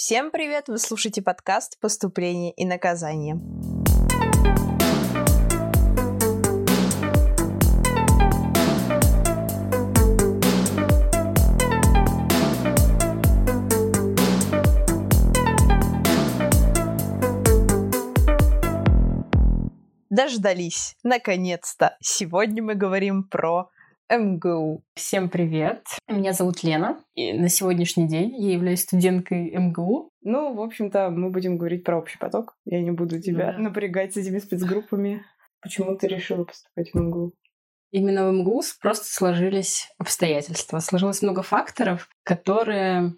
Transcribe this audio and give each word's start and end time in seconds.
Всем 0.00 0.30
привет! 0.30 0.68
Вы 0.68 0.78
слушаете 0.78 1.22
подкаст 1.22 1.76
«Поступление 1.80 2.52
и 2.52 2.64
наказание». 2.64 3.34
Дождались, 20.10 20.96
наконец-то! 21.02 21.96
Сегодня 22.00 22.62
мы 22.62 22.76
говорим 22.76 23.24
про 23.24 23.68
МГУ. 24.10 24.82
Всем 24.94 25.28
привет! 25.28 25.84
Меня 26.08 26.32
зовут 26.32 26.62
Лена, 26.62 26.98
и 27.14 27.34
на 27.34 27.48
сегодняшний 27.50 28.08
день 28.08 28.34
я 28.36 28.52
являюсь 28.52 28.82
студенткой 28.82 29.50
МГУ. 29.54 30.10
Ну, 30.22 30.54
в 30.54 30.62
общем-то, 30.62 31.10
мы 31.10 31.30
будем 31.30 31.58
говорить 31.58 31.84
про 31.84 31.98
общий 31.98 32.18
поток. 32.18 32.54
Я 32.64 32.80
не 32.80 32.90
буду 32.90 33.20
тебя 33.20 33.52
Да. 33.52 33.58
напрягать 33.58 34.14
с 34.14 34.16
этими 34.16 34.38
спецгруппами. 34.38 35.22
Почему 35.60 35.94
ты 35.96 36.06
решила 36.06 36.44
поступать 36.44 36.90
в 36.92 36.98
МГУ? 36.98 37.34
Именно 37.90 38.28
в 38.28 38.32
МГУ 38.32 38.62
просто 38.80 39.04
сложились 39.06 39.92
обстоятельства. 39.98 40.78
Сложилось 40.78 41.20
много 41.20 41.42
факторов, 41.42 42.08
которые 42.22 43.12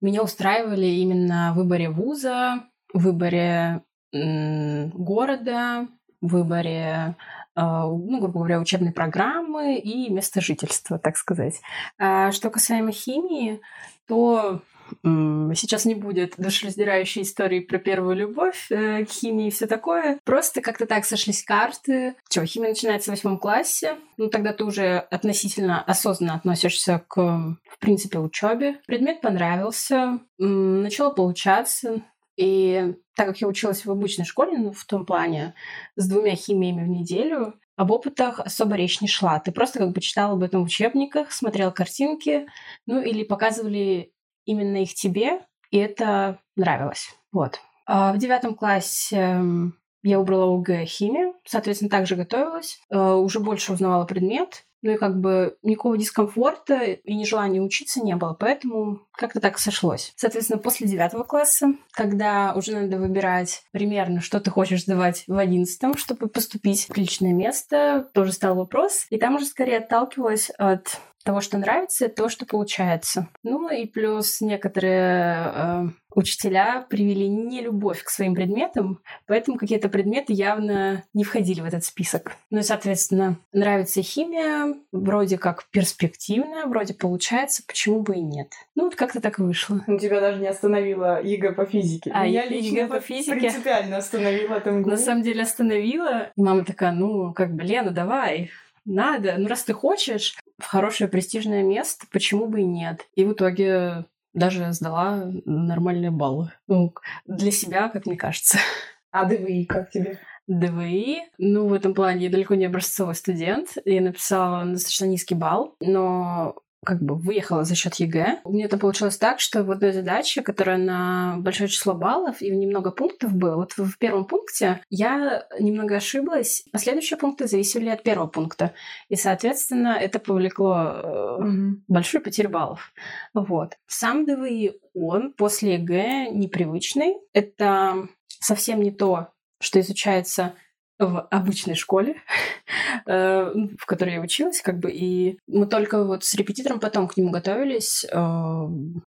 меня 0.00 0.22
устраивали 0.22 0.86
именно 0.86 1.52
в 1.54 1.58
выборе 1.58 1.88
вуза, 1.88 2.64
в 2.92 3.02
выборе 3.04 3.82
города, 4.12 5.86
в 6.20 6.28
выборе, 6.32 7.16
ну, 7.56 8.20
грубо 8.20 8.40
говоря, 8.40 8.60
учебной 8.60 8.92
программы 8.92 9.76
и 9.76 10.10
места 10.10 10.40
жительства, 10.40 10.98
так 10.98 11.16
сказать. 11.16 11.60
А 11.98 12.32
что 12.32 12.50
касаемо 12.50 12.92
химии, 12.92 13.60
то 14.06 14.62
сейчас 15.02 15.84
не 15.84 15.94
будет 15.94 16.34
душераздирающей 16.36 17.22
истории 17.22 17.60
про 17.60 17.78
первую 17.78 18.16
любовь 18.16 18.66
э, 18.70 19.04
к 19.04 19.10
химии 19.10 19.48
и 19.48 19.50
все 19.50 19.66
такое. 19.66 20.18
Просто 20.24 20.60
как-то 20.60 20.86
так 20.86 21.04
сошлись 21.04 21.44
карты. 21.44 22.14
Чё, 22.28 22.44
химия 22.44 22.70
начинается 22.70 23.10
в 23.10 23.14
восьмом 23.14 23.38
классе. 23.38 23.96
Ну, 24.16 24.28
тогда 24.28 24.52
ты 24.52 24.64
уже 24.64 24.98
относительно 24.98 25.82
осознанно 25.82 26.34
относишься 26.34 27.04
к, 27.08 27.16
в 27.16 27.78
принципе, 27.78 28.18
учебе. 28.18 28.80
Предмет 28.86 29.20
понравился, 29.20 30.18
начало 30.38 31.10
получаться. 31.10 32.02
И 32.40 32.94
так 33.16 33.26
как 33.26 33.40
я 33.42 33.48
училась 33.48 33.84
в 33.84 33.90
обычной 33.90 34.24
школе, 34.24 34.56
ну, 34.56 34.72
в 34.72 34.86
том 34.86 35.04
плане, 35.04 35.54
с 35.96 36.08
двумя 36.08 36.34
химиями 36.34 36.82
в 36.82 36.88
неделю, 36.88 37.52
об 37.76 37.90
опытах 37.90 38.40
особо 38.40 38.76
речь 38.76 39.02
не 39.02 39.08
шла. 39.08 39.38
Ты 39.40 39.52
просто 39.52 39.78
как 39.78 39.92
бы 39.92 40.00
читал 40.00 40.32
об 40.32 40.42
этом 40.42 40.62
в 40.62 40.66
учебниках, 40.66 41.32
смотрел 41.32 41.70
картинки, 41.70 42.46
ну 42.86 43.02
или 43.02 43.24
показывали 43.24 44.14
именно 44.46 44.78
их 44.78 44.94
тебе, 44.94 45.40
и 45.70 45.76
это 45.76 46.40
нравилось. 46.56 47.10
Вот. 47.30 47.60
А 47.84 48.14
в 48.14 48.18
девятом 48.18 48.54
классе 48.54 49.16
м, 49.16 49.74
я 50.02 50.18
выбрала 50.18 50.54
ОГЭ 50.54 50.86
химию, 50.86 51.34
соответственно, 51.44 51.90
также 51.90 52.16
готовилась, 52.16 52.80
э, 52.88 52.98
уже 52.98 53.38
больше 53.38 53.74
узнавала 53.74 54.06
предмет, 54.06 54.64
ну 54.82 54.92
и 54.92 54.96
как 54.96 55.20
бы 55.20 55.56
никакого 55.62 55.98
дискомфорта 55.98 56.82
и 56.82 57.14
нежелания 57.14 57.60
учиться 57.60 58.00
не 58.00 58.16
было, 58.16 58.34
поэтому 58.34 59.00
как-то 59.12 59.40
так 59.40 59.58
сошлось. 59.58 60.12
Соответственно, 60.16 60.58
после 60.58 60.86
девятого 60.86 61.24
класса, 61.24 61.74
когда 61.92 62.54
уже 62.54 62.72
надо 62.74 62.98
выбирать 62.98 63.62
примерно, 63.72 64.20
что 64.20 64.40
ты 64.40 64.50
хочешь 64.50 64.82
сдавать 64.82 65.24
в 65.26 65.36
одиннадцатом, 65.36 65.96
чтобы 65.96 66.28
поступить 66.28 66.86
в 66.88 66.96
личное 66.96 67.32
место, 67.32 68.08
тоже 68.14 68.32
стал 68.32 68.54
вопрос. 68.54 69.06
И 69.10 69.18
там 69.18 69.36
уже 69.36 69.44
скорее 69.44 69.78
отталкивалась 69.78 70.50
от 70.58 70.98
того, 71.24 71.40
что 71.40 71.58
нравится, 71.58 72.08
того, 72.08 72.28
что 72.28 72.46
получается. 72.46 73.28
Ну 73.42 73.68
и 73.70 73.86
плюс 73.86 74.40
некоторые 74.40 75.52
э, 75.54 75.88
учителя 76.14 76.86
привели 76.88 77.28
не 77.28 77.60
любовь 77.60 78.02
к 78.02 78.08
своим 78.08 78.34
предметам, 78.34 79.00
поэтому 79.26 79.58
какие-то 79.58 79.88
предметы 79.88 80.32
явно 80.32 81.04
не 81.14 81.24
входили 81.24 81.60
в 81.60 81.64
этот 81.64 81.84
список. 81.84 82.32
Ну 82.50 82.60
и, 82.60 82.62
соответственно, 82.62 83.36
нравится 83.52 84.02
химия, 84.02 84.74
вроде 84.92 85.38
как 85.38 85.66
перспективная, 85.70 86.66
вроде 86.66 86.94
получается, 86.94 87.62
почему 87.66 88.00
бы 88.00 88.16
и 88.16 88.20
нет. 88.20 88.48
Ну 88.74 88.84
вот 88.84 88.96
как-то 88.96 89.20
так 89.20 89.38
вышло. 89.38 89.82
Ну, 89.86 89.98
тебя 89.98 90.20
даже 90.20 90.40
не 90.40 90.48
остановила 90.48 91.22
ЕГЭ 91.22 91.52
по 91.52 91.66
физике. 91.66 92.10
А, 92.14 92.26
Меня 92.26 92.44
ЕГЭ 92.44 92.86
по 92.88 93.00
физике? 93.00 93.38
принципиально 93.38 93.98
остановила 93.98 94.60
МГУ. 94.64 94.88
На 94.88 94.96
самом 94.96 95.22
деле 95.22 95.42
остановила. 95.42 96.30
И 96.36 96.40
мама 96.42 96.64
такая, 96.64 96.92
ну, 96.92 97.32
как 97.32 97.54
бы, 97.54 97.62
Лена, 97.62 97.90
давай, 97.90 98.50
надо. 98.84 99.36
Ну, 99.38 99.48
раз 99.48 99.64
ты 99.64 99.72
хочешь 99.72 100.36
в 100.58 100.66
хорошее 100.66 101.08
престижное 101.08 101.62
место, 101.62 102.06
почему 102.10 102.46
бы 102.46 102.60
и 102.60 102.64
нет? 102.64 103.06
И 103.14 103.24
в 103.24 103.32
итоге 103.32 104.06
даже 104.32 104.72
сдала 104.72 105.30
нормальные 105.44 106.10
баллы. 106.10 106.52
Ну, 106.66 106.94
для 107.26 107.50
себя, 107.50 107.88
как 107.88 108.06
мне 108.06 108.16
кажется. 108.16 108.58
А 109.12 109.24
ДВИ 109.24 109.64
как 109.64 109.90
тебе? 109.90 110.20
ДВИ. 110.46 111.22
Ну, 111.36 111.66
в 111.66 111.72
этом 111.72 111.94
плане 111.94 112.26
я 112.26 112.30
далеко 112.30 112.54
не 112.54 112.66
образцовый 112.66 113.16
студент. 113.16 113.70
Я 113.84 114.00
написала 114.00 114.64
достаточно 114.64 115.06
низкий 115.06 115.34
балл, 115.34 115.74
но 115.80 116.54
как 116.84 117.02
бы 117.02 117.14
выехала 117.14 117.64
за 117.64 117.74
счет 117.74 117.94
ЕГЭ. 117.96 118.40
У 118.44 118.52
меня 118.52 118.64
это 118.64 118.78
получилось 118.78 119.18
так, 119.18 119.40
что 119.40 119.64
в 119.64 119.70
одной 119.70 119.92
задаче, 119.92 120.42
которая 120.42 120.78
на 120.78 121.36
большое 121.38 121.68
число 121.68 121.94
баллов 121.94 122.40
и 122.40 122.50
немного 122.50 122.90
пунктов 122.90 123.34
было, 123.34 123.56
вот 123.56 123.72
в 123.72 123.98
первом 123.98 124.24
пункте 124.24 124.80
я 124.88 125.46
немного 125.58 125.96
ошиблась. 125.96 126.64
Последующие 126.72 127.18
пункты 127.18 127.46
зависели 127.46 127.88
от 127.90 128.02
первого 128.02 128.28
пункта. 128.28 128.72
И, 129.08 129.16
соответственно, 129.16 129.98
это 130.00 130.18
повлекло 130.18 130.92
э, 130.94 131.38
большую 131.86 132.22
потерю 132.22 132.48
баллов. 132.48 132.92
Вот. 133.34 133.76
Сам 133.86 134.24
ДВИ, 134.24 134.80
он 134.94 135.32
после 135.34 135.74
ЕГЭ 135.74 136.30
непривычный. 136.30 137.16
Это 137.34 138.08
совсем 138.40 138.82
не 138.82 138.90
то, 138.90 139.28
что 139.60 139.80
изучается 139.80 140.54
в 141.00 141.20
обычной 141.30 141.74
школе, 141.74 142.16
э, 143.06 143.52
в 143.78 143.86
которой 143.86 144.14
я 144.14 144.20
училась, 144.20 144.60
как 144.60 144.78
бы, 144.78 144.90
и 144.90 145.38
мы 145.46 145.66
только 145.66 146.04
вот 146.04 146.24
с 146.24 146.34
репетитором 146.34 146.78
потом 146.80 147.08
к 147.08 147.16
нему 147.16 147.30
готовились 147.30 148.04
э, 148.04 148.16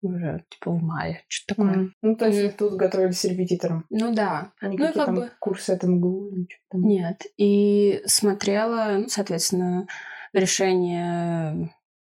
уже, 0.01 0.44
типа, 0.50 0.72
в 0.72 0.81
мае, 0.81 1.24
что-то 1.28 1.56
такое. 1.56 1.72
Мгм. 1.78 1.94
Ну, 2.01 2.16
то 2.16 2.28
есть 2.28 2.57
тут 2.57 2.74
готовились 2.74 3.19
с 3.19 3.25
репетитором. 3.25 3.85
Ну 3.90 4.13
да. 4.13 4.51
А 4.62 4.68
Ну 4.68 4.72
какие 4.78 4.94
как 4.94 5.06
там 5.06 5.16
бы- 5.16 5.31
курсы 5.40 5.72
от 5.72 5.84
МГУ 5.84 6.30
или 6.30 6.47
что 6.50 6.59
там? 6.72 6.81
Нет. 6.84 7.24
И 7.38 8.01
смотрела, 8.06 8.97
ну, 9.00 9.07
соответственно, 9.07 9.88
решение 10.34 11.69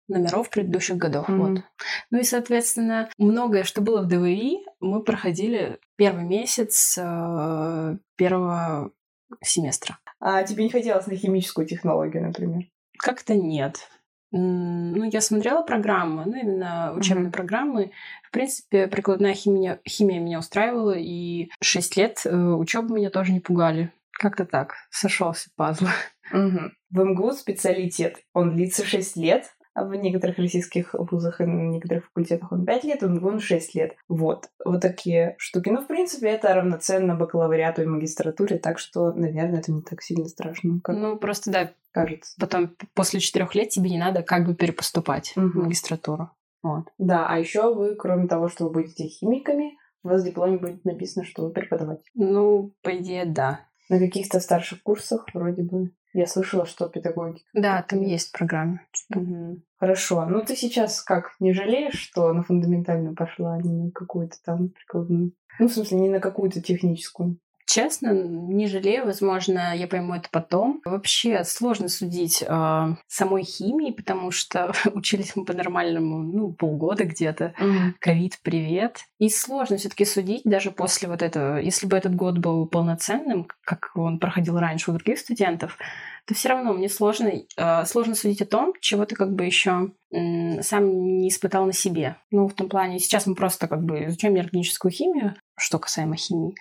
номеров 0.08 0.50
предыдущих 0.50 0.96
годов. 0.96 1.28
Мгм. 1.28 1.38
Вот. 1.40 1.62
Ну 2.10 2.18
и, 2.18 2.24
соответственно, 2.24 3.08
многое, 3.18 3.64
что 3.64 3.80
было 3.80 4.02
в 4.02 4.08
ДВИ, 4.08 4.58
мы 4.80 5.02
проходили 5.02 5.78
первый 5.96 6.24
месяц 6.24 6.98
э, 7.00 7.96
первого 8.16 8.92
семестра. 9.40 9.98
А 10.20 10.42
тебе 10.42 10.64
не 10.64 10.70
хотелось 10.70 11.06
на 11.06 11.16
химическую 11.16 11.66
технологию, 11.66 12.26
например? 12.26 12.64
Как-то 12.98 13.34
нет. 13.34 13.88
Ну, 14.30 15.04
я 15.04 15.20
смотрела 15.20 15.62
программы, 15.62 16.24
ну, 16.24 16.36
именно 16.40 16.94
учебные 16.94 17.24
Мгм. 17.24 17.32
программы. 17.32 17.90
В 18.22 18.30
принципе, 18.30 18.86
прикладная 18.86 19.34
химия, 19.34 19.80
химия 19.86 20.20
меня 20.20 20.38
устраивала, 20.38 20.96
и 20.96 21.50
шесть 21.60 21.96
лет 21.98 22.24
учебы 22.24 22.94
меня 22.94 23.10
тоже 23.10 23.32
не 23.32 23.40
пугали. 23.40 23.92
Как-то 24.12 24.46
так, 24.46 24.74
сошелся 24.90 25.50
пазл. 25.56 25.86
Мгм. 26.30 26.72
В 26.90 27.04
МГУ 27.04 27.32
специалитет, 27.32 28.20
он 28.32 28.54
длится 28.54 28.86
6 28.86 29.16
лет, 29.16 29.54
в 29.74 29.94
некоторых 29.94 30.38
российских 30.38 30.94
вузах 30.94 31.40
и 31.40 31.44
на 31.44 31.62
некоторых 31.68 32.06
факультетах 32.06 32.52
он 32.52 32.64
5 32.64 32.84
лет, 32.84 33.02
в 33.02 33.08
МГУ 33.08 33.28
он 33.28 33.40
6 33.40 33.74
лет. 33.74 33.92
Вот. 34.08 34.48
Вот 34.64 34.80
такие 34.82 35.34
штуки. 35.38 35.70
Ну, 35.70 35.80
в 35.80 35.86
принципе, 35.86 36.28
это 36.28 36.52
равноценно 36.54 37.14
бакалавриату 37.14 37.82
и 37.82 37.86
магистратуре, 37.86 38.58
так 38.58 38.78
что, 38.78 39.12
наверное, 39.12 39.60
это 39.60 39.72
не 39.72 39.82
так 39.82 40.02
сильно 40.02 40.26
страшно, 40.28 40.80
как 40.82 40.96
Ну, 40.96 41.16
просто, 41.16 41.50
да, 41.50 41.72
кажется. 41.90 42.34
потом 42.38 42.74
после 42.94 43.20
четырех 43.20 43.54
лет 43.54 43.70
тебе 43.70 43.90
не 43.90 43.98
надо 43.98 44.22
как 44.22 44.46
бы 44.46 44.54
перепоступать 44.54 45.32
в 45.34 45.40
Мгм. 45.40 45.62
магистратуру. 45.64 46.30
Вот. 46.62 46.84
Да, 46.98 47.26
а 47.28 47.38
еще 47.38 47.74
вы, 47.74 47.96
кроме 47.96 48.28
того, 48.28 48.48
что 48.48 48.64
вы 48.64 48.70
будете 48.72 49.04
химиками, 49.08 49.72
у 50.04 50.08
вас 50.08 50.22
в 50.22 50.24
дипломе 50.24 50.58
будет 50.58 50.84
написано, 50.84 51.24
что 51.24 51.42
вы 51.44 51.50
преподаватель. 51.50 52.04
Ну, 52.14 52.72
по 52.82 52.96
идее, 52.96 53.24
да. 53.24 53.60
На 53.88 53.98
каких-то 53.98 54.38
старших 54.40 54.82
курсах 54.82 55.26
вроде 55.34 55.62
бы. 55.62 55.90
Я 56.14 56.26
слышала, 56.26 56.66
что 56.66 56.88
педагогика. 56.88 57.46
Да, 57.54 57.82
там 57.82 58.02
есть 58.02 58.32
программа. 58.32 58.82
Мгм. 59.08 59.62
Хорошо. 59.78 60.26
Ну 60.26 60.42
ты 60.42 60.56
сейчас 60.56 61.02
как, 61.02 61.32
не 61.40 61.52
жалеешь, 61.52 61.98
что 61.98 62.32
на 62.32 62.42
фундаментальную 62.42 63.14
пошла, 63.14 63.54
а 63.54 63.62
не 63.62 63.84
на 63.84 63.90
какую-то 63.90 64.36
там 64.44 64.68
прикладную? 64.68 65.32
Ну, 65.58 65.68
в 65.68 65.72
смысле, 65.72 66.00
не 66.00 66.08
на 66.08 66.20
какую-то 66.20 66.60
техническую. 66.60 67.38
Честно, 67.66 68.12
не 68.12 68.66
жалею. 68.66 69.06
Возможно, 69.06 69.74
я 69.76 69.86
пойму 69.86 70.14
это 70.14 70.28
потом. 70.30 70.80
Вообще 70.84 71.44
сложно 71.44 71.88
судить 71.88 72.42
э, 72.46 72.96
самой 73.06 73.44
химии, 73.44 73.92
потому 73.92 74.30
что 74.30 74.72
учились 74.94 75.36
мы 75.36 75.44
по-нормальному, 75.44 76.22
ну, 76.22 76.52
полгода 76.52 77.04
где-то. 77.04 77.54
Ковид, 78.00 78.34
mm. 78.34 78.38
привет. 78.42 79.00
И 79.18 79.28
сложно 79.28 79.76
все 79.76 79.88
таки 79.88 80.04
судить 80.04 80.42
даже 80.44 80.70
после 80.70 81.08
вот 81.08 81.22
этого. 81.22 81.58
Если 81.58 81.86
бы 81.86 81.96
этот 81.96 82.14
год 82.14 82.38
был 82.38 82.66
полноценным, 82.66 83.48
как 83.64 83.90
он 83.94 84.18
проходил 84.18 84.58
раньше 84.58 84.90
у 84.90 84.94
других 84.94 85.18
студентов, 85.18 85.78
то 86.26 86.34
все 86.34 86.50
равно 86.50 86.72
мне 86.72 86.88
сложно, 86.88 87.32
э, 87.56 87.84
сложно 87.84 88.14
судить 88.14 88.42
о 88.42 88.46
том, 88.46 88.74
чего 88.80 89.04
ты 89.04 89.16
как 89.16 89.34
бы 89.34 89.44
еще 89.44 89.92
э, 90.12 90.62
сам 90.62 91.18
не 91.18 91.28
испытал 91.28 91.66
на 91.66 91.72
себе. 91.72 92.16
Ну, 92.30 92.46
в 92.46 92.54
том 92.54 92.68
плане, 92.68 92.98
сейчас 92.98 93.26
мы 93.26 93.34
просто 93.34 93.66
как 93.66 93.82
бы 93.82 94.06
изучаем 94.06 94.38
органическую 94.38 94.92
химию, 94.92 95.34
что 95.56 95.78
касаемо 95.78 96.16
химии. 96.16 96.54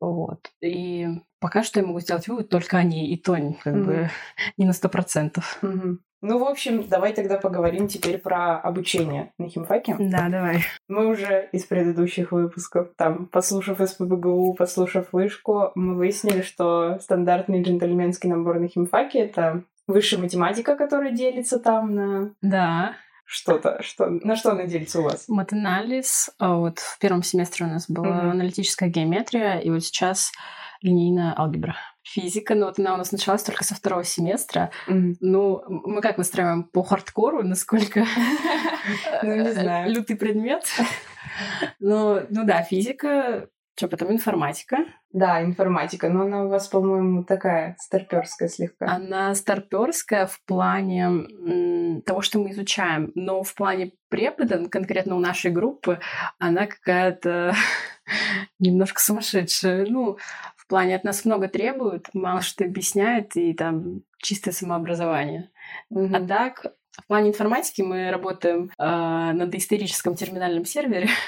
Вот. 0.00 0.50
И 0.62 1.06
пока 1.40 1.62
что 1.62 1.80
я 1.80 1.86
могу 1.86 2.00
сделать 2.00 2.26
вывод 2.28 2.48
только 2.48 2.78
о 2.78 2.82
ней, 2.82 3.08
и 3.08 3.16
то 3.16 3.32
как 3.32 3.74
mm-hmm. 3.74 3.84
бы 3.84 4.10
не 4.56 4.66
на 4.66 4.72
сто 4.72 4.88
процентов. 4.88 5.58
Mm-hmm. 5.62 5.98
Ну, 6.22 6.38
в 6.38 6.44
общем, 6.44 6.86
давай 6.86 7.14
тогда 7.14 7.38
поговорим 7.38 7.88
теперь 7.88 8.18
про 8.18 8.58
обучение 8.58 9.32
на 9.38 9.48
химфаке. 9.48 9.96
Да, 9.98 10.28
давай. 10.28 10.64
Мы 10.86 11.06
уже 11.06 11.48
из 11.52 11.64
предыдущих 11.64 12.32
выпусков, 12.32 12.88
там, 12.96 13.26
послушав 13.26 13.80
СПБГУ, 13.80 14.54
послушав 14.54 15.12
вышку, 15.12 15.72
мы 15.74 15.94
выяснили, 15.94 16.42
что 16.42 16.98
стандартный 17.00 17.62
джентльменский 17.62 18.28
набор 18.28 18.58
на 18.58 18.68
химфаке— 18.68 19.18
это 19.20 19.64
высшая 19.86 20.18
математика, 20.18 20.76
которая 20.76 21.12
делится 21.12 21.58
там 21.58 21.94
на... 21.94 22.34
Да 22.42 22.96
что-то, 23.30 23.80
что, 23.80 24.10
на 24.10 24.34
что 24.34 24.50
она 24.50 24.64
делится 24.64 24.98
у 24.98 25.04
вас? 25.04 25.28
Матанализ. 25.28 26.30
А 26.38 26.56
вот 26.56 26.80
в 26.80 26.98
первом 26.98 27.22
семестре 27.22 27.64
у 27.64 27.68
нас 27.68 27.88
была 27.88 28.08
mm-hmm. 28.08 28.30
аналитическая 28.30 28.88
геометрия, 28.88 29.60
и 29.60 29.70
вот 29.70 29.84
сейчас 29.84 30.32
линейная 30.82 31.38
алгебра. 31.38 31.76
Физика, 32.02 32.56
но 32.56 32.66
вот 32.66 32.80
она 32.80 32.94
у 32.94 32.96
нас 32.96 33.12
началась 33.12 33.44
только 33.44 33.62
со 33.62 33.76
второго 33.76 34.02
семестра. 34.02 34.72
Mm-hmm. 34.88 35.16
Ну, 35.20 35.62
мы 35.68 36.00
как 36.00 36.18
выстраиваем 36.18 36.64
по 36.64 36.82
хардкору, 36.82 37.44
насколько 37.44 38.04
ну, 39.22 39.86
лютый 39.86 40.16
предмет. 40.16 40.64
Ну, 41.78 42.22
ну 42.30 42.44
да, 42.44 42.62
физика, 42.64 43.48
что 43.80 43.88
потом 43.88 44.12
информатика. 44.12 44.84
Да, 45.10 45.42
информатика, 45.42 46.10
но 46.10 46.24
она 46.24 46.44
у 46.44 46.48
вас, 46.48 46.68
по-моему, 46.68 47.24
такая 47.24 47.76
старперская 47.78 48.50
слегка. 48.50 48.84
Она 48.84 49.34
старперская 49.34 50.26
в 50.26 50.38
плане 50.44 52.02
того, 52.02 52.20
что 52.20 52.38
мы 52.40 52.50
изучаем, 52.50 53.10
но 53.14 53.42
в 53.42 53.54
плане 53.54 53.92
препода, 54.10 54.68
конкретно 54.68 55.16
у 55.16 55.18
нашей 55.18 55.50
группы, 55.50 55.98
она 56.38 56.66
какая-то 56.66 57.54
немножко 58.58 59.00
сумасшедшая. 59.00 59.86
Ну, 59.86 60.18
в 60.56 60.66
плане 60.66 60.94
от 60.94 61.04
нас 61.04 61.24
много 61.24 61.48
требуют, 61.48 62.08
мало 62.12 62.42
что 62.42 62.64
объясняют, 62.64 63.34
и 63.34 63.54
там 63.54 64.02
чистое 64.18 64.52
самообразование. 64.52 65.50
Mm-hmm. 65.90 66.16
А 66.16 66.28
так, 66.28 66.66
в 66.98 67.06
плане 67.06 67.30
информатики 67.30 67.80
мы 67.80 68.10
работаем 68.10 68.70
э, 68.78 68.84
на 68.84 69.46
доисторическом 69.46 70.16
терминальном 70.16 70.66
сервере. 70.66 71.08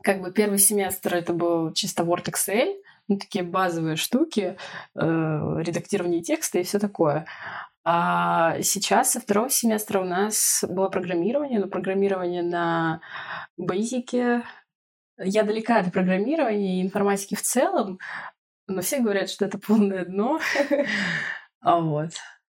как 0.00 0.20
бы 0.20 0.32
первый 0.32 0.58
семестр 0.58 1.14
это 1.14 1.32
был 1.32 1.72
чисто 1.72 2.02
Word 2.02 2.24
Excel, 2.24 2.76
ну, 3.08 3.18
такие 3.18 3.44
базовые 3.44 3.96
штуки, 3.96 4.56
э, 4.94 4.98
редактирование 5.00 6.22
текста 6.22 6.58
и 6.58 6.62
все 6.62 6.78
такое. 6.78 7.26
А 7.84 8.60
сейчас 8.62 9.10
со 9.10 9.20
второго 9.20 9.50
семестра 9.50 10.00
у 10.00 10.04
нас 10.04 10.64
было 10.68 10.88
программирование, 10.88 11.60
но 11.60 11.66
программирование 11.66 12.42
на 12.42 13.00
базике. 13.56 14.44
Я 15.18 15.42
далека 15.42 15.80
от 15.80 15.92
программирования 15.92 16.80
и 16.80 16.82
информатики 16.82 17.34
в 17.34 17.42
целом, 17.42 17.98
но 18.68 18.82
все 18.82 19.00
говорят, 19.00 19.30
что 19.30 19.44
это 19.44 19.58
полное 19.58 20.04
дно. 20.04 20.40
А 21.64 21.78
вот. 21.78 22.10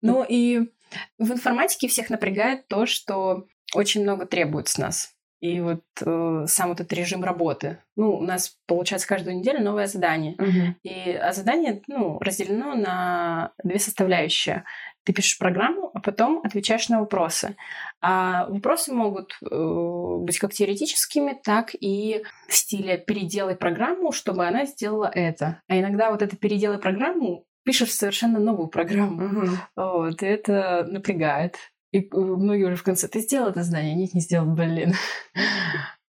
Ну 0.01 0.25
и 0.29 0.71
в 1.19 1.33
информатике 1.33 1.89
всех 1.89 2.09
напрягает 2.09 2.69
то, 2.69 2.87
что 2.87 3.49
очень 3.75 4.03
много 4.03 4.27
требует 4.27 4.69
с 4.69 4.79
нас 4.79 5.17
и 5.43 5.61
вот 5.61 5.83
э, 6.01 6.45
сам 6.47 6.69
вот 6.69 6.81
этот 6.81 6.93
режим 6.93 7.25
работы. 7.25 7.79
Ну, 7.97 8.15
у 8.19 8.23
нас 8.23 8.57
получается 8.69 9.09
каждую 9.09 9.37
неделю 9.37 9.61
новое 9.61 9.89
задание. 9.89 10.37
Uh-huh. 10.37 10.75
И 10.85 11.11
а 11.15 11.33
задание, 11.33 11.83
ну, 11.89 12.21
разделено 12.21 12.77
на 12.77 13.51
две 13.65 13.81
составляющие. 13.81 14.63
Ты 15.03 15.13
пишешь 15.13 15.39
программу, 15.39 15.91
а 15.95 16.01
потом 16.01 16.43
отвечаешь 16.45 16.89
на 16.89 17.01
вопросы. 17.01 17.57
А 18.01 18.47
вопросы 18.51 18.93
могут 18.93 19.37
э, 19.43 20.17
быть 20.21 20.39
как 20.39 20.53
теоретическими, 20.53 21.37
так 21.43 21.71
и 21.75 22.23
в 22.47 22.55
стиле 22.55 22.97
«переделай 22.97 23.57
программу, 23.57 24.13
чтобы 24.13 24.47
она 24.47 24.65
сделала 24.65 25.11
это». 25.13 25.61
А 25.67 25.77
иногда 25.77 26.13
вот 26.13 26.23
это 26.23 26.37
«переделай 26.37 26.79
программу» 26.79 27.47
пишешь 27.65 27.93
совершенно 27.93 28.39
новую 28.39 28.69
программу. 28.69 29.23
Uh-huh. 29.23 29.57
Вот, 29.75 30.23
и 30.23 30.27
это 30.27 30.87
напрягает. 30.89 31.57
И 31.93 32.01
э, 32.01 32.17
многие 32.17 32.65
уже 32.65 32.77
в 32.77 32.83
конце, 32.83 33.07
ты 33.07 33.21
сделал 33.21 33.49
это 33.51 33.63
знание? 33.63 33.95
Нет, 33.95 34.15
не 34.15 34.21
сделал, 34.21 34.47
блин. 34.47 34.95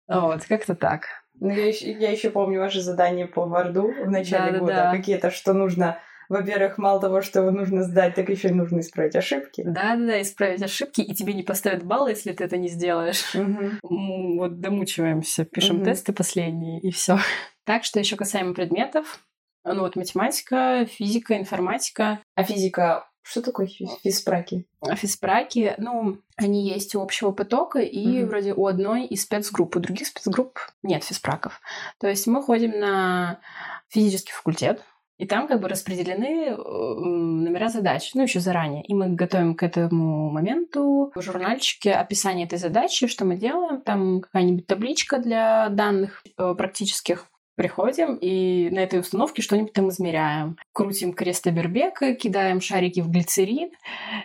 Вот, 0.08 0.44
как-то 0.44 0.74
так. 0.74 1.06
Ну, 1.40 1.50
я 1.50 1.66
еще, 1.66 1.90
я 1.92 2.10
еще 2.10 2.30
помню 2.30 2.60
ваше 2.60 2.80
задание 2.80 3.26
по 3.26 3.46
Варду 3.46 3.92
в 3.92 4.10
начале 4.10 4.52
да, 4.52 4.58
года. 4.58 4.72
Да, 4.72 4.84
да. 4.84 4.96
Какие-то, 4.96 5.30
что 5.30 5.52
нужно 5.54 5.98
во-первых, 6.28 6.78
мало 6.78 6.98
того, 6.98 7.20
что 7.20 7.40
его 7.40 7.50
нужно 7.50 7.82
сдать, 7.82 8.14
так 8.14 8.30
еще 8.30 8.48
и 8.48 8.52
нужно 8.52 8.80
исправить 8.80 9.14
ошибки. 9.14 9.62
Да, 9.66 9.96
да, 9.96 10.06
да, 10.06 10.22
исправить 10.22 10.62
ошибки, 10.62 11.02
и 11.02 11.14
тебе 11.14 11.34
не 11.34 11.42
поставят 11.42 11.84
баллы, 11.84 12.10
если 12.10 12.32
ты 12.32 12.44
это 12.44 12.56
не 12.56 12.68
сделаешь. 12.68 13.34
Угу. 13.34 14.38
Вот 14.38 14.60
домучиваемся, 14.60 15.44
пишем 15.44 15.76
угу. 15.76 15.84
тесты 15.84 16.14
последние, 16.14 16.80
и 16.80 16.90
все. 16.90 17.18
Так 17.64 17.84
что 17.84 18.00
еще 18.00 18.16
касаемо 18.16 18.54
предметов. 18.54 19.22
Ну 19.64 19.80
вот 19.80 19.94
математика, 19.94 20.86
физика, 20.86 21.36
информатика. 21.36 22.20
А 22.34 22.44
физика 22.44 23.08
что 23.22 23.40
такое 23.40 23.68
физпраки? 24.02 24.66
Физпраки, 24.96 25.74
ну, 25.78 26.18
они 26.36 26.68
есть 26.68 26.94
у 26.94 27.00
общего 27.00 27.30
потока 27.30 27.78
и 27.78 28.04
mm-hmm. 28.04 28.26
вроде 28.26 28.52
у 28.52 28.66
одной 28.66 29.06
из 29.06 29.22
спецгрупп. 29.22 29.76
У 29.76 29.80
других 29.80 30.08
спецгрупп 30.08 30.58
нет 30.82 31.04
физпраков. 31.04 31.60
То 31.98 32.08
есть 32.08 32.26
мы 32.26 32.42
ходим 32.42 32.78
на 32.78 33.40
физический 33.88 34.32
факультет, 34.32 34.82
и 35.22 35.26
там 35.26 35.46
как 35.46 35.60
бы 35.60 35.68
распределены 35.68 36.48
э, 36.48 36.56
номера 36.56 37.68
задач, 37.68 38.10
ну, 38.14 38.22
еще 38.22 38.40
заранее. 38.40 38.82
И 38.82 38.92
мы 38.92 39.10
готовим 39.10 39.54
к 39.54 39.62
этому 39.62 40.30
моменту 40.30 41.12
в 41.14 41.22
журнальчике 41.22 41.92
описание 41.92 42.44
этой 42.44 42.58
задачи, 42.58 43.06
что 43.06 43.24
мы 43.24 43.36
делаем, 43.36 43.82
там 43.82 44.20
какая-нибудь 44.20 44.66
табличка 44.66 45.18
для 45.18 45.68
данных 45.68 46.24
э, 46.36 46.54
практических 46.58 47.28
приходим 47.54 48.16
и 48.16 48.70
на 48.70 48.80
этой 48.80 49.00
установке 49.00 49.42
что-нибудь 49.42 49.72
там 49.72 49.88
измеряем. 49.90 50.56
Крутим 50.72 51.12
крест 51.12 51.46
Абербека, 51.46 52.14
кидаем 52.14 52.60
шарики 52.60 53.00
в 53.00 53.10
глицерин, 53.10 53.70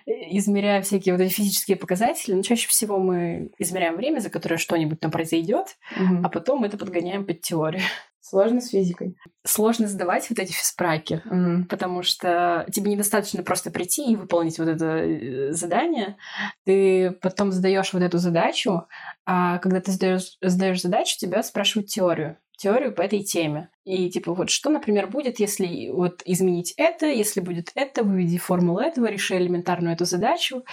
измеряем 0.05 0.83
всякие 0.83 1.13
вот 1.13 1.21
эти 1.21 1.33
физические 1.33 1.77
показатели. 1.77 2.33
Но 2.33 2.41
чаще 2.41 2.67
всего 2.67 2.97
мы 2.97 3.51
измеряем 3.57 3.95
время, 3.95 4.19
за 4.19 4.29
которое 4.29 4.57
что-нибудь 4.57 4.99
там 4.99 5.11
произойдет, 5.11 5.77
угу. 5.95 6.21
а 6.23 6.29
потом 6.29 6.63
это 6.63 6.77
подгоняем 6.77 7.25
под 7.25 7.41
теорию. 7.41 7.81
Сложно 8.21 8.59
с 8.59 8.71
физикой. 8.71 9.15
Сложно 9.45 9.87
сдавать 9.87 10.29
вот 10.29 10.37
эти 10.37 10.51
физпраки, 10.51 11.21
mm. 11.25 11.63
потому 11.69 12.03
что 12.03 12.65
тебе 12.73 12.91
недостаточно 12.91 13.41
просто 13.41 13.71
прийти 13.71 14.11
и 14.11 14.17
выполнить 14.17 14.59
вот 14.59 14.67
это 14.67 14.85
э, 14.85 15.53
задание. 15.53 16.17
Ты 16.65 17.11
потом 17.21 17.53
задаешь 17.53 17.93
вот 17.93 18.03
эту 18.03 18.17
задачу, 18.17 18.85
а 19.25 19.59
когда 19.59 19.79
ты 19.79 19.93
сдаешь 19.93 20.81
задачу, 20.81 21.17
тебя 21.17 21.41
спрашивают 21.41 21.87
теорию 21.87 22.37
теорию 22.57 22.93
по 22.93 23.01
этой 23.01 23.23
теме. 23.23 23.69
И 23.85 24.09
типа 24.09 24.33
вот 24.33 24.49
что, 24.49 24.69
например, 24.69 25.07
будет, 25.07 25.39
если 25.39 25.89
вот 25.89 26.21
изменить 26.25 26.73
это, 26.75 27.05
если 27.05 27.39
будет 27.39 27.71
это, 27.75 28.03
выведи 28.03 28.37
формулу 28.37 28.79
этого, 28.79 29.05
реши 29.05 29.37
элементарную 29.37 29.93
эту 29.93 30.05
задачу. 30.05 30.65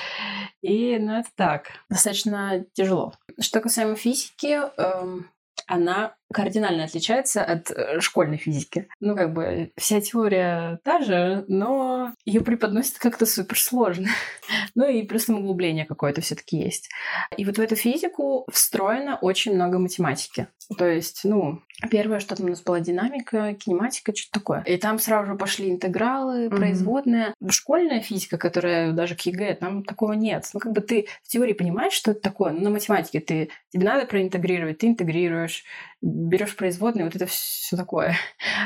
И 0.63 0.99
ну 0.99 1.19
это 1.19 1.29
так, 1.37 1.69
достаточно 1.89 2.65
тяжело. 2.73 3.15
Что 3.39 3.61
касаемо 3.61 3.95
физики, 3.95 4.59
эм, 4.77 5.31
она 5.67 6.17
кардинально 6.35 6.85
отличается 6.85 7.43
от 7.43 7.71
э, 7.71 8.01
школьной 8.01 8.37
физики. 8.37 8.89
Ну, 9.01 9.17
как 9.17 9.33
бы 9.33 9.73
вся 9.77 10.01
теория 10.01 10.81
та 10.85 11.01
же, 11.01 11.45
но 11.49 12.13
ее 12.25 12.43
преподносят 12.43 12.99
как-то 12.99 13.25
супер 13.25 13.59
сложно. 13.59 14.09
ну 14.75 14.89
и 14.89 15.03
плюс 15.05 15.27
там 15.27 15.39
углубление 15.39 15.87
какое-то 15.87 16.21
все-таки 16.21 16.59
есть. 16.59 16.91
И 17.37 17.45
вот 17.45 17.57
в 17.57 17.61
эту 17.61 17.77
физику 17.77 18.47
встроено 18.53 19.17
очень 19.17 19.55
много 19.55 19.79
математики. 19.79 20.49
То 20.79 20.87
есть, 20.89 21.21
ну, 21.25 21.61
первое, 21.91 22.21
что 22.21 22.37
там 22.37 22.47
у 22.47 22.49
нас 22.49 22.63
была 22.63 22.81
динамика, 22.81 23.55
кинематика, 23.55 24.15
что-то 24.15 24.41
такое. 24.41 24.63
И 24.63 24.77
там 24.77 24.99
сразу 24.99 25.33
же 25.33 25.35
пошли 25.37 25.71
интегралы, 25.71 26.47
mm-hmm. 26.47 26.57
производные. 26.57 27.35
Школьная 27.51 28.01
физика, 28.01 28.39
которая 28.39 28.93
даже 28.93 29.15
к 29.15 29.21
ЕГЭ, 29.21 29.57
там 29.57 29.85
такого 29.85 30.13
нет. 30.13 30.49
Ну, 30.55 30.61
как 30.61 30.73
бы 30.73 30.81
ты 30.81 31.07
в 31.23 31.29
теории 31.29 31.53
понимаешь, 31.53 31.93
что 31.93 32.13
это 32.13 32.21
такое, 32.21 32.53
но 32.53 32.61
на 32.61 32.71
математике 32.71 33.21
ты, 33.21 33.51
тебе 33.71 33.85
надо 33.85 34.07
проинтегрировать, 34.07 34.79
ты 34.79 34.87
интегрируешь, 34.87 35.65
берешь 36.05 36.57
производные, 36.57 37.05
вот 37.05 37.17
это 37.17 37.27
все 37.27 37.77
такое. 37.77 38.15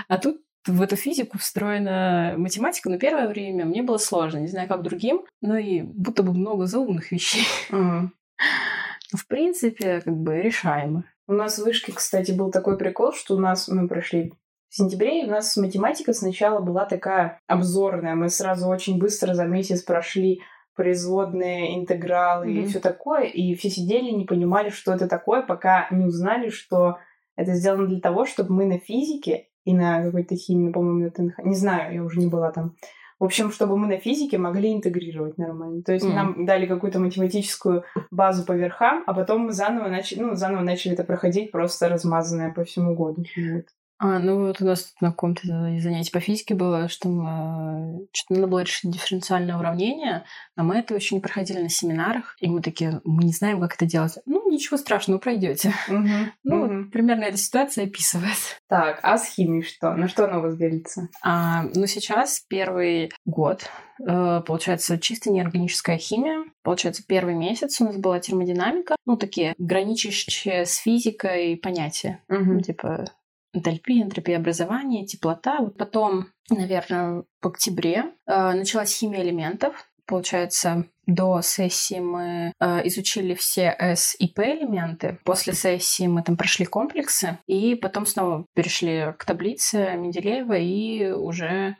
А 0.08 0.18
тут 0.18 0.40
в 0.66 0.82
эту 0.82 0.96
физику 0.96 1.38
встроена 1.38 2.34
математика, 2.36 2.90
но 2.90 2.98
первое 2.98 3.28
время 3.28 3.64
мне 3.64 3.82
было 3.82 3.98
сложно, 3.98 4.38
не 4.38 4.48
знаю, 4.48 4.68
как 4.68 4.82
другим, 4.82 5.24
но 5.40 5.56
и 5.56 5.82
будто 5.82 6.22
бы 6.22 6.32
много 6.32 6.66
заумных 6.66 7.12
вещей. 7.12 7.44
Uh-huh. 7.70 8.08
В 9.16 9.26
принципе, 9.26 10.02
как 10.02 10.14
бы 10.14 10.42
решаемо. 10.42 11.04
У 11.26 11.32
нас 11.32 11.58
в 11.58 11.64
вышке, 11.64 11.92
кстати, 11.92 12.32
был 12.32 12.50
такой 12.50 12.76
прикол, 12.76 13.12
что 13.12 13.36
у 13.36 13.38
нас 13.38 13.68
мы 13.68 13.88
прошли 13.88 14.34
В 14.68 14.74
сентябре 14.74 15.24
у 15.24 15.30
нас 15.30 15.56
математика 15.56 16.12
сначала 16.12 16.60
была 16.60 16.84
такая 16.84 17.40
обзорная. 17.46 18.14
Мы 18.14 18.28
сразу 18.28 18.68
очень 18.68 18.98
быстро 18.98 19.32
за 19.32 19.44
месяц 19.44 19.82
прошли 19.82 20.42
производные, 20.74 21.78
интегралы 21.78 22.46
mm-hmm. 22.46 22.62
и 22.62 22.66
все 22.66 22.80
такое, 22.80 23.24
и 23.24 23.54
все 23.54 23.70
сидели 23.70 24.10
не 24.10 24.26
понимали, 24.26 24.68
что 24.68 24.92
это 24.92 25.08
такое, 25.08 25.42
пока 25.42 25.88
не 25.90 26.04
узнали, 26.04 26.50
что 26.50 26.98
это 27.38 27.54
сделано 27.54 27.86
для 27.86 28.00
того, 28.00 28.26
чтобы 28.26 28.52
мы 28.52 28.66
на 28.66 28.78
физике 28.78 29.46
и 29.64 29.72
на 29.72 30.02
какой-то 30.02 30.34
химии, 30.34 30.72
по-моему, 30.72 31.04
на 31.04 31.10
ТНХ, 31.10 31.38
не 31.44 31.54
знаю, 31.54 31.94
я 31.94 32.02
уже 32.02 32.18
не 32.18 32.26
была 32.26 32.50
там, 32.50 32.74
в 33.20 33.24
общем, 33.24 33.52
чтобы 33.52 33.76
мы 33.76 33.86
на 33.86 33.98
физике 33.98 34.38
могли 34.38 34.72
интегрировать 34.72 35.38
нормально. 35.38 35.82
То 35.82 35.92
есть 35.92 36.04
mm. 36.04 36.12
нам 36.12 36.44
дали 36.44 36.66
какую-то 36.66 36.98
математическую 36.98 37.84
базу 38.10 38.44
по 38.44 38.52
верхам, 38.52 39.04
а 39.06 39.14
потом 39.14 39.42
мы 39.42 39.52
заново 39.52 39.88
начали, 39.88 40.20
ну, 40.20 40.34
заново 40.34 40.62
начали 40.62 40.94
это 40.94 41.04
проходить, 41.04 41.52
просто 41.52 41.88
размазанное 41.88 42.52
по 42.52 42.64
всему 42.64 42.96
году. 42.96 43.24
Вот. 43.36 43.66
А, 43.98 44.20
ну 44.20 44.46
вот 44.46 44.60
у 44.60 44.64
нас 44.64 44.94
на 45.00 45.10
каком-то 45.10 45.42
занятии 45.80 46.12
по 46.12 46.20
физике 46.20 46.54
было, 46.54 46.88
что 46.88 47.08
мы, 47.08 48.06
что 48.12 48.34
надо 48.34 48.46
было 48.46 48.60
решить 48.60 48.90
дифференциальное 48.92 49.56
уравнение, 49.56 50.24
а 50.56 50.62
мы 50.62 50.76
это 50.76 50.94
очень 50.94 51.16
не 51.16 51.20
проходили 51.20 51.60
на 51.60 51.68
семинарах, 51.68 52.36
и 52.38 52.48
мы 52.48 52.62
такие, 52.62 53.00
мы 53.04 53.24
не 53.24 53.32
знаем, 53.32 53.60
как 53.60 53.74
это 53.74 53.86
делать. 53.86 54.18
Ну, 54.24 54.48
ничего 54.50 54.76
страшного, 54.76 55.18
пройдете. 55.18 55.72
Ну, 56.44 56.60
вот 56.66 56.92
примерно 56.92 57.24
эта 57.24 57.36
ситуация 57.36 57.84
описывает. 57.84 58.60
Так, 58.68 59.00
а 59.02 59.18
с 59.18 59.26
химией 59.26 59.62
что? 59.62 59.94
На 59.94 60.08
что 60.08 60.24
она 60.24 60.38
у 60.38 60.42
вас 60.42 60.56
делится? 60.56 61.08
А, 61.22 61.64
ну, 61.74 61.86
сейчас 61.86 62.44
первый 62.48 63.10
год, 63.26 63.68
э, 64.00 64.42
получается, 64.46 64.98
чисто 64.98 65.30
неорганическая 65.30 65.98
химия. 65.98 66.44
Получается, 66.62 67.02
первый 67.06 67.34
месяц 67.34 67.80
у 67.80 67.84
нас 67.84 67.96
была 67.96 68.20
термодинамика, 68.20 68.96
ну, 69.04 69.16
такие 69.16 69.54
граничащие 69.58 70.64
с 70.64 70.76
физикой 70.76 71.56
понятия. 71.56 72.22
Ну, 72.28 72.60
типа 72.60 73.06
энтальпия, 73.52 74.02
энтропия 74.02 74.36
образования, 74.36 75.06
теплота. 75.06 75.58
Вот 75.60 75.76
потом, 75.76 76.28
наверное, 76.50 77.24
в 77.40 77.46
октябре 77.46 78.04
э, 78.26 78.52
началась 78.52 78.96
химия 78.96 79.22
элементов. 79.22 79.88
Получается, 80.06 80.86
до 81.06 81.40
сессии 81.42 82.00
мы 82.00 82.52
э, 82.60 82.86
изучили 82.88 83.34
все 83.34 83.74
S 83.78 84.16
и 84.18 84.28
P 84.28 84.58
элементы. 84.58 85.18
После 85.24 85.52
сессии 85.52 86.06
мы 86.06 86.22
там 86.22 86.36
прошли 86.36 86.66
комплексы, 86.66 87.38
и 87.46 87.74
потом 87.74 88.06
снова 88.06 88.46
перешли 88.54 89.14
к 89.18 89.24
таблице 89.24 89.96
Менделеева 89.96 90.56
и 90.58 91.10
уже 91.10 91.76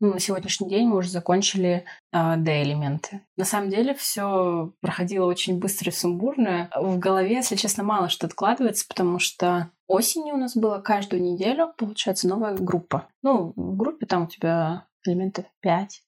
ну, 0.00 0.12
на 0.12 0.20
сегодняшний 0.20 0.68
день 0.68 0.86
мы 0.88 0.98
уже 0.98 1.08
закончили 1.08 1.84
э, 2.12 2.36
D-элементы. 2.36 3.22
На 3.36 3.44
самом 3.44 3.70
деле 3.70 3.94
все 3.94 4.72
проходило 4.80 5.26
очень 5.26 5.58
быстро 5.58 5.90
и 5.90 5.94
сумбурно. 5.94 6.70
В 6.76 6.98
голове, 6.98 7.36
если 7.36 7.56
честно, 7.56 7.82
мало 7.82 8.08
что 8.08 8.26
откладывается, 8.26 8.86
потому 8.86 9.18
что 9.18 9.70
осенью 9.86 10.34
у 10.34 10.38
нас 10.38 10.56
была 10.56 10.80
каждую 10.80 11.22
неделю, 11.22 11.72
получается, 11.76 12.28
новая 12.28 12.54
группа. 12.54 13.08
Ну, 13.22 13.52
в 13.56 13.76
группе 13.76 14.06
там 14.06 14.24
у 14.24 14.26
тебя 14.26 14.86
элементов 15.06 15.46
5, 15.60 16.02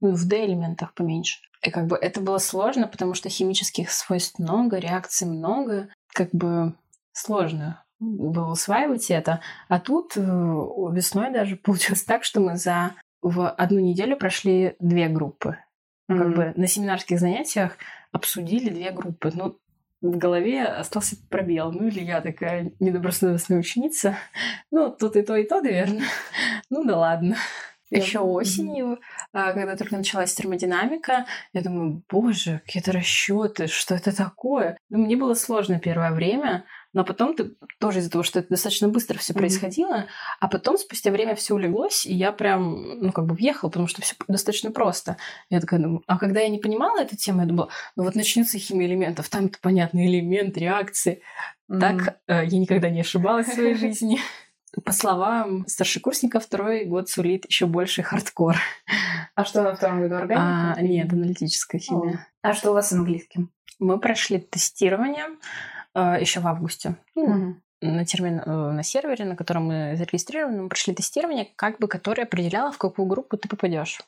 ну 0.00 0.14
в 0.14 0.28
D-элементах 0.28 0.94
поменьше. 0.94 1.40
И 1.62 1.70
как 1.70 1.86
бы 1.86 1.96
это 1.96 2.20
было 2.20 2.38
сложно, 2.38 2.88
потому 2.88 3.14
что 3.14 3.28
химических 3.28 3.90
свойств 3.90 4.38
много, 4.38 4.78
реакций 4.78 5.26
много, 5.26 5.88
как 6.12 6.30
бы 6.32 6.74
сложно 7.12 7.84
было 8.00 8.50
усваивать 8.50 9.10
это. 9.10 9.40
А 9.68 9.78
тут 9.78 10.16
э, 10.16 10.20
весной 10.20 11.30
даже 11.30 11.56
получилось 11.62 12.02
так, 12.02 12.24
что 12.24 12.40
мы 12.40 12.56
за 12.56 12.94
в 13.22 13.48
одну 13.48 13.80
неделю 13.80 14.16
прошли 14.16 14.76
две 14.78 15.08
группы. 15.08 15.58
Mm-hmm. 16.10 16.18
Как 16.18 16.34
бы 16.34 16.52
на 16.56 16.66
семинарских 16.66 17.20
занятиях 17.20 17.76
обсудили 18.12 18.70
две 18.70 18.90
группы. 18.90 19.30
Ну, 19.34 19.58
в 20.00 20.16
голове 20.16 20.64
остался 20.64 21.16
пробел. 21.28 21.72
Ну, 21.72 21.88
или 21.88 22.00
я 22.00 22.20
такая 22.20 22.72
недобросовестная 22.80 23.58
ученица. 23.58 24.16
Ну, 24.70 24.90
тут 24.90 25.16
и 25.16 25.22
то, 25.22 25.36
и 25.36 25.46
то, 25.46 25.60
наверное. 25.60 26.04
Ну, 26.70 26.84
да 26.84 26.96
ладно. 26.96 27.36
Еще 27.90 28.20
осенью, 28.20 29.00
а, 29.32 29.52
когда 29.52 29.76
только 29.76 29.96
началась 29.96 30.32
термодинамика, 30.32 31.26
я 31.52 31.60
думаю, 31.60 32.02
боже, 32.08 32.60
какие-то 32.64 32.92
расчеты, 32.92 33.66
что 33.66 33.96
это 33.96 34.16
такое? 34.16 34.78
Ну, 34.90 34.98
мне 34.98 35.16
было 35.16 35.34
сложно 35.34 35.80
первое 35.80 36.12
время, 36.12 36.64
но 36.92 37.04
потом 37.04 37.34
ты 37.34 37.54
тоже 37.78 38.00
из-за 38.00 38.10
того, 38.10 38.24
что 38.24 38.40
это 38.40 38.48
достаточно 38.50 38.88
быстро 38.88 39.18
все 39.18 39.32
mm-hmm. 39.32 39.38
происходило, 39.38 40.06
а 40.40 40.48
потом 40.48 40.76
спустя 40.76 41.10
время 41.10 41.34
все 41.34 41.54
улеглось, 41.54 42.04
и 42.04 42.14
я 42.14 42.32
прям, 42.32 43.00
ну, 43.00 43.12
как 43.12 43.26
бы 43.26 43.34
въехала, 43.34 43.70
потому 43.70 43.86
что 43.86 44.02
все 44.02 44.14
достаточно 44.28 44.70
просто. 44.70 45.16
Я 45.48 45.60
такая 45.60 45.80
думаю, 45.80 46.02
а 46.06 46.18
когда 46.18 46.40
я 46.40 46.48
не 46.48 46.58
понимала 46.58 47.00
эту 47.00 47.16
тему, 47.16 47.40
я 47.40 47.46
думала, 47.46 47.68
ну 47.96 48.04
вот 48.04 48.14
начнется 48.14 48.58
химия 48.58 48.88
элементов, 48.88 49.28
там 49.28 49.46
это 49.46 49.58
понятный 49.60 50.06
элемент, 50.06 50.56
реакции. 50.56 51.22
Mm-hmm. 51.70 51.80
Так 51.80 52.18
э, 52.26 52.46
я 52.46 52.58
никогда 52.58 52.90
не 52.90 53.00
ошибалась 53.00 53.46
в 53.46 53.54
своей 53.54 53.74
жизни. 53.74 54.18
По 54.84 54.92
словам 54.92 55.66
старшекурсника, 55.66 56.38
второй 56.38 56.84
год 56.84 57.08
сулит 57.08 57.44
еще 57.46 57.66
больше 57.66 58.02
хардкор. 58.02 58.56
А 59.34 59.44
что 59.44 59.62
на 59.62 59.74
втором 59.74 60.00
году 60.00 60.16
органика? 60.16 60.74
А, 60.76 60.80
нет, 60.80 61.12
аналитическая 61.12 61.78
химия. 61.78 62.28
А 62.42 62.52
что 62.54 62.70
у 62.70 62.74
вас 62.74 62.90
с 62.90 62.92
английским? 62.92 63.50
Мы 63.80 63.98
прошли 63.98 64.38
тестирование. 64.38 65.26
А, 65.94 66.18
еще 66.18 66.40
в 66.40 66.46
августе. 66.46 66.96
Mm-hmm. 67.18 67.54
На, 67.82 68.04
термин, 68.04 68.40
э, 68.44 68.50
на 68.72 68.82
сервере, 68.82 69.24
на 69.24 69.36
котором 69.36 69.66
мы 69.66 69.94
зарегистрированы, 69.96 70.62
мы 70.62 70.68
прошли 70.68 70.94
тестирование, 70.94 71.48
как 71.56 71.78
бы 71.78 71.88
которое 71.88 72.24
определяло, 72.24 72.72
в 72.72 72.78
какую 72.78 73.06
группу 73.06 73.36
ты 73.36 73.48
попадешь. 73.48 74.00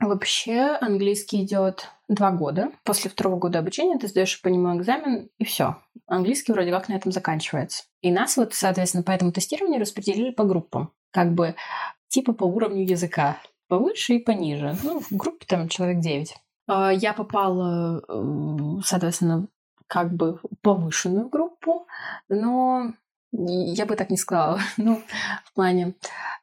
Вообще 0.00 0.76
английский 0.80 1.44
идет 1.44 1.88
два 2.08 2.32
года. 2.32 2.72
После 2.84 3.10
второго 3.10 3.36
года 3.36 3.60
обучения 3.60 3.98
ты 3.98 4.08
сдаешь 4.08 4.40
по 4.42 4.48
нему 4.48 4.76
экзамен, 4.76 5.28
и 5.38 5.44
все. 5.44 5.76
Английский 6.06 6.52
вроде 6.52 6.72
как 6.72 6.88
на 6.88 6.94
этом 6.94 7.12
заканчивается. 7.12 7.84
И 8.00 8.10
нас 8.10 8.36
вот, 8.36 8.54
соответственно, 8.54 9.04
по 9.04 9.12
этому 9.12 9.30
тестированию 9.30 9.80
распределили 9.80 10.30
по 10.30 10.44
группам. 10.44 10.92
Как 11.12 11.32
бы 11.32 11.54
типа 12.08 12.32
по 12.32 12.44
уровню 12.44 12.84
языка. 12.84 13.38
Повыше 13.68 14.14
и 14.14 14.18
пониже. 14.18 14.76
Ну, 14.82 15.00
в 15.00 15.12
группе 15.12 15.46
там 15.46 15.68
человек 15.68 16.00
9. 16.00 16.34
А, 16.66 16.92
я 16.92 17.12
попала, 17.12 18.02
э, 18.06 18.80
соответственно, 18.84 19.48
как 19.92 20.10
бы 20.10 20.40
повышенную 20.62 21.28
группу, 21.28 21.86
но 22.30 22.94
я 23.30 23.84
бы 23.84 23.94
так 23.94 24.08
не 24.08 24.16
сказала. 24.16 24.58
ну, 24.78 25.02
в 25.44 25.52
плане, 25.52 25.96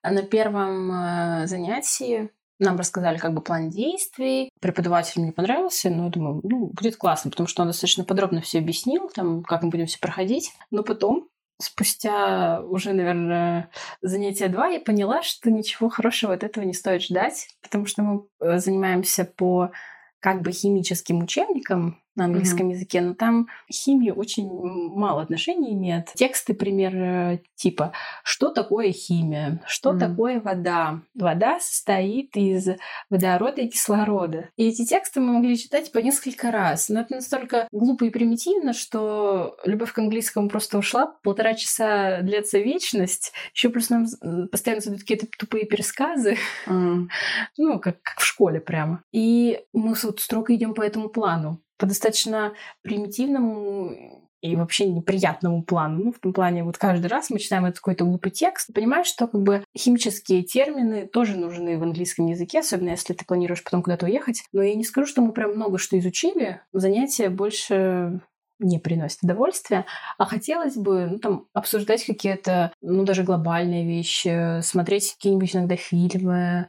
на 0.03 0.21
первом 0.21 0.91
э, 0.91 1.47
занятии 1.47 2.29
нам 2.59 2.77
рассказали 2.77 3.17
как 3.17 3.33
бы 3.33 3.41
план 3.41 3.71
действий. 3.71 4.51
Преподаватель 4.61 5.19
мне 5.19 5.31
понравился, 5.31 5.89
но 5.89 6.05
я 6.05 6.09
думаю, 6.11 6.41
ну, 6.43 6.67
будет 6.67 6.97
классно, 6.97 7.31
потому 7.31 7.47
что 7.47 7.63
он 7.63 7.69
достаточно 7.69 8.03
подробно 8.03 8.41
все 8.41 8.59
объяснил, 8.59 9.09
там, 9.09 9.41
как 9.43 9.63
мы 9.63 9.71
будем 9.71 9.87
все 9.87 9.97
проходить. 9.97 10.53
Но 10.69 10.83
потом, 10.83 11.27
спустя 11.59 12.61
уже, 12.61 12.93
наверное, 12.93 13.71
занятия 14.03 14.49
два, 14.49 14.67
я 14.67 14.79
поняла, 14.79 15.23
что 15.23 15.49
ничего 15.49 15.89
хорошего 15.89 16.35
от 16.35 16.43
этого 16.43 16.65
не 16.65 16.73
стоит 16.73 17.01
ждать, 17.01 17.47
потому 17.63 17.87
что 17.87 18.03
мы 18.03 18.27
э, 18.41 18.59
занимаемся 18.59 19.25
по 19.25 19.71
как 20.19 20.43
бы 20.43 20.51
химическим 20.51 21.23
учебникам, 21.23 21.99
на 22.19 22.25
английском 22.25 22.67
mm-hmm. 22.67 22.73
языке, 22.73 23.01
но 23.01 23.13
там 23.13 23.47
химия 23.71 24.13
очень 24.13 24.47
мало 24.47 25.21
отношений 25.21 25.73
имеет. 25.73 26.11
Тексты, 26.13 26.53
пример 26.53 27.39
типа 27.55 27.93
«Что 28.23 28.49
такое 28.49 28.91
химия?», 28.91 29.61
«Что 29.65 29.91
mm-hmm. 29.91 29.99
такое 29.99 30.41
вода?». 30.41 31.01
Вода 31.15 31.59
состоит 31.59 32.35
из 32.35 32.67
водорода 33.09 33.61
и 33.61 33.67
кислорода. 33.67 34.49
И 34.57 34.67
эти 34.67 34.85
тексты 34.85 35.19
мы 35.19 35.33
могли 35.33 35.57
читать 35.57 35.91
по 35.91 35.99
несколько 35.99 36.51
раз. 36.51 36.89
Но 36.89 37.01
это 37.01 37.15
настолько 37.15 37.67
глупо 37.71 38.05
и 38.05 38.09
примитивно, 38.09 38.73
что 38.73 39.57
любовь 39.65 39.93
к 39.93 39.97
английскому 39.99 40.49
просто 40.49 40.77
ушла. 40.77 41.15
Полтора 41.23 41.53
часа 41.53 42.21
длится 42.21 42.59
вечность. 42.59 43.33
Еще 43.53 43.69
плюс 43.69 43.89
нам 43.89 44.05
постоянно 44.51 44.81
задают 44.81 45.01
какие-то 45.01 45.27
тупые 45.37 45.65
пересказы. 45.65 46.37
Mm. 46.67 47.07
ну, 47.57 47.79
как, 47.79 48.01
как 48.01 48.19
в 48.19 48.25
школе 48.25 48.59
прямо. 48.59 49.01
И 49.11 49.61
мы 49.73 49.95
вот 50.03 50.19
строго 50.19 50.53
идем 50.55 50.73
по 50.73 50.81
этому 50.81 51.09
плану 51.09 51.61
по 51.79 51.87
достаточно 51.87 52.53
примитивному 52.83 54.27
и 54.41 54.55
вообще 54.55 54.87
неприятному 54.87 55.63
плану. 55.63 56.05
Ну, 56.05 56.11
в 56.11 56.19
том 56.19 56.33
плане, 56.33 56.63
вот 56.63 56.77
каждый 56.77 57.07
раз 57.07 57.29
мы 57.29 57.39
читаем 57.39 57.65
этот 57.65 57.79
какой-то 57.79 58.05
глупый 58.05 58.31
текст, 58.31 58.73
понимаешь, 58.73 59.07
что 59.07 59.27
как 59.27 59.41
бы 59.41 59.63
химические 59.77 60.43
термины 60.43 61.07
тоже 61.07 61.35
нужны 61.35 61.77
в 61.77 61.83
английском 61.83 62.27
языке, 62.27 62.59
особенно 62.59 62.89
если 62.89 63.13
ты 63.13 63.25
планируешь 63.25 63.63
потом 63.63 63.81
куда-то 63.81 64.05
уехать. 64.05 64.43
Но 64.53 64.61
я 64.61 64.75
не 64.75 64.83
скажу, 64.83 65.07
что 65.07 65.21
мы 65.21 65.33
прям 65.33 65.55
много 65.55 65.77
что 65.77 65.97
изучили. 65.99 66.61
Занятия 66.71 67.29
больше 67.29 68.21
не 68.59 68.77
приносит 68.77 69.23
удовольствия, 69.23 69.85
а 70.17 70.25
хотелось 70.25 70.75
бы 70.75 71.07
ну, 71.11 71.19
там, 71.19 71.45
обсуждать 71.53 72.05
какие-то, 72.05 72.73
ну, 72.81 73.05
даже 73.05 73.23
глобальные 73.23 73.85
вещи, 73.85 74.61
смотреть 74.61 75.13
какие-нибудь 75.13 75.55
иногда 75.55 75.75
фильмы, 75.77 76.67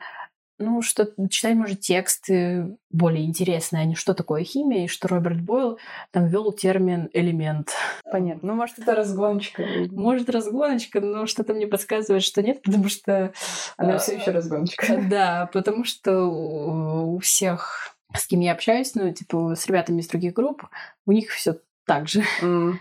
ну, 0.61 0.83
что 0.83 1.09
читать, 1.29 1.57
может, 1.57 1.81
тексты 1.81 2.77
более 2.91 3.25
интересные, 3.25 3.83
а 3.83 3.85
не 3.87 3.95
что 3.95 4.15
такое 4.15 4.45
химия, 4.45 4.85
и 4.85 4.89
что 4.89 5.09
Роберт 5.09 5.41
Бойл 5.41 5.79
там 6.13 6.27
ввел 6.27 6.53
термин 6.53 7.09
элемент. 7.13 7.73
Понятно. 8.11 8.49
Ну, 8.49 8.55
может, 8.55 8.79
это 8.79 8.95
разгоночка. 8.95 9.65
Может, 9.91 10.31
разгоночка, 10.31 11.01
но 11.01 11.27
что-то 11.27 11.55
мне 11.55 11.67
подсказывает, 11.67 12.23
что 12.23 12.43
нет, 12.43 12.63
потому 12.63 12.89
что... 12.89 13.33
Она 13.77 13.99
все 13.99 14.17
еще 14.17 14.31
разгоночка. 14.31 15.03
Да, 15.11 15.49
потому 15.53 15.85
что 15.85 16.25
у 16.25 17.19
всех, 17.19 17.97
с 18.15 18.27
кем 18.27 18.41
я 18.41 18.53
общаюсь, 18.53 18.95
ну, 18.95 19.13
типа, 19.13 19.55
с 19.57 19.67
ребятами 19.67 20.01
из 20.01 20.09
других 20.09 20.35
групп, 20.35 20.69
у 21.07 21.13
них 21.13 21.31
все 21.31 21.57
так 21.87 22.09
же. 22.09 22.23
Mm. 22.43 22.75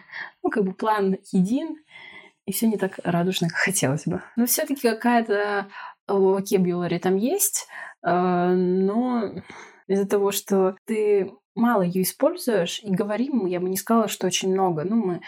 Ну, 0.43 0.49
как 0.49 0.63
бы 0.65 0.73
план 0.73 1.17
един, 1.31 1.77
и 2.45 2.51
все 2.51 2.67
не 2.67 2.77
так 2.77 2.99
радужно, 3.03 3.47
как 3.47 3.57
хотелось 3.57 4.05
бы. 4.05 4.23
Но 4.35 4.47
все-таки 4.47 4.89
какая-то 4.89 5.67
vocabulary 6.09 6.99
там 6.99 7.15
есть, 7.15 7.67
э, 8.05 8.53
но 8.53 9.31
из-за 9.87 10.07
того, 10.07 10.31
что 10.31 10.75
ты 10.85 11.31
мало 11.55 11.81
ее 11.81 12.03
используешь, 12.03 12.79
и 12.83 12.91
говорим, 12.91 13.45
я 13.45 13.59
бы 13.59 13.69
не 13.69 13.77
сказала, 13.77 14.07
что 14.07 14.27
очень 14.27 14.51
много. 14.51 14.83
Ну, 14.83 14.95
мы 14.95 15.21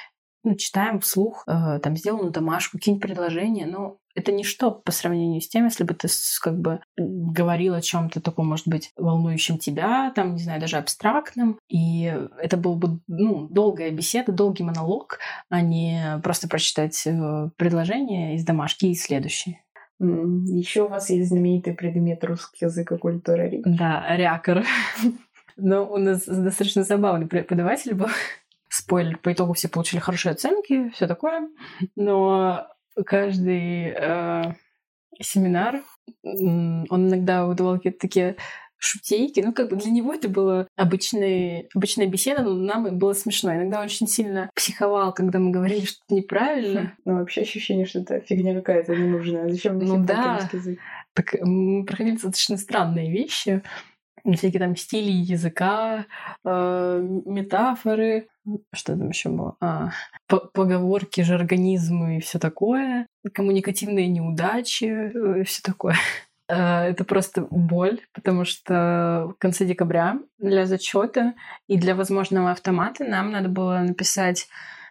ну, 0.44 0.56
читаем 0.56 1.00
вслух, 1.00 1.44
э, 1.48 1.80
там, 1.80 1.96
сделанную 1.96 2.32
домашку, 2.32 2.78
какие-нибудь 2.78 3.04
предложения, 3.04 3.66
но 3.66 3.98
это 4.16 4.32
ничто 4.32 4.72
по 4.72 4.92
сравнению 4.92 5.42
с 5.42 5.48
тем, 5.48 5.66
если 5.66 5.84
бы 5.84 5.94
ты 5.94 6.08
как 6.42 6.60
бы 6.60 6.82
говорил 6.98 7.76
о 7.76 7.82
чем-то 7.82 8.22
таком, 8.22 8.48
может 8.48 8.68
быть, 8.68 8.92
волнующем 8.98 9.58
тебя, 9.58 10.12
там, 10.16 10.36
не 10.36 10.44
знаю, 10.44 10.60
даже 10.60 10.78
абстрактном. 10.78 11.60
И 11.70 12.14
это 12.40 12.58
был 12.58 12.76
бы, 12.76 13.00
ну, 13.08 13.48
долгая 13.50 13.92
беседа, 13.92 14.32
долгий 14.32 14.64
монолог, 14.64 15.20
а 15.50 15.62
не 15.62 16.20
просто 16.24 16.48
прочитать 16.48 17.06
э, 17.06 17.50
предложение 17.58 18.36
из 18.36 18.44
домашки 18.44 18.88
и 18.88 18.96
следующее. 18.96 19.62
Еще 20.01 20.84
у 20.84 20.88
вас 20.88 21.12
есть 21.12 21.29
знаменитый 21.29 21.74
предмет 21.74 22.24
русский 22.24 22.65
язык 22.65 22.91
и 22.91 22.98
культура 22.98 23.48
речи. 23.48 23.63
Да, 23.65 24.05
рякор. 24.15 24.63
Но 25.58 25.86
у 25.86 25.98
нас 25.98 26.25
достаточно 26.25 26.84
забавный 26.84 27.27
преподаватель 27.27 27.93
был. 27.93 28.08
Спойлер, 28.67 29.17
по 29.17 29.31
итогу 29.31 29.53
все 29.53 29.67
получили 29.67 30.00
хорошие 30.00 30.31
оценки, 30.31 30.89
все 30.89 31.05
такое. 31.05 31.50
Но 31.96 32.67
каждый 33.05 33.93
э, 33.96 34.53
семинар, 35.20 35.81
он 36.24 36.88
иногда 36.89 37.46
выдавал 37.46 37.75
какие-то 37.75 38.00
такие 38.00 38.38
шутейки. 38.82 39.40
Ну, 39.40 39.54
как 39.54 39.70
бы 39.70 39.76
для 39.76 39.92
него 39.92 40.14
это 40.14 40.28
было 40.28 40.68
обычная, 40.76 41.68
обычная 41.74 42.08
беседа, 42.08 42.44
но 42.44 42.54
нам 42.54 42.98
было 42.98 43.14
смешно. 43.14 43.54
Иногда 43.54 43.80
он 43.80 43.86
очень 43.86 44.08
сильно 44.08 44.50
психовал, 44.56 45.14
когда 45.14 45.40
мы 45.40 45.52
говорили 45.52 45.86
что-то 45.86 46.16
неправильно. 46.16 46.96
Ну, 47.06 47.20
вообще 47.20 47.42
ощущение, 47.42 47.86
что 47.86 48.00
это 48.00 48.20
фигня 48.22 48.54
какая-то 48.56 48.96
ненужная. 48.96 49.50
Зачем 49.50 49.80
ну, 49.80 50.04
да. 50.04 50.50
язык? 50.52 50.80
Так 51.14 51.36
мы 51.42 51.86
проходили 51.86 52.16
достаточно 52.16 52.58
странные 52.58 53.12
вещи 53.12 53.62
всякие 54.36 54.60
там 54.60 54.76
стили 54.76 55.12
языка, 55.12 56.06
э, 56.44 57.08
метафоры, 57.26 58.28
что 58.74 58.98
там 58.98 59.10
еще 59.10 59.30
было, 59.30 59.56
а, 59.60 59.92
поговорки, 60.28 61.22
жаргонизмы 61.22 62.18
и 62.18 62.22
все 62.22 62.40
такое, 62.40 63.08
коммуникативные 63.34 64.08
неудачи, 64.08 64.86
э, 64.86 65.44
все 65.44 65.62
такое. 65.64 65.96
Э, 66.51 66.89
это 66.89 67.05
просто 67.05 67.48
боль, 67.50 68.01
потому 68.13 68.43
что 68.43 69.31
в 69.34 69.36
конце 69.39 69.65
декабря 69.65 70.20
для 70.38 70.65
зачета 70.65 71.34
и 71.67 71.77
для 71.77 71.96
возможного 71.96 72.51
автомата 72.51 73.05
нам 73.05 73.31
надо 73.31 73.48
было 73.48 73.79
написать 73.79 74.48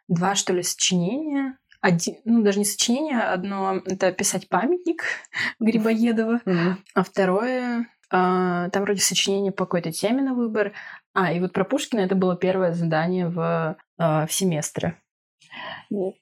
два, 0.08 0.34
что 0.34 0.54
ли, 0.54 0.62
сочинения, 0.62 1.58
один, 1.82 2.16
ну, 2.24 2.42
даже 2.42 2.58
не 2.58 2.64
сочинение, 2.64 3.20
одно 3.20 3.82
это 3.84 4.10
писать 4.12 4.48
памятник 4.48 5.04
Грибоедова, 5.60 6.40
mm-hmm. 6.44 6.74
а 6.94 7.04
второе 7.04 7.86
а, 8.10 8.70
там 8.70 8.82
вроде 8.82 9.00
сочинение 9.00 9.52
по 9.52 9.66
какой-то 9.66 9.92
теме 9.92 10.22
на 10.22 10.34
выбор. 10.34 10.72
А, 11.12 11.32
и 11.32 11.40
вот 11.40 11.52
про 11.52 11.64
Пушкина 11.64 12.00
это 12.00 12.14
было 12.14 12.36
первое 12.36 12.72
задание 12.72 13.28
в, 13.28 13.76
а, 13.98 14.26
в 14.26 14.32
семестре. 14.32 14.96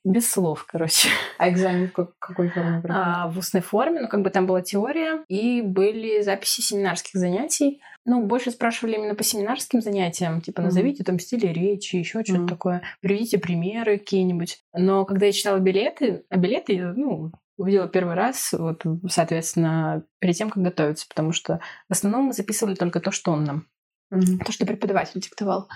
Без 0.05 0.31
слов, 0.31 0.65
короче. 0.67 1.09
А 1.39 1.51
экзамен 1.51 1.89
в 1.89 1.93
какой 2.19 2.49
форме 2.49 2.83
А, 2.89 3.29
в 3.29 3.39
устной 3.39 3.61
форме, 3.61 4.01
ну, 4.01 4.09
как 4.09 4.23
бы 4.23 4.31
там 4.31 4.47
была 4.47 4.63
теория, 4.63 5.25
и 5.29 5.61
были 5.61 6.23
записи 6.23 6.61
семинарских 6.61 7.19
занятий. 7.19 7.81
Ну, 8.05 8.25
больше 8.25 8.51
спрашивали 8.51 8.95
именно 8.95 9.15
по 9.15 9.23
семинарским 9.23 9.83
занятиям, 9.83 10.41
типа, 10.41 10.63
назовите 10.63 11.03
mm-hmm. 11.03 11.07
там 11.07 11.19
стили 11.19 11.47
речи, 11.47 11.97
еще 11.97 12.25
что-то 12.25 12.41
mm-hmm. 12.41 12.49
такое, 12.49 12.83
приведите 13.01 13.39
примеры 13.39 13.99
какие-нибудь. 13.99 14.63
Но 14.73 15.05
когда 15.05 15.27
я 15.27 15.33
читала 15.33 15.59
билеты, 15.59 16.25
а 16.31 16.39
билеты, 16.39 16.95
ну, 16.97 17.33
увидела 17.59 17.89
первый 17.89 18.15
раз, 18.15 18.55
вот, 18.55 18.83
соответственно, 19.11 20.05
перед 20.21 20.37
тем, 20.37 20.49
как 20.49 20.63
готовиться, 20.63 21.07
потому 21.09 21.33
что 21.33 21.61
в 21.89 21.93
основном 21.93 22.27
мы 22.27 22.33
записывали 22.33 22.77
только 22.77 23.01
то, 23.01 23.11
что 23.11 23.33
он 23.33 23.45
нам, 23.45 23.67
mm-hmm. 24.11 24.45
то, 24.45 24.53
что 24.53 24.65
преподаватель 24.65 25.21
диктовал. 25.21 25.69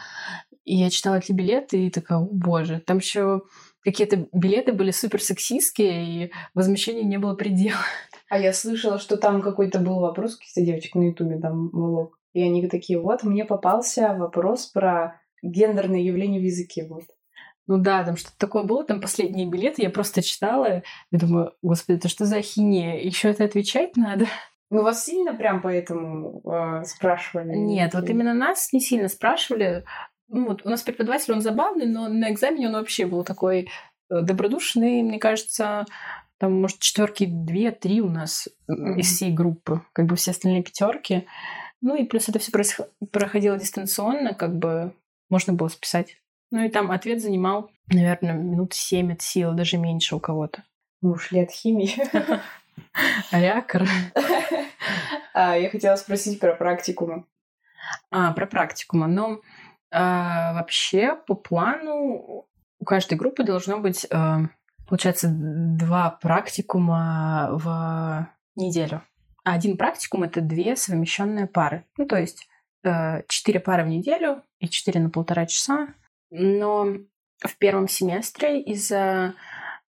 И 0.65 0.77
я 0.77 0.91
читала 0.91 1.17
эти 1.17 1.33
билеты 1.33 1.87
и 1.87 1.91
такая, 1.91 2.19
о 2.19 2.29
боже, 2.31 2.81
там 2.81 2.99
еще 2.99 3.43
какие-то 3.83 4.29
билеты 4.33 4.73
были 4.73 4.91
супер 4.91 5.21
сексистские, 5.21 6.25
и 6.25 6.33
возмущения 6.55 7.03
не 7.03 7.19
было 7.19 7.35
предела. 7.35 7.79
А 8.29 8.39
я 8.39 8.53
слышала, 8.53 8.99
что 8.99 9.17
там 9.17 9.43
какой-то 9.43 9.79
был 9.79 10.01
вопрос, 10.01 10.37
каких-то 10.37 10.63
девочек 10.63 10.95
на 10.95 11.09
ютубе 11.09 11.39
там 11.39 11.69
влог. 11.71 12.19
И 12.33 12.43
они 12.43 12.67
такие, 12.69 12.99
вот, 12.99 13.25
мне 13.25 13.45
попался 13.45 14.15
вопрос 14.15 14.67
про 14.67 15.21
гендерное 15.43 16.01
явление 16.01 16.41
в 16.41 16.45
языке, 16.45 16.87
вот. 16.89 17.05
Ну 17.67 17.79
да, 17.79 18.05
там 18.05 18.17
что-то 18.17 18.37
такое 18.39 18.65
было, 18.65 18.85
там 18.85 19.01
последние 19.01 19.47
билеты, 19.47 19.83
я 19.83 19.91
просто 19.91 20.23
читала 20.23 20.83
и 21.11 21.17
думаю, 21.17 21.53
господи, 21.63 21.99
это 21.99 22.09
что 22.09 22.25
за 22.25 22.37
ахинея? 22.37 23.01
Еще 23.01 23.31
это 23.31 23.45
отвечать 23.45 23.97
надо? 23.97 24.27
Ну, 24.71 24.83
вас 24.83 25.05
сильно 25.05 25.35
прям 25.35 25.61
поэтому 25.61 26.41
э, 26.45 26.85
спрашивали? 26.85 27.55
Нет, 27.55 27.93
вот 27.93 28.09
именно 28.09 28.33
нас 28.33 28.73
не 28.73 28.81
сильно 28.81 29.09
спрашивали. 29.09 29.85
Ну, 30.33 30.49
вот 30.49 30.63
у 30.65 30.71
нас 30.71 30.83
преподаватель, 30.83 31.35
он 31.35 31.43
забавный, 31.43 31.87
но 31.87 32.09
на 32.09 32.31
экзамене 32.33 32.69
он 32.69 32.73
вообще 32.73 33.05
был 33.05 33.23
такой 33.23 33.69
э, 34.11 34.21
добродушный, 34.23 35.03
мне 35.03 35.19
кажется, 35.19 35.85
там, 36.39 36.61
может, 36.61 36.79
четверки 36.79 37.27
две-три 37.27 38.01
у 38.01 38.09
нас 38.09 38.49
mm-hmm. 38.69 38.97
из 38.97 39.15
всей 39.15 39.31
группы, 39.31 39.83
как 39.93 40.07
бы 40.07 40.17
все 40.17 40.31
остальные 40.31 40.63
пятерки. 40.63 41.27
Ну 41.83 41.95
и 41.97 42.05
плюс 42.05 42.31
это 42.31 42.39
все 42.39 42.51
происходило 43.13 43.59
дистанционно, 43.59 44.33
как 44.33 44.57
бы 44.57 44.95
можно 45.29 45.53
было 45.53 45.69
списать. 45.69 46.17
Ну 46.51 46.65
и 46.65 46.71
там 46.71 46.91
ответ 46.91 47.21
занимал, 47.21 47.71
наверное, 47.89 48.33
минут 48.33 48.73
семь 48.73 49.13
от 49.13 49.21
силы, 49.21 49.55
даже 49.55 49.77
меньше 49.77 50.17
у 50.17 50.21
кого-то. 50.21 50.65
Мы 51.03 51.13
ушли 51.13 51.41
от 51.41 51.51
химии. 51.51 51.95
Рякор. 53.31 53.87
А, 55.35 55.57
я 55.57 55.71
хотела 55.71 55.97
спросить 55.97 56.39
про 56.39 56.55
практикумы. 56.55 57.25
А, 58.11 58.33
про 58.33 58.47
практикумы. 58.47 59.07
Ну, 59.07 59.41
а, 59.93 60.55
вообще, 60.55 61.17
по 61.27 61.35
плану 61.35 62.47
у 62.81 62.85
каждой 62.85 63.17
группы 63.19 63.45
должно 63.45 63.79
быть, 63.79 64.07
а, 64.11 64.41
получается, 64.89 65.29
два 65.31 66.11
практикума 66.11 67.51
в 67.53 68.29
неделю. 68.57 69.03
А 69.45 69.55
один 69.55 69.77
практикум— 69.77 70.23
это 70.25 70.41
две 70.41 70.77
совмещенные 70.77 71.47
пары. 71.47 71.85
Ну, 71.97 72.07
то 72.07 72.17
есть 72.17 72.49
э, 72.85 73.23
четыре 73.27 73.59
пары 73.59 73.83
в 73.85 73.89
неделю 73.89 74.43
и 74.61 74.69
четыре 74.69 75.01
на 75.01 75.11
полтора 75.11 75.47
часа 75.47 75.89
но 76.33 76.87
в 77.39 77.59
первом 77.59 77.89
семестре 77.89 78.63
из-за 78.63 79.35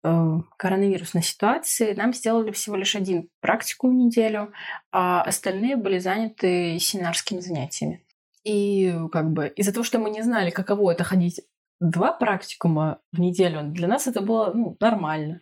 э, 0.03 0.39
коронавирусной 0.57 1.23
ситуации 1.23 1.93
нам 1.93 2.15
сделали 2.15 2.51
всего 2.51 2.77
лишь 2.77 2.97
один 2.97 3.29
практику 3.41 3.89
в 3.89 3.93
неделю, 3.93 4.53
а 4.91 5.23
остальные 5.23 5.77
были 5.77 5.99
заняты 5.99 6.79
семинарскими 6.79 7.41
занятиями. 7.41 8.03
И 8.45 8.95
как 9.13 9.33
бы 9.33 9.49
из-за 9.49 9.73
того, 9.73 9.85
что 9.85 9.99
мы 9.99 10.11
не 10.11 10.23
знали, 10.23 10.51
каково 10.51 10.93
это 10.93 11.05
ходить 11.05 11.43
два 11.81 12.13
практикума 12.13 12.99
в 13.13 13.21
неделю, 13.21 13.63
для 13.65 13.89
нас 13.89 14.07
это 14.07 14.21
было 14.21 14.53
ну, 14.55 14.77
нормально. 14.81 15.41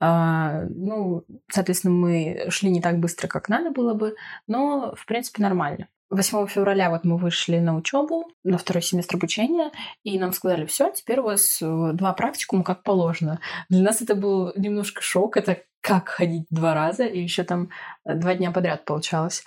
А, 0.00 0.62
ну, 0.70 1.24
соответственно, 1.50 1.94
мы 1.94 2.46
шли 2.48 2.70
не 2.70 2.80
так 2.80 2.98
быстро, 2.98 3.28
как 3.28 3.48
надо 3.48 3.70
было 3.70 3.94
бы, 3.94 4.16
но, 4.46 4.94
в 4.96 5.06
принципе, 5.06 5.42
нормально. 5.42 5.88
8 6.10 6.48
февраля 6.48 6.90
вот 6.90 7.04
мы 7.04 7.16
вышли 7.16 7.58
на 7.58 7.76
учебу, 7.76 8.32
на 8.42 8.58
второй 8.58 8.82
семестр 8.82 9.16
обучения, 9.16 9.70
и 10.02 10.18
нам 10.18 10.32
сказали, 10.32 10.66
все, 10.66 10.90
теперь 10.90 11.20
у 11.20 11.24
вас 11.24 11.62
э, 11.62 11.90
два 11.92 12.12
практикума 12.14 12.64
как 12.64 12.82
положено. 12.82 13.38
Для 13.68 13.82
нас 13.82 14.02
это 14.02 14.16
был 14.16 14.52
немножко 14.56 15.02
шок, 15.02 15.36
это 15.36 15.58
как 15.80 16.08
ходить 16.08 16.46
два 16.50 16.74
раза, 16.74 17.04
и 17.04 17.20
еще 17.20 17.44
там 17.44 17.70
э, 18.04 18.14
два 18.14 18.34
дня 18.34 18.50
подряд 18.50 18.84
получалось. 18.84 19.44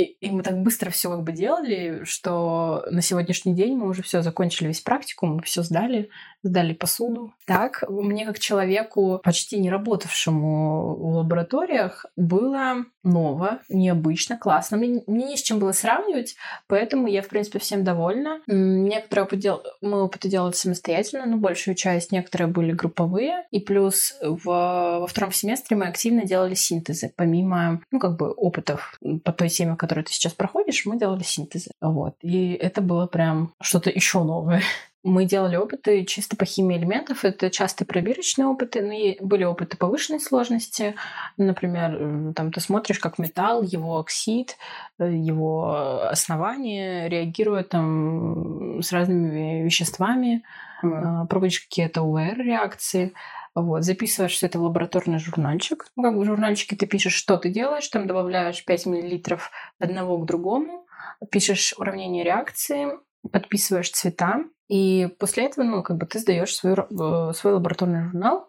И, 0.00 0.30
мы 0.30 0.42
так 0.42 0.58
быстро 0.62 0.90
все 0.90 1.10
как 1.10 1.22
бы 1.22 1.32
делали, 1.32 2.02
что 2.04 2.84
на 2.90 3.02
сегодняшний 3.02 3.54
день 3.54 3.76
мы 3.76 3.88
уже 3.88 4.02
все 4.02 4.22
закончили 4.22 4.68
весь 4.68 4.80
практикум, 4.80 5.40
все 5.40 5.62
сдали, 5.62 6.10
сдали 6.42 6.72
посуду. 6.72 7.32
Так, 7.46 7.84
мне 7.88 8.24
как 8.24 8.38
человеку, 8.38 9.20
почти 9.22 9.58
не 9.58 9.70
работавшему 9.70 10.94
в 10.94 11.16
лабораториях, 11.16 12.06
было 12.16 12.84
ново, 13.02 13.60
необычно, 13.68 14.36
классно. 14.36 14.76
Мне, 14.76 15.02
мне 15.06 15.26
не 15.26 15.36
с 15.36 15.42
чем 15.42 15.58
было 15.58 15.72
сравнивать, 15.72 16.36
поэтому 16.66 17.06
я, 17.06 17.22
в 17.22 17.28
принципе, 17.28 17.58
всем 17.58 17.84
довольна. 17.84 18.40
Некоторые 18.46 19.24
опыт 19.24 19.38
дел... 19.38 19.62
мы 19.80 20.02
опыты 20.02 20.28
делали 20.28 20.52
самостоятельно, 20.52 21.26
но 21.26 21.36
большую 21.36 21.74
часть 21.74 22.12
некоторые 22.12 22.48
были 22.48 22.72
групповые. 22.72 23.44
И 23.50 23.60
плюс 23.60 24.14
в... 24.22 24.44
во 24.44 25.06
втором 25.06 25.32
семестре 25.32 25.76
мы 25.76 25.86
активно 25.86 26.24
делали 26.24 26.54
синтезы, 26.54 27.12
помимо, 27.16 27.80
ну, 27.90 27.98
как 27.98 28.16
бы 28.16 28.30
опытов 28.30 28.98
по 29.24 29.32
той 29.32 29.48
теме, 29.48 29.76
которую 29.90 30.04
ты 30.04 30.12
сейчас 30.12 30.34
проходишь, 30.34 30.86
мы 30.86 30.96
делали 30.96 31.24
синтезы. 31.24 31.72
Вот. 31.80 32.14
И 32.22 32.52
это 32.52 32.80
было 32.80 33.08
прям 33.08 33.52
что-то 33.60 33.90
еще 33.90 34.22
новое. 34.22 34.62
Мы 35.02 35.24
делали 35.24 35.56
опыты 35.56 36.04
чисто 36.04 36.36
по 36.36 36.44
химии 36.44 36.76
элементов. 36.76 37.24
Это 37.24 37.50
часто 37.50 37.86
пробирочные 37.86 38.46
опыты, 38.46 38.82
но 38.82 38.92
и 38.92 39.16
были 39.18 39.44
опыты 39.44 39.78
повышенной 39.78 40.20
сложности. 40.20 40.94
Например, 41.38 41.96
э, 41.98 42.32
там 42.34 42.52
ты 42.52 42.60
смотришь, 42.60 42.98
как 42.98 43.18
металл, 43.18 43.62
его 43.62 43.98
оксид, 43.98 44.58
э, 44.98 45.10
его 45.10 46.02
основание 46.02 47.08
реагирует 47.08 47.70
там 47.70 48.82
с 48.82 48.92
разными 48.92 49.64
веществами, 49.64 50.44
mm. 50.84 51.28
пробуешь 51.28 51.60
какие-то 51.60 52.02
УВР-реакции. 52.02 53.14
Вот, 53.54 53.84
записываешь 53.84 54.32
все 54.32 54.46
это 54.46 54.58
в 54.58 54.62
лабораторный 54.62 55.18
журнальчик. 55.18 55.86
Ну, 55.96 56.02
как 56.04 56.14
в 56.14 56.24
журнальчике 56.24 56.76
ты 56.76 56.86
пишешь, 56.86 57.14
что 57.14 57.36
ты 57.36 57.50
делаешь, 57.50 57.88
там 57.88 58.06
добавляешь 58.06 58.64
5 58.64 58.86
мл 58.86 59.38
одного 59.78 60.18
к 60.18 60.26
другому, 60.26 60.86
пишешь 61.30 61.74
уравнение 61.76 62.24
реакции, 62.24 62.98
подписываешь 63.32 63.90
цвета, 63.90 64.44
и 64.68 65.08
после 65.18 65.46
этого, 65.46 65.64
ну, 65.64 65.82
как 65.82 65.96
бы 65.96 66.06
ты 66.06 66.20
сдаешь 66.20 66.54
свой, 66.54 66.74
э, 66.74 67.32
свой 67.34 67.54
лабораторный 67.54 68.04
журнал, 68.04 68.46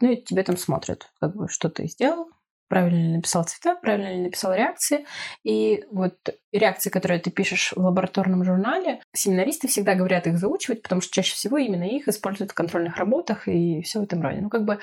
ну, 0.00 0.12
и 0.12 0.22
тебе 0.22 0.44
там 0.44 0.56
смотрят, 0.56 1.10
как 1.20 1.34
бы, 1.34 1.48
что 1.48 1.68
ты 1.68 1.86
сделал, 1.88 2.28
правильно 2.68 3.08
ли 3.08 3.16
написал 3.16 3.44
цвета, 3.44 3.76
правильно 3.76 4.12
ли 4.12 4.22
написал 4.22 4.54
реакции. 4.54 5.06
И 5.44 5.84
вот 5.90 6.16
реакции, 6.52 6.90
которые 6.90 7.20
ты 7.20 7.30
пишешь 7.30 7.72
в 7.74 7.80
лабораторном 7.80 8.44
журнале, 8.44 9.00
семинаристы 9.14 9.68
всегда 9.68 9.94
говорят 9.94 10.26
их 10.26 10.38
заучивать, 10.38 10.82
потому 10.82 11.00
что 11.00 11.12
чаще 11.12 11.34
всего 11.34 11.58
именно 11.58 11.84
их 11.84 12.08
используют 12.08 12.52
в 12.52 12.54
контрольных 12.54 12.96
работах 12.96 13.48
и 13.48 13.82
все 13.82 14.00
в 14.00 14.04
этом 14.04 14.22
роде. 14.22 14.40
Ну, 14.40 14.50
как 14.50 14.64
бы, 14.64 14.78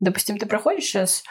допустим, 0.00 0.38
ты 0.38 0.46
проходишь 0.46 0.84
сейчас 0.84 1.24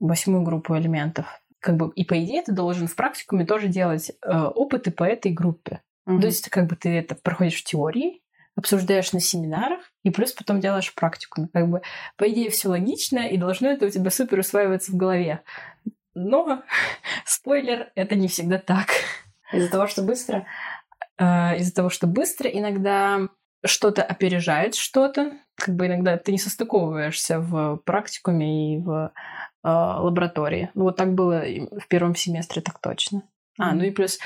восьмую 0.00 0.42
группу 0.42 0.76
элементов, 0.76 1.26
как 1.60 1.76
бы, 1.76 1.92
и 1.94 2.04
по 2.04 2.22
идее 2.22 2.42
ты 2.42 2.52
должен 2.52 2.86
в 2.86 2.94
практикуме 2.94 3.44
тоже 3.44 3.68
делать 3.68 4.10
э, 4.10 4.30
опыты 4.30 4.90
по 4.90 5.04
этой 5.04 5.32
группе. 5.32 5.82
Mm-hmm. 6.08 6.20
То 6.20 6.26
есть, 6.26 6.48
как 6.50 6.66
бы 6.66 6.76
ты 6.76 6.90
это 6.90 7.14
проходишь 7.16 7.60
в 7.60 7.64
теории, 7.64 8.22
обсуждаешь 8.58 9.12
на 9.12 9.20
семинарах, 9.20 9.80
и 10.02 10.10
плюс 10.10 10.32
потом 10.32 10.60
делаешь 10.60 10.92
практику. 10.92 11.42
Ну, 11.42 11.48
как 11.52 11.68
бы, 11.68 11.82
по 12.16 12.28
идее, 12.28 12.50
все 12.50 12.68
логично, 12.68 13.20
и 13.20 13.36
должно 13.36 13.68
это 13.68 13.86
у 13.86 13.88
тебя 13.88 14.10
супер 14.10 14.40
усваиваться 14.40 14.90
в 14.90 14.96
голове. 14.96 15.42
Но, 16.14 16.64
спойлер, 17.24 17.92
это 17.94 18.16
не 18.16 18.26
всегда 18.26 18.58
так. 18.58 18.88
Из-за 19.52 19.70
того, 19.70 19.86
что 19.86 20.02
быстро? 20.02 20.44
А, 21.16 21.54
из-за 21.54 21.72
того, 21.72 21.88
что 21.88 22.08
быстро 22.08 22.50
иногда 22.50 23.28
что-то 23.64 24.02
опережает 24.02 24.74
что-то. 24.74 25.38
Как 25.54 25.76
бы 25.76 25.86
иногда 25.86 26.16
ты 26.16 26.32
не 26.32 26.38
состыковываешься 26.38 27.38
в 27.38 27.76
практикуме 27.84 28.74
и 28.74 28.78
в 28.80 29.12
э, 29.64 29.68
лаборатории. 29.68 30.70
Ну, 30.74 30.84
вот 30.84 30.96
так 30.96 31.14
было 31.14 31.44
в 31.44 31.86
первом 31.88 32.16
семестре, 32.16 32.60
так 32.60 32.80
точно. 32.80 33.22
А, 33.58 33.74
ну 33.74 33.84
и 33.84 33.90
плюс 33.90 34.18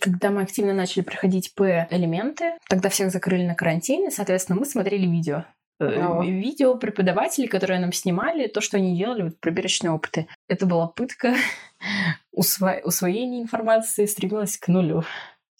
когда 0.00 0.30
мы 0.30 0.42
активно 0.42 0.74
начали 0.74 1.02
проходить 1.02 1.54
П-элементы, 1.54 2.54
тогда 2.68 2.88
всех 2.88 3.10
закрыли 3.10 3.44
на 3.44 3.54
карантине, 3.54 4.10
соответственно, 4.10 4.58
мы 4.58 4.66
смотрели 4.66 5.06
видео. 5.06 5.44
О. 5.80 6.24
Видео 6.24 6.76
преподавателей, 6.76 7.48
которые 7.48 7.80
нам 7.80 7.92
снимали, 7.92 8.46
то, 8.46 8.60
что 8.60 8.76
они 8.76 8.96
делали, 8.96 9.24
вот 9.24 9.40
пробирочные 9.40 9.90
опыты. 9.90 10.28
Это 10.48 10.66
была 10.66 10.86
пытка. 10.86 11.34
Усво... 12.32 12.80
Усвоение 12.84 13.42
информации 13.42 14.06
стремилось 14.06 14.58
к 14.58 14.68
нулю. 14.68 15.02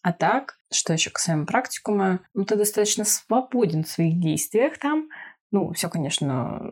А 0.03 0.13
так, 0.13 0.59
что 0.73 0.93
еще 0.93 1.11
касаемо 1.11 1.47
практикума, 1.47 2.21
ну, 2.35 2.45
ты 2.45 2.57
достаточно 2.57 3.05
свободен 3.05 3.85
в 3.85 3.89
своих 3.89 4.19
действиях 4.21 4.79
там. 4.79 5.09
Ну, 5.51 5.73
все, 5.73 5.89
конечно, 5.89 6.71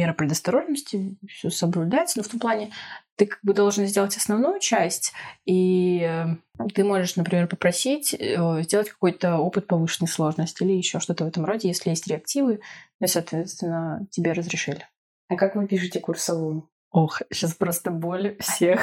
мера 0.00 0.14
предосторожности, 0.14 1.16
все 1.28 1.50
соблюдается, 1.50 2.18
но 2.18 2.24
в 2.24 2.28
том 2.28 2.40
плане 2.40 2.72
ты 3.16 3.26
как 3.26 3.38
бы 3.42 3.52
должен 3.52 3.86
сделать 3.86 4.16
основную 4.16 4.60
часть, 4.60 5.12
и 5.44 6.00
э, 6.00 6.26
ты 6.74 6.84
можешь, 6.84 7.16
например, 7.16 7.48
попросить 7.48 8.14
э, 8.14 8.62
сделать 8.62 8.88
какой-то 8.88 9.36
опыт 9.36 9.66
повышенной 9.66 10.08
сложности 10.08 10.62
или 10.62 10.72
еще 10.72 11.00
что-то 11.00 11.24
в 11.24 11.28
этом 11.28 11.44
роде, 11.44 11.68
если 11.68 11.90
есть 11.90 12.06
реактивы, 12.06 12.60
и, 12.98 13.06
соответственно, 13.06 14.06
тебе 14.10 14.32
разрешили. 14.32 14.86
А 15.28 15.36
как 15.36 15.54
вы 15.54 15.66
пишете 15.66 16.00
курсовую? 16.00 16.70
Ох, 16.90 17.20
сейчас 17.30 17.52
просто 17.54 17.90
боль 17.90 18.36
всех. 18.40 18.80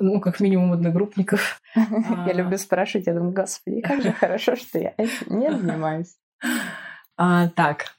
Ну, 0.00 0.20
как 0.20 0.40
минимум 0.40 0.72
одногруппников. 0.72 1.60
Я 1.74 2.32
люблю 2.32 2.58
спрашивать, 2.58 3.06
я 3.06 3.14
думаю, 3.14 3.32
господи, 3.32 3.80
как 3.80 4.02
же 4.02 4.12
хорошо, 4.12 4.54
что 4.54 4.78
я 4.78 4.94
этим 4.96 5.38
не 5.40 5.50
занимаюсь. 5.50 6.16
А, 7.16 7.48
так, 7.48 7.96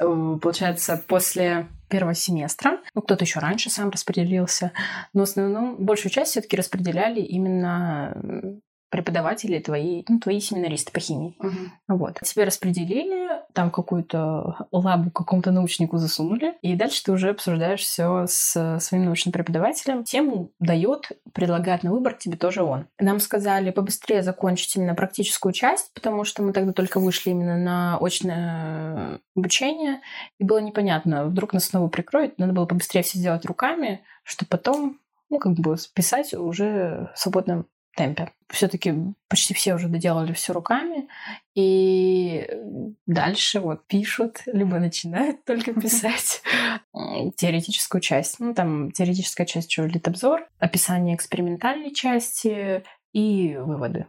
э, 0.00 0.38
получается, 0.42 1.02
после 1.06 1.68
первого 1.88 2.14
семестра. 2.14 2.78
Ну, 2.94 3.02
кто-то 3.02 3.24
еще 3.24 3.40
раньше 3.40 3.70
сам 3.70 3.90
распределился. 3.90 4.72
Но 5.12 5.20
в 5.20 5.24
основном 5.24 5.84
большую 5.84 6.12
часть 6.12 6.32
все-таки 6.32 6.56
распределяли 6.56 7.20
именно 7.20 8.60
преподаватели 8.96 9.58
твои, 9.58 10.04
ну, 10.08 10.18
твои 10.18 10.40
семинаристы 10.40 10.90
по 10.90 11.00
химии. 11.00 11.36
Угу. 11.38 11.96
Вот. 11.98 12.18
Тебе 12.22 12.44
распределили, 12.44 13.28
там 13.52 13.70
какую-то 13.70 14.66
лабу 14.72 15.10
какому-то 15.10 15.50
научнику 15.50 15.98
засунули, 15.98 16.54
и 16.62 16.74
дальше 16.74 17.04
ты 17.04 17.12
уже 17.12 17.30
обсуждаешь 17.30 17.80
все 17.80 18.24
с 18.26 18.78
своим 18.80 19.04
научным 19.04 19.32
преподавателем. 19.32 20.04
Тему 20.04 20.50
дает, 20.60 21.12
предлагает 21.32 21.82
на 21.82 21.92
выбор 21.92 22.14
тебе 22.14 22.36
тоже 22.36 22.62
он. 22.62 22.86
Нам 22.98 23.20
сказали 23.20 23.70
побыстрее 23.70 24.22
закончить 24.22 24.74
именно 24.76 24.94
практическую 24.94 25.52
часть, 25.52 25.92
потому 25.92 26.24
что 26.24 26.42
мы 26.42 26.52
тогда 26.52 26.72
только 26.72 26.98
вышли 26.98 27.30
именно 27.30 27.58
на 27.58 27.98
очное 27.98 29.20
обучение, 29.36 30.00
и 30.38 30.44
было 30.44 30.58
непонятно, 30.58 31.26
вдруг 31.26 31.52
нас 31.52 31.66
снова 31.66 31.88
прикроют, 31.88 32.38
надо 32.38 32.52
было 32.52 32.64
побыстрее 32.64 33.02
все 33.02 33.18
сделать 33.18 33.44
руками, 33.44 34.00
чтобы 34.24 34.48
потом 34.48 34.98
ну, 35.30 35.38
как 35.38 35.54
бы 35.54 35.76
писать 35.94 36.34
уже 36.34 37.10
в 37.14 37.18
свободном 37.18 37.66
темпе. 37.96 38.32
Все-таки 38.48 38.94
почти 39.28 39.54
все 39.54 39.74
уже 39.74 39.88
доделали 39.88 40.32
все 40.32 40.52
руками, 40.52 41.08
и 41.54 42.48
дальше 43.06 43.58
вот 43.60 43.86
пишут, 43.86 44.42
либо 44.46 44.78
начинают 44.78 45.44
только 45.44 45.72
писать 45.74 46.42
теоретическую 47.36 48.00
часть. 48.00 48.38
Ну, 48.38 48.54
там 48.54 48.92
теоретическая 48.92 49.46
часть, 49.46 49.72
что 49.72 49.86
литобзор, 49.86 50.46
описание 50.58 51.16
экспериментальной 51.16 51.92
части 51.92 52.84
и 53.12 53.56
выводы. 53.56 54.06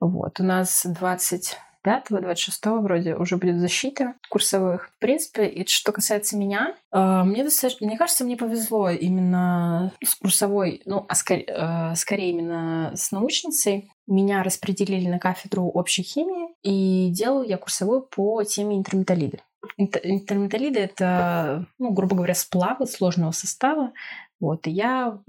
Вот, 0.00 0.38
у 0.40 0.44
нас 0.44 0.84
20 0.84 1.56
25-26 1.84 2.80
вроде 2.80 3.14
уже 3.14 3.36
будет 3.36 3.58
защита 3.58 4.14
курсовых. 4.28 4.90
В 4.96 4.98
принципе, 4.98 5.46
и 5.46 5.66
что 5.66 5.92
касается 5.92 6.36
меня, 6.36 6.74
э, 6.92 7.22
мне 7.24 7.44
достаточно, 7.44 7.86
мне 7.86 7.98
кажется, 7.98 8.24
мне 8.24 8.36
повезло 8.36 8.90
именно 8.90 9.92
с 10.02 10.14
курсовой, 10.14 10.82
ну, 10.84 11.04
а 11.08 11.14
скорее, 11.14 11.46
э, 11.48 11.94
скорее 11.96 12.30
именно 12.30 12.92
с 12.94 13.10
научницей. 13.12 13.90
Меня 14.06 14.42
распределили 14.42 15.08
на 15.08 15.18
кафедру 15.18 15.68
общей 15.68 16.02
химии, 16.02 16.48
и 16.62 17.10
делаю 17.10 17.48
я 17.48 17.56
курсовую 17.56 18.02
по 18.02 18.42
теме 18.44 18.76
интерметалиды. 18.76 19.40
Интерметалиды— 19.76 20.78
это, 20.80 21.66
ну, 21.78 21.90
грубо 21.92 22.16
говоря, 22.16 22.34
сплавы 22.34 22.86
сложного 22.86 23.30
состава. 23.30 23.92
Вот, 24.40 24.66
и 24.66 24.70
я, 24.70 25.20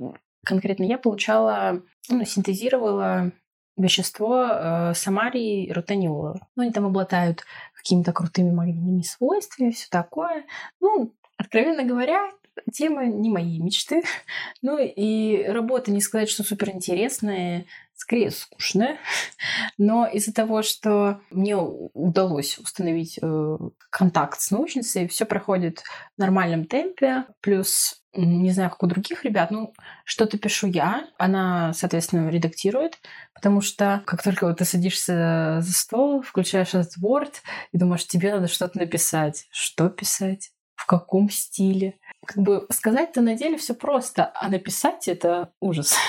конкретно 0.44 0.86
я 0.86 0.98
получала, 0.98 1.84
ну, 2.10 2.26
синтезировала 2.26 3.32
вещество 3.78 4.46
э, 4.46 4.94
самарии 4.94 5.72
ротаниола. 5.72 6.40
Ну, 6.56 6.64
они 6.64 6.72
там 6.72 6.86
обладают 6.86 7.44
какими-то 7.76 8.14
крутыми 8.14 8.52
магнитными 8.52 9.02
свойствами, 9.02 9.72
все 9.72 9.88
такое. 9.90 10.46
Ну, 10.80 11.12
откровенно 11.38 11.84
говоря, 11.84 12.32
тема 12.72 13.06
не 13.06 13.30
моей 13.30 13.60
мечты. 13.60 14.04
Ну 14.62 14.78
и 14.80 15.44
работа, 15.44 15.92
не 15.92 16.00
сказать, 16.00 16.30
что 16.30 16.44
супер 16.44 16.70
интересная, 16.70 17.66
скорее 18.04 18.32
скучная. 18.32 18.98
Но 19.78 20.06
из-за 20.06 20.34
того, 20.34 20.62
что 20.62 21.22
мне 21.32 21.56
удалось 21.56 22.58
установить 22.58 23.18
э, 23.22 23.58
контакт 23.90 24.42
с 24.42 24.52
научницей, 24.52 25.08
все 25.08 25.26
проходит 25.26 25.84
в 26.18 26.20
нормальном 26.20 26.66
темпе. 26.66 27.26
Плюс 27.40 28.02
не 28.14 28.52
знаю, 28.52 28.70
как 28.70 28.84
у 28.84 28.88
других 28.88 29.24
ребят, 29.24 29.52
ну, 29.52 29.74
что-то 30.04 30.38
пишу 30.38 30.68
я, 30.68 31.08
она, 31.18 31.74
соответственно, 31.74 32.30
редактирует, 32.30 33.00
потому 33.34 33.62
что 33.62 34.04
как 34.06 34.22
только 34.22 34.46
вот 34.46 34.58
ты 34.60 34.66
садишься 34.66 35.60
за 35.62 35.74
стол, 35.74 36.22
включаешь 36.22 36.76
этот 36.76 36.98
Word 37.02 37.34
и 37.72 37.78
думаешь, 37.78 38.06
тебе 38.06 38.34
надо 38.34 38.48
что-то 38.48 38.78
написать. 38.78 39.48
Что 39.50 39.90
писать? 39.90 40.52
В 40.76 40.86
каком 40.86 41.30
стиле? 41.30 41.96
Как 42.26 42.38
бы 42.38 42.66
сказать-то 42.70 43.22
на 43.22 43.36
деле 43.36 43.58
все 43.58 43.74
просто, 43.74 44.32
а 44.36 44.50
написать 44.50 45.08
это 45.08 45.52
ужас. 45.60 45.96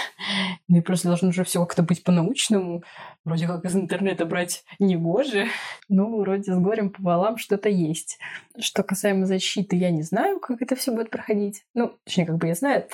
Ну 0.67 0.79
и 0.79 0.81
просто 0.81 1.09
должно 1.09 1.29
уже 1.29 1.45
все 1.45 1.61
как-то 1.61 1.83
быть 1.83 2.03
по-научному. 2.03 2.83
Вроде 3.25 3.47
как 3.47 3.65
из 3.65 3.77
интернета 3.77 4.25
брать 4.25 4.65
не 4.79 4.97
гоже. 4.97 5.49
Ну, 5.89 6.21
вроде 6.21 6.53
с 6.53 6.59
горем 6.59 6.91
пополам 6.91 7.37
что-то 7.37 7.69
есть. 7.69 8.19
Что 8.59 8.83
касаемо 8.83 9.27
защиты, 9.27 9.77
я 9.77 9.91
не 9.91 10.03
знаю, 10.03 10.41
как 10.41 10.63
это 10.63 10.77
все 10.77 10.93
будет 10.93 11.11
проходить. 11.11 11.65
Ну, 11.75 11.97
точнее, 12.05 12.27
как 12.27 12.39
бы 12.39 12.47
я 12.47 12.55
знаю, 12.55 12.87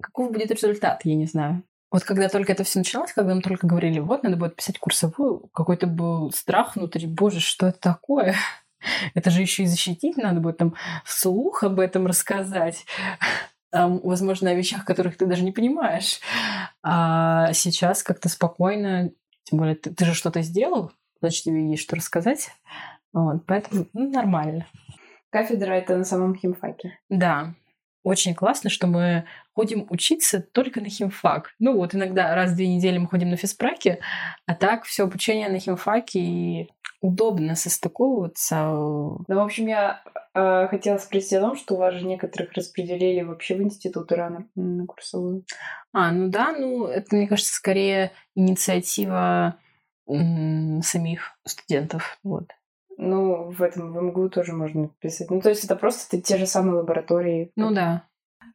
каков 0.00 0.30
будет 0.30 0.50
результат, 0.50 1.00
я 1.04 1.14
не 1.14 1.26
знаю. 1.26 1.62
Вот 1.90 2.04
когда 2.04 2.28
только 2.28 2.52
это 2.52 2.64
все 2.64 2.80
началось, 2.80 3.12
когда 3.12 3.30
нам 3.30 3.42
только 3.42 3.66
говорили, 3.66 4.00
вот, 4.00 4.22
надо 4.22 4.36
будет 4.36 4.56
писать 4.56 4.78
курсовую, 4.78 5.48
какой-то 5.52 5.86
был 5.86 6.32
страх 6.32 6.76
внутри, 6.76 7.06
боже, 7.06 7.40
что 7.40 7.68
это 7.68 7.78
такое? 7.78 8.34
Это 9.14 9.30
же 9.30 9.40
еще 9.40 9.64
и 9.64 9.66
защитить 9.66 10.16
надо 10.16 10.40
будет 10.40 10.58
там 10.58 10.74
вслух 11.04 11.62
об 11.62 11.80
этом 11.80 12.06
рассказать. 12.06 12.86
Возможно, 13.72 14.50
о 14.50 14.54
вещах, 14.54 14.84
которых 14.84 15.16
ты 15.16 15.26
даже 15.26 15.42
не 15.44 15.52
понимаешь. 15.52 16.20
А 16.82 17.52
сейчас 17.52 18.02
как-то 18.02 18.28
спокойно, 18.28 19.10
тем 19.44 19.58
более 19.58 19.74
ты, 19.74 19.92
ты 19.92 20.04
же 20.04 20.14
что-то 20.14 20.42
сделал, 20.42 20.92
значит, 21.20 21.44
тебе 21.44 21.70
есть 21.70 21.82
что 21.82 21.96
рассказать. 21.96 22.50
Вот, 23.12 23.44
поэтому 23.46 23.86
ну, 23.92 24.10
нормально. 24.10 24.66
Кафедра 25.30 25.72
это 25.72 25.96
на 25.96 26.04
самом 26.04 26.34
химфаке. 26.34 26.98
Да. 27.08 27.54
Очень 28.02 28.34
классно, 28.34 28.70
что 28.70 28.86
мы 28.86 29.24
ходим 29.52 29.86
учиться 29.90 30.40
только 30.40 30.80
на 30.80 30.88
химфак. 30.88 31.54
Ну 31.58 31.74
вот 31.74 31.94
иногда 31.94 32.34
раз 32.34 32.52
в 32.52 32.56
две 32.56 32.68
недели 32.68 32.98
мы 32.98 33.08
ходим 33.08 33.30
на 33.30 33.36
физпраки, 33.36 33.98
а 34.46 34.54
так 34.54 34.84
все 34.84 35.04
обучение 35.04 35.48
на 35.48 35.58
химфаке 35.58 36.20
и 36.20 36.70
удобно 37.00 37.54
состыковываться. 37.54 38.56
Ну, 38.66 39.24
в 39.28 39.38
общем, 39.38 39.66
я 39.66 40.02
э, 40.34 40.66
хотела 40.68 40.98
спросить 40.98 41.34
о 41.34 41.40
том, 41.40 41.56
что 41.56 41.74
у 41.74 41.78
вас 41.78 41.94
же 41.94 42.06
некоторых 42.06 42.52
распределили 42.52 43.22
вообще 43.22 43.54
в 43.54 43.62
институт 43.62 44.12
рано 44.12 44.48
на 44.54 44.86
курсовую. 44.86 45.44
А, 45.92 46.12
ну 46.12 46.28
да, 46.28 46.52
ну 46.52 46.86
это, 46.86 47.14
мне 47.14 47.26
кажется, 47.28 47.54
скорее 47.54 48.12
инициатива 48.34 49.56
м- 50.08 50.82
самих 50.82 51.38
студентов. 51.46 52.18
Вот. 52.22 52.50
Ну, 52.98 53.50
в 53.50 53.62
этом 53.62 53.92
в 53.92 54.02
МГУ 54.02 54.30
тоже 54.30 54.52
можно 54.52 54.88
писать. 55.00 55.30
Ну, 55.30 55.40
то 55.40 55.50
есть 55.50 55.64
это 55.64 55.76
просто 55.76 56.20
те 56.20 56.38
же 56.38 56.46
самые 56.46 56.76
лаборатории. 56.76 57.52
Ну 57.56 57.72
да. 57.72 58.04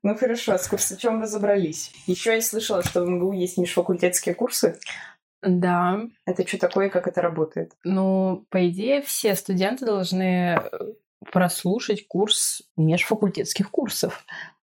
Ну 0.03 0.15
хорошо, 0.15 0.57
с 0.57 0.67
курсачом 0.67 1.21
разобрались. 1.21 1.91
Еще 2.07 2.33
я 2.33 2.41
слышала, 2.41 2.81
что 2.81 3.03
в 3.03 3.07
МГУ 3.09 3.33
есть 3.33 3.57
межфакультетские 3.57 4.33
курсы. 4.33 4.79
Да. 5.41 6.01
Это 6.25 6.47
что 6.47 6.57
такое, 6.57 6.89
как 6.89 7.07
это 7.07 7.21
работает? 7.21 7.73
Ну, 7.83 8.45
по 8.49 8.67
идее, 8.69 9.01
все 9.01 9.35
студенты 9.35 9.85
должны 9.85 10.55
э, 10.55 10.59
прослушать 11.31 12.07
курс 12.07 12.61
межфакультетских 12.77 13.69
курсов. 13.71 14.25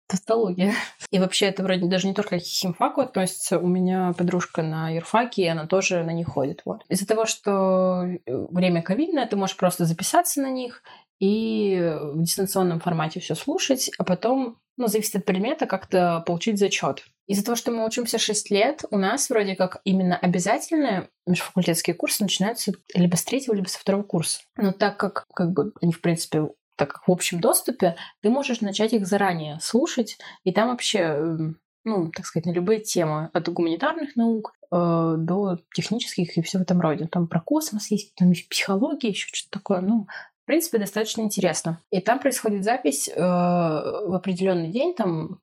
Тавтология. 0.08 0.72
И 1.10 1.18
вообще 1.18 1.46
это 1.46 1.62
вроде 1.62 1.86
даже 1.86 2.06
не 2.06 2.14
только 2.14 2.38
к 2.38 2.42
химфаку 2.42 3.00
относится. 3.00 3.58
У 3.58 3.66
меня 3.66 4.12
подружка 4.16 4.62
на 4.62 4.90
юрфаке, 4.90 5.42
и 5.42 5.48
она 5.48 5.66
тоже 5.66 6.02
на 6.04 6.12
них 6.12 6.28
ходит. 6.28 6.62
Вот. 6.64 6.82
Из-за 6.88 7.06
того, 7.06 7.26
что 7.26 8.04
э, 8.04 8.18
время 8.26 8.82
ковидное, 8.82 9.26
ты 9.26 9.36
можешь 9.36 9.56
просто 9.56 9.84
записаться 9.84 10.40
на 10.40 10.50
них 10.50 10.82
и 11.18 11.96
в 12.12 12.22
дистанционном 12.22 12.80
формате 12.80 13.20
все 13.20 13.34
слушать, 13.34 13.90
а 13.98 14.04
потом, 14.04 14.58
ну, 14.76 14.88
зависит 14.88 15.16
от 15.16 15.24
предмета, 15.24 15.66
как-то 15.66 16.22
получить 16.26 16.58
зачет. 16.58 17.04
Из-за 17.26 17.44
того, 17.44 17.56
что 17.56 17.72
мы 17.72 17.84
учимся 17.84 18.18
6 18.18 18.50
лет, 18.50 18.84
у 18.90 18.98
нас 18.98 19.28
вроде 19.30 19.56
как 19.56 19.80
именно 19.84 20.16
обязательные 20.16 21.08
межфакультетские 21.26 21.94
курсы 21.94 22.22
начинаются 22.22 22.72
либо 22.94 23.16
с 23.16 23.24
третьего, 23.24 23.54
либо 23.54 23.68
со 23.68 23.78
второго 23.78 24.04
курса. 24.04 24.40
Но 24.56 24.72
так 24.72 24.96
как, 24.96 25.26
как 25.34 25.52
бы, 25.52 25.72
они, 25.80 25.92
в 25.92 26.00
принципе, 26.00 26.48
так 26.76 26.92
как 26.92 27.08
в 27.08 27.12
общем 27.12 27.40
доступе, 27.40 27.96
ты 28.22 28.30
можешь 28.30 28.60
начать 28.60 28.92
их 28.92 29.06
заранее 29.06 29.58
слушать, 29.60 30.18
и 30.44 30.52
там 30.52 30.68
вообще, 30.68 30.98
эм, 30.98 31.58
ну, 31.84 32.10
так 32.10 32.26
сказать, 32.26 32.46
на 32.46 32.52
любые 32.52 32.80
темы, 32.80 33.30
от 33.32 33.48
гуманитарных 33.48 34.14
наук 34.14 34.52
э, 34.70 35.14
до 35.18 35.58
технических 35.74 36.36
и 36.36 36.42
все 36.42 36.58
в 36.58 36.62
этом 36.62 36.80
роде. 36.80 37.06
Там 37.06 37.26
про 37.26 37.40
космос 37.40 37.90
есть, 37.90 38.14
там 38.14 38.30
есть 38.30 38.48
психология, 38.48 39.08
еще 39.08 39.28
что-то 39.32 39.58
такое. 39.58 39.80
Ну, 39.80 40.06
в 40.46 40.48
принципе, 40.48 40.78
достаточно 40.78 41.22
интересно. 41.22 41.80
И 41.90 42.00
там 42.00 42.20
происходит 42.20 42.62
запись 42.62 43.08
э, 43.08 43.18
в 43.18 44.14
определенный 44.14 44.68
день, 44.68 44.94
там 44.94 45.40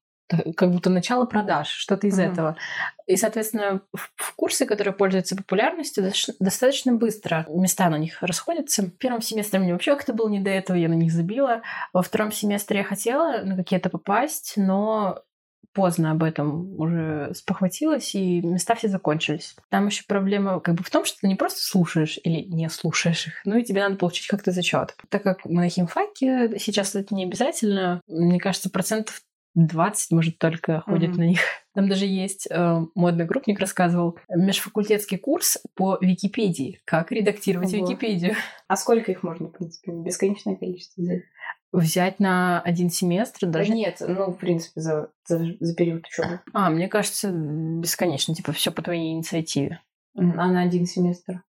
как 0.55 0.71
будто 0.71 0.89
начало 0.89 1.25
продаж, 1.25 1.67
что-то 1.67 2.07
из 2.07 2.17
uh-huh. 2.17 2.31
этого. 2.31 2.55
И, 3.05 3.17
соответственно, 3.17 3.81
в, 3.91 4.13
в 4.15 4.33
курсы, 4.37 4.65
которые 4.65 4.93
пользуются 4.93 5.35
популярностью, 5.35 6.09
достаточно 6.39 6.93
быстро 6.93 7.45
места 7.49 7.89
на 7.89 7.97
них 7.97 8.23
расходятся. 8.23 8.83
В 8.83 8.91
первом 8.91 9.21
семестре 9.21 9.59
мне 9.59 9.73
вообще 9.73 9.91
как-то 9.91 10.13
было 10.13 10.29
не 10.29 10.39
до 10.39 10.51
этого, 10.51 10.77
я 10.77 10.87
на 10.87 10.93
них 10.93 11.11
забила. 11.11 11.63
Во 11.91 12.01
втором 12.01 12.31
семестре 12.31 12.77
я 12.77 12.83
хотела 12.85 13.43
на 13.43 13.57
какие-то 13.57 13.89
попасть, 13.89 14.53
но 14.55 15.21
поздно 15.73 16.11
об 16.11 16.23
этом 16.23 16.79
уже 16.79 17.31
спохватилась, 17.33 18.15
и 18.15 18.41
места 18.41 18.75
все 18.75 18.87
закончились. 18.87 19.55
Там 19.69 19.87
еще 19.87 20.03
проблема 20.07 20.59
как 20.59 20.75
бы 20.75 20.83
в 20.83 20.89
том, 20.89 21.05
что 21.05 21.19
ты 21.19 21.27
не 21.27 21.35
просто 21.35 21.61
слушаешь 21.61 22.19
или 22.23 22.43
не 22.43 22.69
слушаешь 22.69 23.27
их, 23.27 23.33
ну 23.45 23.57
и 23.57 23.63
тебе 23.63 23.81
надо 23.81 23.95
получить 23.95 24.27
как-то 24.27 24.51
зачет. 24.51 24.95
Так 25.09 25.23
как 25.23 25.45
мы 25.45 25.61
на 25.61 25.69
химфаке, 25.69 26.57
сейчас 26.59 26.95
это 26.95 27.13
не 27.15 27.25
обязательно, 27.25 28.01
мне 28.07 28.39
кажется, 28.39 28.69
процентов 28.69 29.21
20, 29.55 30.11
может, 30.11 30.39
только 30.39 30.81
ходит 30.81 31.11
mm-hmm. 31.11 31.17
на 31.17 31.27
них. 31.27 31.39
Там 31.75 31.89
даже 31.89 32.05
есть 32.05 32.47
э, 32.49 32.79
модный 32.95 33.25
группник 33.25 33.59
рассказывал 33.59 34.17
межфакультетский 34.29 35.17
курс 35.17 35.59
по 35.75 35.97
Википедии. 36.01 36.79
Как 36.85 37.11
редактировать 37.11 37.73
Ого. 37.73 37.85
Википедию. 37.85 38.35
А 38.67 38.75
сколько 38.75 39.11
их 39.11 39.21
можно, 39.21 39.47
в 39.47 39.51
принципе, 39.51 39.91
бесконечное 39.91 40.55
количество 40.55 41.01
взять? 41.01 41.23
Взять 41.73 42.19
на 42.19 42.61
один 42.61 42.91
семестр 42.91 43.47
даже? 43.47 43.73
Нет, 43.73 43.97
ну, 43.99 44.31
в 44.31 44.37
принципе, 44.37 44.79
за, 44.79 45.09
за, 45.25 45.55
за 45.59 45.75
период 45.75 46.05
учебы. 46.05 46.39
А, 46.53 46.69
мне 46.69 46.87
кажется, 46.87 47.31
бесконечно. 47.31 48.35
Типа, 48.35 48.51
все 48.51 48.71
по 48.71 48.83
твоей 48.83 49.11
инициативе. 49.11 49.81
А 50.15 50.21
на 50.21 50.61
один 50.61 50.85
семестр? 50.85 51.41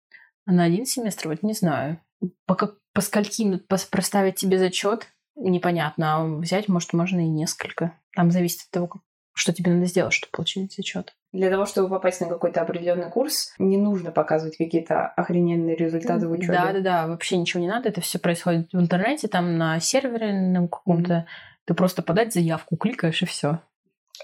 А 0.46 0.52
на 0.52 0.64
один 0.64 0.87
семестр, 0.87 1.28
вот 1.28 1.42
не 1.42 1.52
знаю. 1.52 2.00
По, 2.46 2.54
как, 2.54 2.76
по 2.94 3.02
скольким 3.02 3.60
проставить 3.90 4.37
тебе 4.37 4.58
зачет, 4.58 5.08
непонятно. 5.37 6.16
А 6.16 6.24
взять, 6.24 6.68
может, 6.68 6.94
можно 6.94 7.20
и 7.20 7.28
несколько. 7.28 7.92
Там 8.14 8.30
зависит 8.30 8.62
от 8.62 8.70
того, 8.70 8.90
что 9.34 9.52
тебе 9.52 9.72
надо 9.72 9.84
сделать, 9.84 10.14
чтобы 10.14 10.30
получить 10.30 10.74
зачет. 10.74 11.14
Для 11.34 11.50
того, 11.50 11.66
чтобы 11.66 11.88
попасть 11.88 12.20
на 12.20 12.28
какой-то 12.28 12.62
определенный 12.62 13.10
курс, 13.10 13.52
не 13.58 13.76
нужно 13.76 14.12
показывать 14.12 14.56
какие-то 14.56 15.08
охрененные 15.08 15.74
результаты 15.74 16.28
в 16.28 16.30
учебе. 16.30 16.52
Да, 16.52 16.72
да, 16.72 16.80
да, 16.80 17.06
вообще 17.08 17.36
ничего 17.36 17.60
не 17.60 17.66
надо. 17.66 17.88
Это 17.88 18.00
все 18.00 18.20
происходит 18.20 18.72
в 18.72 18.78
интернете, 18.78 19.26
там 19.26 19.58
на 19.58 19.80
сервере 19.80 20.32
на 20.32 20.68
каком-то. 20.68 21.12
Mm-hmm. 21.12 21.24
Ты 21.64 21.74
просто 21.74 22.02
подать 22.02 22.32
заявку, 22.32 22.76
кликаешь 22.76 23.20
и 23.22 23.26
все. 23.26 23.58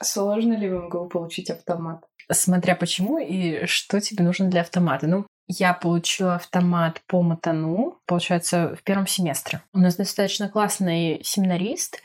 Сложно 0.00 0.52
ли 0.52 0.68
в 0.68 0.84
МГУ 0.84 1.08
получить 1.08 1.50
автомат? 1.50 2.04
Смотря 2.30 2.76
почему 2.76 3.18
и 3.18 3.66
что 3.66 4.00
тебе 4.00 4.22
нужно 4.22 4.48
для 4.48 4.60
автомата. 4.60 5.08
Ну, 5.08 5.26
я 5.48 5.74
получила 5.74 6.36
автомат 6.36 7.02
по 7.08 7.22
матану, 7.22 7.98
получается, 8.06 8.76
в 8.78 8.84
первом 8.84 9.08
семестре. 9.08 9.62
У 9.74 9.78
нас 9.78 9.96
достаточно 9.96 10.48
классный 10.48 11.20
семинарист, 11.24 12.02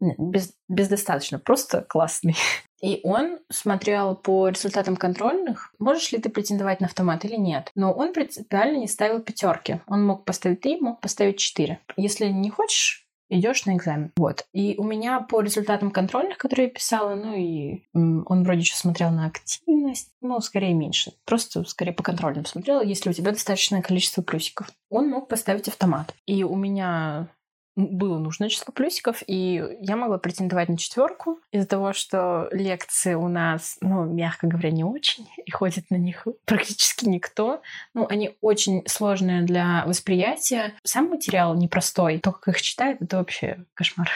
без, 0.00 0.54
без 0.68 0.86
достаточно, 0.86 1.40
просто 1.40 1.82
классный. 1.82 2.36
И 2.84 3.00
он 3.02 3.38
смотрел 3.50 4.14
по 4.14 4.48
результатам 4.48 4.96
контрольных, 4.96 5.72
можешь 5.78 6.12
ли 6.12 6.18
ты 6.18 6.28
претендовать 6.28 6.80
на 6.80 6.86
автомат 6.86 7.24
или 7.24 7.36
нет. 7.36 7.70
Но 7.74 7.90
он 7.90 8.12
принципиально 8.12 8.76
не 8.76 8.88
ставил 8.88 9.20
пятерки. 9.20 9.80
Он 9.86 10.04
мог 10.04 10.26
поставить 10.26 10.60
три, 10.60 10.78
мог 10.78 11.00
поставить 11.00 11.38
четыре. 11.38 11.80
Если 11.96 12.26
не 12.26 12.50
хочешь, 12.50 13.08
идешь 13.30 13.64
на 13.64 13.74
экзамен. 13.74 14.12
Вот. 14.18 14.46
И 14.52 14.74
у 14.76 14.84
меня 14.84 15.20
по 15.20 15.40
результатам 15.40 15.90
контрольных, 15.90 16.36
которые 16.36 16.66
я 16.66 16.74
писала, 16.74 17.14
ну 17.14 17.34
и 17.34 17.84
он 17.94 18.44
вроде 18.44 18.60
еще 18.60 18.76
смотрел 18.76 19.10
на 19.10 19.28
активность, 19.28 20.10
ну, 20.20 20.38
скорее 20.40 20.74
меньше. 20.74 21.14
Просто 21.24 21.64
скорее 21.64 21.92
по 21.92 22.02
контрольным 22.02 22.44
смотрел, 22.44 22.82
если 22.82 23.08
у 23.08 23.14
тебя 23.14 23.32
достаточное 23.32 23.80
количество 23.80 24.20
плюсиков. 24.20 24.68
Он 24.90 25.08
мог 25.08 25.28
поставить 25.28 25.68
автомат. 25.68 26.14
И 26.26 26.44
у 26.44 26.54
меня 26.54 27.28
было 27.76 28.18
нужное 28.18 28.48
число 28.48 28.72
плюсиков, 28.72 29.22
и 29.26 29.78
я 29.80 29.96
могла 29.96 30.18
претендовать 30.18 30.68
на 30.68 30.78
четверку 30.78 31.40
из-за 31.50 31.66
того, 31.66 31.92
что 31.92 32.48
лекции 32.52 33.14
у 33.14 33.28
нас, 33.28 33.78
ну, 33.80 34.04
мягко 34.04 34.46
говоря, 34.46 34.70
не 34.70 34.84
очень, 34.84 35.28
и 35.44 35.50
ходит 35.50 35.90
на 35.90 35.96
них 35.96 36.26
практически 36.44 37.06
никто. 37.06 37.62
Ну, 37.94 38.06
они 38.08 38.36
очень 38.40 38.82
сложные 38.86 39.42
для 39.42 39.84
восприятия. 39.86 40.74
Сам 40.84 41.10
материал 41.10 41.54
непростой, 41.54 42.18
то, 42.18 42.32
как 42.32 42.54
их 42.54 42.62
читают, 42.62 43.02
это 43.02 43.18
вообще 43.18 43.64
кошмар. 43.74 44.10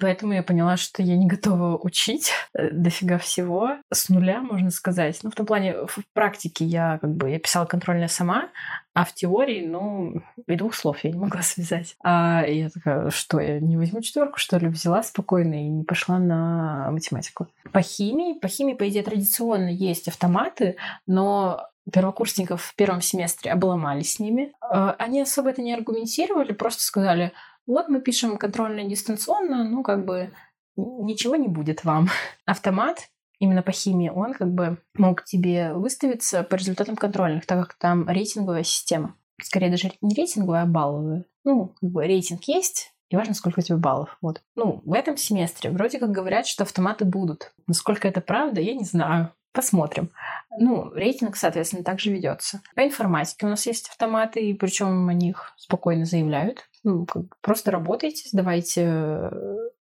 Поэтому 0.00 0.32
я 0.32 0.42
поняла, 0.42 0.76
что 0.76 1.02
я 1.02 1.16
не 1.16 1.26
готова 1.26 1.76
учить 1.76 2.32
э, 2.54 2.70
дофига 2.70 3.18
всего 3.18 3.76
с 3.92 4.08
нуля, 4.08 4.40
можно 4.40 4.70
сказать. 4.70 5.20
Ну, 5.22 5.30
в 5.30 5.34
том 5.34 5.46
плане, 5.46 5.74
в 5.86 5.98
практике 6.12 6.64
я 6.64 6.98
как 7.00 7.14
бы 7.14 7.30
я 7.30 7.38
писала 7.38 7.66
контрольная 7.66 8.08
сама, 8.08 8.48
а 8.94 9.04
в 9.04 9.14
теории, 9.14 9.64
ну, 9.66 10.22
и 10.46 10.56
двух 10.56 10.74
слов 10.74 11.04
я 11.04 11.10
не 11.10 11.18
могла 11.18 11.42
связать. 11.42 11.96
А 12.02 12.44
я 12.46 12.68
такая, 12.70 13.10
что, 13.10 13.40
я 13.40 13.60
не 13.60 13.76
возьму 13.76 14.00
четверку, 14.00 14.38
что 14.38 14.58
ли? 14.58 14.68
Взяла 14.68 15.02
спокойно 15.02 15.54
и 15.54 15.68
не 15.68 15.84
пошла 15.84 16.18
на 16.18 16.90
математику. 16.90 17.48
По 17.72 17.82
химии, 17.82 18.38
по 18.38 18.48
химии, 18.48 18.74
по 18.74 18.88
идее, 18.88 19.02
традиционно 19.02 19.68
есть 19.68 20.08
автоматы, 20.08 20.76
но 21.06 21.68
первокурсников 21.92 22.62
в 22.62 22.74
первом 22.74 23.00
семестре 23.00 23.52
обломали 23.52 24.02
с 24.02 24.18
ними. 24.18 24.52
А, 24.60 24.96
они 24.98 25.20
особо 25.20 25.50
это 25.50 25.62
не 25.62 25.72
аргументировали, 25.72 26.52
просто 26.52 26.82
сказали, 26.82 27.32
вот 27.66 27.88
мы 27.88 28.00
пишем 28.00 28.36
контрольно 28.36 28.84
дистанционно, 28.84 29.64
ну, 29.64 29.82
как 29.82 30.04
бы 30.04 30.32
ничего 30.76 31.36
не 31.36 31.48
будет 31.48 31.84
вам. 31.84 32.08
Автомат 32.44 33.08
именно 33.38 33.62
по 33.62 33.72
химии, 33.72 34.08
он 34.08 34.32
как 34.32 34.52
бы 34.52 34.78
мог 34.94 35.24
тебе 35.24 35.72
выставиться 35.74 36.42
по 36.42 36.54
результатам 36.54 36.96
контрольных, 36.96 37.46
так 37.46 37.68
как 37.68 37.78
там 37.78 38.08
рейтинговая 38.08 38.62
система. 38.62 39.14
Скорее 39.42 39.70
даже 39.70 39.92
не 40.00 40.14
рейтинговая, 40.14 40.62
а 40.62 40.66
балловая. 40.66 41.26
Ну, 41.44 41.74
как 41.80 41.90
бы 41.90 42.06
рейтинг 42.06 42.44
есть, 42.44 42.94
и 43.10 43.16
важно, 43.16 43.34
сколько 43.34 43.60
у 43.60 43.62
тебя 43.62 43.76
баллов. 43.76 44.16
Вот. 44.20 44.42
Ну, 44.56 44.82
в 44.84 44.92
этом 44.92 45.16
семестре 45.16 45.70
вроде 45.70 45.98
как 45.98 46.10
говорят, 46.10 46.46
что 46.46 46.64
автоматы 46.64 47.04
будут. 47.04 47.52
Насколько 47.66 48.08
это 48.08 48.20
правда, 48.20 48.60
я 48.60 48.74
не 48.74 48.84
знаю. 48.84 49.32
Посмотрим. 49.56 50.10
Ну, 50.58 50.90
рейтинг, 50.92 51.34
соответственно, 51.34 51.82
также 51.82 52.12
ведется. 52.12 52.60
По 52.74 52.84
информатике 52.84 53.46
у 53.46 53.48
нас 53.48 53.64
есть 53.64 53.88
автоматы, 53.88 54.38
и 54.40 54.52
причем 54.52 55.08
о 55.08 55.14
них 55.14 55.54
спокойно 55.56 56.04
заявляют. 56.04 56.68
Ну, 56.84 57.06
просто 57.40 57.70
работайте, 57.70 58.28
сдавайте 58.28 58.82
э, 58.84 59.30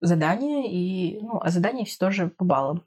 задания, 0.01 0.71
и, 0.71 1.19
ну, 1.21 1.41
а 1.43 1.51
задания 1.51 1.85
все 1.85 1.99
тоже 1.99 2.29
по 2.29 2.45
баллам. 2.45 2.85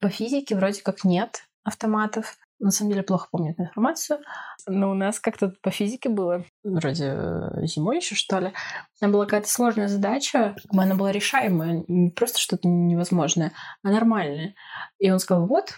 По 0.00 0.08
физике 0.08 0.56
вроде 0.56 0.82
как 0.82 1.04
нет 1.04 1.44
автоматов. 1.62 2.36
На 2.58 2.72
самом 2.72 2.90
деле 2.90 3.04
плохо 3.04 3.28
помню 3.30 3.52
эту 3.52 3.62
информацию. 3.62 4.18
Но 4.66 4.90
у 4.90 4.94
нас 4.94 5.20
как-то 5.20 5.54
по 5.62 5.70
физике 5.70 6.08
было, 6.08 6.44
вроде 6.64 7.14
э, 7.16 7.66
зимой 7.66 7.98
еще 7.98 8.16
что 8.16 8.40
ли. 8.40 8.52
Там 8.98 9.12
была 9.12 9.26
какая-то 9.26 9.48
сложная 9.48 9.86
задача, 9.86 10.56
она 10.72 10.96
была 10.96 11.12
решаемая, 11.12 11.84
не 11.86 12.10
просто 12.10 12.40
что-то 12.40 12.66
невозможное, 12.66 13.52
а 13.84 13.90
нормальное. 13.90 14.56
И 14.98 15.08
он 15.08 15.20
сказал, 15.20 15.46
вот, 15.46 15.74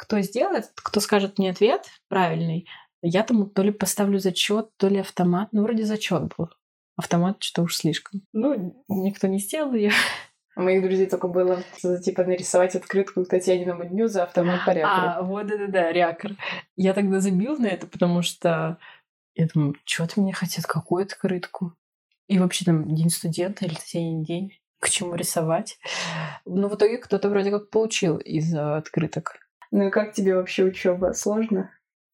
кто 0.00 0.18
сделает, 0.22 0.70
кто 0.76 0.98
скажет 1.00 1.38
мне 1.38 1.50
ответ 1.50 1.84
правильный, 2.08 2.66
Я 3.02 3.22
там 3.22 3.50
то 3.50 3.62
ли 3.62 3.70
поставлю 3.70 4.18
зачет, 4.18 4.70
то 4.78 4.88
ли 4.88 4.98
автомат. 4.98 5.50
Ну, 5.52 5.62
вроде 5.62 5.84
зачет 5.84 6.32
был. 6.36 6.48
Автомат 6.96 7.42
что 7.42 7.62
уж 7.62 7.76
слишком. 7.76 8.22
Ну, 8.32 8.82
никто 8.88 9.26
не 9.26 9.38
сделал 9.38 9.74
ее. 9.74 9.92
У 10.56 10.62
моих 10.62 10.82
друзей 10.82 11.06
только 11.06 11.28
было 11.28 11.62
типа 12.02 12.24
нарисовать 12.24 12.74
открытку 12.74 13.24
к 13.24 13.28
Татьяниному 13.28 13.84
дню 13.84 14.08
за 14.08 14.22
автомат 14.22 14.64
по 14.64 14.70
рякорю. 14.70 14.86
А, 14.86 15.22
вот 15.22 15.50
это 15.50 15.68
да, 15.68 15.92
рякор. 15.92 16.32
Я 16.76 16.94
тогда 16.94 17.20
забил 17.20 17.58
на 17.58 17.66
это, 17.66 17.86
потому 17.86 18.22
что 18.22 18.78
я 19.34 19.48
думаю, 19.52 19.76
что-то 19.84 20.20
мне 20.20 20.32
хотят, 20.32 20.64
какую 20.64 21.04
открытку. 21.04 21.74
И 22.26 22.38
вообще 22.38 22.64
там 22.64 22.94
день 22.94 23.10
студента 23.10 23.66
или 23.66 23.74
Татьянин 23.74 24.22
день. 24.22 24.58
К 24.78 24.88
чему 24.88 25.14
рисовать? 25.14 25.78
Но 26.46 26.68
в 26.68 26.74
итоге 26.74 26.96
кто-то 26.96 27.28
вроде 27.28 27.50
как 27.50 27.68
получил 27.68 28.16
из 28.16 28.54
открыток. 28.54 29.49
Ну 29.70 29.88
и 29.88 29.90
как 29.90 30.12
тебе 30.12 30.36
вообще 30.36 30.64
учеба? 30.64 31.12
Сложно? 31.12 31.70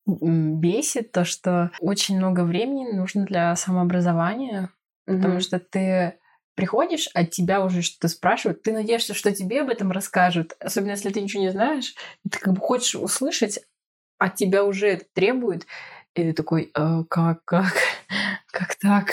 Бесит 0.07 1.13
то, 1.13 1.25
что 1.25 1.71
очень 1.81 2.17
много 2.17 2.45
времени 2.45 2.93
нужно 2.93 3.25
для 3.25 3.57
самообразования, 3.57 4.71
угу. 5.07 5.17
потому 5.17 5.41
что 5.41 5.59
ты 5.59 6.19
приходишь, 6.55 7.09
от 7.13 7.31
тебя 7.31 7.63
уже 7.63 7.83
что-то 7.83 8.09
спрашивают, 8.09 8.63
ты 8.63 8.73
надеешься, 8.73 9.15
что 9.15 9.33
тебе 9.33 9.61
об 9.61 9.69
этом 9.69 9.93
расскажут, 9.93 10.57
особенно 10.59 10.93
если 10.93 11.11
ты 11.11 11.21
ничего 11.21 11.43
не 11.43 11.51
знаешь, 11.51 11.95
и 12.25 12.29
ты 12.29 12.39
как 12.39 12.55
бы 12.55 12.61
хочешь 12.61 12.95
услышать, 12.95 13.61
от 14.19 14.35
тебя 14.37 14.65
уже 14.65 14.89
это 14.89 15.05
требует, 15.13 15.67
и 16.15 16.23
ты 16.23 16.33
такой, 16.33 16.71
э, 16.75 17.05
как, 17.11 17.45
как, 17.45 17.75
как 18.51 18.75
так? 18.77 19.09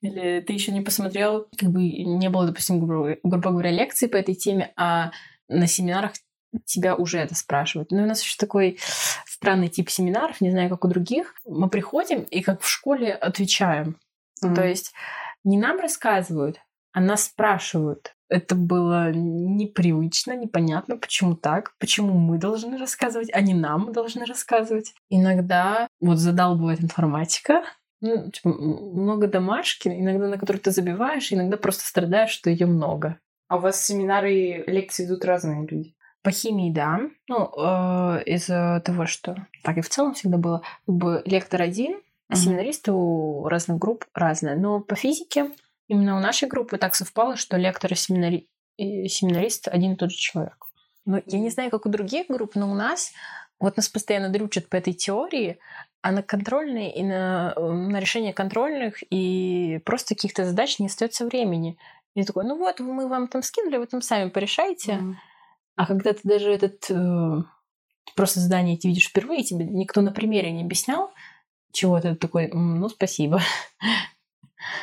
Или 0.00 0.40
ты 0.40 0.52
еще 0.52 0.70
не 0.70 0.82
посмотрел, 0.82 1.48
как 1.58 1.70
бы 1.70 1.82
не 1.82 2.30
было, 2.30 2.46
допустим, 2.46 2.84
грубо, 2.84 3.16
грубо 3.24 3.50
говоря, 3.50 3.72
лекции 3.72 4.06
по 4.06 4.16
этой 4.16 4.36
теме, 4.36 4.72
а 4.76 5.10
на 5.48 5.66
семинарах 5.66 6.12
тебя 6.64 6.94
уже 6.94 7.18
это 7.18 7.34
спрашивают. 7.34 7.90
Ну, 7.90 8.02
у 8.02 8.06
нас 8.06 8.22
еще 8.22 8.36
такой 8.38 8.78
странный 9.26 9.68
тип 9.68 9.90
семинаров, 9.90 10.40
не 10.40 10.50
знаю, 10.50 10.70
как 10.70 10.84
у 10.84 10.88
других. 10.88 11.34
Мы 11.44 11.68
приходим 11.68 12.22
и 12.22 12.42
как 12.42 12.62
в 12.62 12.68
школе 12.68 13.12
отвечаем. 13.12 13.98
Mm-hmm. 14.42 14.54
То 14.54 14.66
есть 14.66 14.92
не 15.44 15.58
нам 15.58 15.78
рассказывают, 15.78 16.60
а 16.92 17.00
нас 17.00 17.24
спрашивают. 17.24 18.14
Это 18.28 18.54
было 18.54 19.12
непривычно, 19.12 20.34
непонятно, 20.34 20.96
почему 20.96 21.36
так, 21.36 21.74
почему 21.78 22.14
мы 22.14 22.38
должны 22.38 22.78
рассказывать, 22.78 23.30
а 23.32 23.40
не 23.40 23.54
нам 23.54 23.92
должны 23.92 24.24
рассказывать. 24.24 24.94
Иногда 25.10 25.86
вот 26.00 26.18
задал 26.18 26.56
бывает 26.56 26.82
информатика, 26.82 27.62
ну, 28.00 28.30
типа, 28.30 28.48
много 28.50 29.28
домашки, 29.28 29.88
иногда 29.88 30.28
на 30.28 30.38
которые 30.38 30.60
ты 30.60 30.70
забиваешь, 30.70 31.32
иногда 31.32 31.56
просто 31.56 31.86
страдаешь, 31.86 32.30
что 32.30 32.50
ее 32.50 32.66
много. 32.66 33.18
А 33.48 33.56
у 33.56 33.60
вас 33.60 33.84
семинары 33.84 34.34
и 34.34 34.70
лекции 34.70 35.06
идут 35.06 35.24
разные 35.24 35.66
люди? 35.66 35.93
По 36.24 36.30
химии, 36.30 36.72
да. 36.72 37.00
Ну, 37.28 37.52
э, 37.54 38.22
из-за 38.24 38.82
того, 38.84 39.04
что 39.04 39.46
так 39.62 39.76
и 39.76 39.82
в 39.82 39.90
целом 39.90 40.14
всегда 40.14 40.38
было, 40.38 40.62
как 40.86 40.94
бы 40.94 41.22
лектор 41.26 41.60
один, 41.60 42.00
а 42.28 42.36
семинаристы 42.36 42.92
у 42.92 43.46
разных 43.46 43.78
групп 43.78 44.06
разные. 44.14 44.56
Но 44.56 44.80
по 44.80 44.96
физике 44.96 45.50
именно 45.86 46.16
у 46.16 46.20
нашей 46.20 46.48
группы 46.48 46.78
так 46.78 46.94
совпало, 46.94 47.36
что 47.36 47.58
лектор 47.58 47.92
и, 47.92 47.94
семинари... 47.94 48.48
и 48.78 49.06
семинарист 49.06 49.68
один 49.68 49.92
и 49.92 49.96
тот 49.96 50.10
же 50.12 50.16
человек. 50.16 50.56
Ну, 51.04 51.22
я 51.26 51.38
не 51.38 51.50
знаю, 51.50 51.70
как 51.70 51.84
у 51.84 51.90
других 51.90 52.28
групп, 52.28 52.54
но 52.54 52.70
у 52.70 52.74
нас 52.74 53.12
вот 53.60 53.76
нас 53.76 53.90
постоянно 53.90 54.30
дрючат 54.30 54.68
по 54.70 54.76
этой 54.76 54.94
теории, 54.94 55.58
а 56.00 56.10
на 56.10 56.22
контрольные 56.22 56.94
и 56.94 57.02
на, 57.02 57.52
э, 57.54 57.60
на 57.60 58.00
решение 58.00 58.32
контрольных 58.32 59.02
и 59.10 59.80
просто 59.84 60.14
каких-то 60.14 60.46
задач 60.46 60.78
не 60.78 60.86
остается 60.86 61.26
времени. 61.26 61.76
И 62.14 62.24
такой, 62.24 62.44
ну 62.44 62.56
вот, 62.56 62.80
мы 62.80 63.08
вам 63.08 63.28
там 63.28 63.42
скинули, 63.42 63.76
вы 63.76 63.86
там 63.86 64.00
сами 64.00 64.30
порешайте. 64.30 64.92
Mm. 64.92 65.14
А 65.76 65.86
когда 65.86 66.12
ты 66.12 66.20
даже 66.24 66.52
этот 66.52 66.90
э, 66.90 67.42
просто 68.14 68.40
задание 68.40 68.74
эти 68.76 68.86
видишь 68.86 69.08
впервые, 69.08 69.42
тебе 69.42 69.64
никто 69.64 70.00
на 70.00 70.12
примере 70.12 70.52
не 70.52 70.62
объяснял 70.62 71.10
чего-то, 71.72 72.10
ты 72.10 72.16
такой, 72.16 72.48
ну, 72.52 72.88
спасибо. 72.88 73.40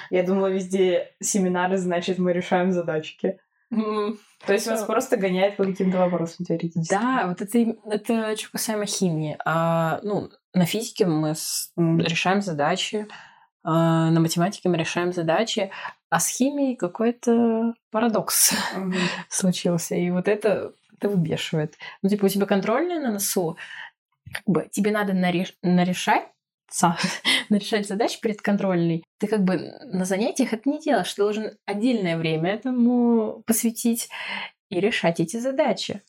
Я 0.10 0.24
думала, 0.24 0.48
везде 0.48 1.12
семинары, 1.22 1.78
значит, 1.78 2.20
мы 2.20 2.34
решаем 2.34 2.72
задачки. 2.72 3.40
Mm. 3.74 4.18
То 4.46 4.54
есть 4.54 4.68
вас 4.68 4.84
просто 4.84 5.16
гоняет 5.16 5.56
по 5.56 5.64
каким-то 5.64 5.98
вопросам 5.98 6.46
теоретически. 6.46 6.94
Да, 6.94 7.28
вот 7.28 7.42
это, 7.42 7.76
это 7.86 8.36
что 8.36 8.52
касаемо 8.52 8.86
химии. 8.86 9.38
А, 9.46 10.02
ну, 10.04 10.30
на 10.54 10.66
физике 10.66 11.06
мы 11.06 11.36
с, 11.36 11.72
mm. 11.80 12.04
решаем 12.04 12.42
задачи, 12.42 13.08
а, 13.64 14.10
на 14.12 14.20
математике 14.20 14.68
мы 14.68 14.78
решаем 14.78 15.14
задачи, 15.14 15.72
а 16.10 16.20
с 16.20 16.28
химией 16.28 16.76
какой-то 16.76 17.74
парадокс 17.92 18.54
mm-hmm. 18.76 18.94
случился. 19.30 19.96
И 19.96 20.10
вот 20.10 20.28
это 20.28 20.74
это 21.02 21.10
выбешивает. 21.10 21.76
Ну, 22.02 22.10
типа, 22.10 22.26
у 22.26 22.30
тебя 22.30 22.46
контрольная 22.46 23.00
на 23.00 23.12
носу, 23.12 23.58
как 24.32 24.44
бы 24.46 24.70
тебе 24.72 24.92
надо 24.92 25.14
нареш... 25.14 25.56
нарешать 25.64 26.28
нарешать 27.50 27.88
задачи 27.88 28.22
перед 28.22 28.42
контрольной, 28.42 29.04
ты 29.20 29.28
как 29.28 29.44
бы 29.44 29.74
на 29.84 30.06
занятиях 30.06 30.54
это 30.54 30.70
не 30.70 30.80
делаешь. 30.80 31.14
Ты 31.14 31.22
должен 31.22 31.58
отдельное 31.66 32.18
время 32.18 32.52
этому 32.52 33.44
посвятить 33.46 34.10
и 34.70 34.80
решать 34.80 35.20
эти 35.20 35.38
задачи. 35.38 36.02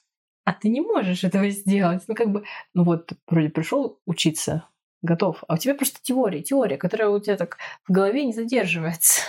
А 0.45 0.53
ты 0.53 0.69
не 0.69 0.81
можешь 0.81 1.25
этого 1.25 1.51
сделать. 1.51 2.03
Ну, 2.07 2.15
как 2.15 2.31
бы, 2.31 2.45
ну 2.75 2.85
вот, 2.85 3.13
вроде 3.29 3.49
пришел 3.49 3.99
учиться, 4.07 4.69
готов, 5.03 5.43
а 5.49 5.55
у 5.55 5.57
тебя 5.57 5.75
просто 5.75 5.99
теория, 6.03 6.43
теория, 6.43 6.77
которая 6.77 7.09
у 7.11 7.21
тебя 7.21 7.37
так 7.37 7.59
в 7.89 7.93
голове 7.93 8.25
не 8.25 8.33
задерживается. 8.33 9.23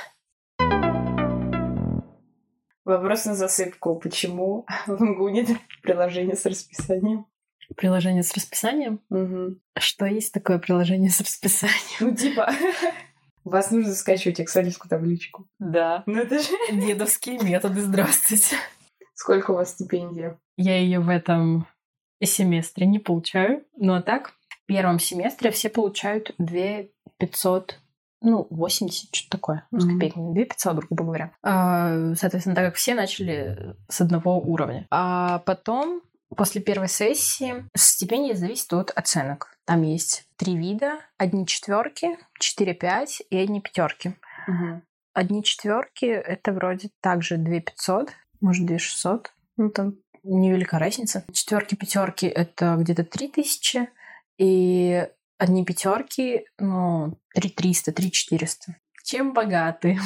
Вопрос 2.86 3.26
на 3.26 3.36
засыпку. 3.36 3.96
Почему 3.96 4.66
в 4.88 5.02
МГУ 5.02 5.30
нет 5.30 5.48
приложения 5.82 6.36
с 6.36 6.46
расписанием? 6.46 7.26
Приложение 7.78 8.24
с 8.24 8.34
расписанием? 8.34 9.00
Угу. 9.10 9.58
Что 9.80 10.06
есть 10.06 10.34
такое 10.34 10.60
приложение 10.60 11.10
с 11.10 11.22
расписанием? 11.22 11.78
Ну, 12.02 12.16
типа, 12.16 12.52
вас 13.46 13.72
нужно 13.72 13.94
скачивать 13.94 14.42
экселевскую 14.42 14.90
табличку. 14.90 15.48
Да. 15.60 16.04
Ну, 16.06 16.20
это 16.20 16.40
же... 16.40 16.50
Дедовские 16.72 17.40
методы, 17.40 17.82
здравствуйте. 17.82 18.58
Сколько 19.14 19.52
у 19.52 19.56
вас 19.56 19.72
стипендия? 19.72 20.40
Я 20.58 20.78
ее 20.78 21.00
в 21.00 21.10
этом 21.10 21.68
семестре 22.22 22.86
не 22.86 23.00
получаю. 23.00 23.66
Ну, 23.78 23.94
а 23.94 24.02
так, 24.02 24.34
в 24.50 24.66
первом 24.66 25.00
семестре 25.00 25.52
все 25.52 25.70
получают 25.70 26.34
2 26.38 26.84
500 27.18 27.80
ну, 28.24 28.48
80, 28.50 29.14
что-то 29.14 29.38
такое, 29.38 29.68
ну, 29.72 29.80
с 29.80 29.86
копейками, 29.86 30.34
2 30.34 30.46
500, 30.46 30.76
грубо 30.86 31.04
говоря. 31.04 31.32
А, 31.44 32.16
соответственно, 32.16 32.56
так 32.56 32.66
как 32.66 32.76
все 32.76 32.96
начали 32.96 33.76
с 33.90 34.02
одного 34.02 34.40
уровня. 34.40 34.88
А 34.90 35.40
потом, 35.40 36.02
после 36.36 36.62
первой 36.62 36.88
сессии, 36.88 37.66
стипендия 37.76 38.36
зависит 38.36 38.72
от 38.74 38.92
оценок. 38.92 39.56
Там 39.66 39.84
есть 39.84 40.26
три 40.38 40.56
вида. 40.56 41.00
Одни 41.18 41.46
четверки, 41.46 42.18
4-5 42.42 43.26
и 43.30 43.38
одни 43.38 43.62
пятерки. 43.62 44.16
Угу. 44.48 44.82
Одни 45.14 45.44
четверки 45.44 46.06
это 46.06 46.54
вроде 46.54 46.90
также 47.02 47.38
2 47.38 47.60
500, 47.60 48.10
может, 48.40 48.66
2 48.66 48.78
600. 48.80 49.34
Ну, 49.58 49.70
там 49.70 49.96
невелика 50.24 50.80
разница. 50.80 51.26
Четверки, 51.32 51.76
пятерки 51.76 52.26
это 52.26 52.78
где-то 52.80 53.04
3000. 53.04 53.90
И 54.38 55.08
одни 55.44 55.66
пятерки, 55.66 56.46
ну, 56.58 57.18
3300, 57.36 57.92
3400. 57.92 58.78
Чем 59.04 59.34
богаты? 59.34 60.00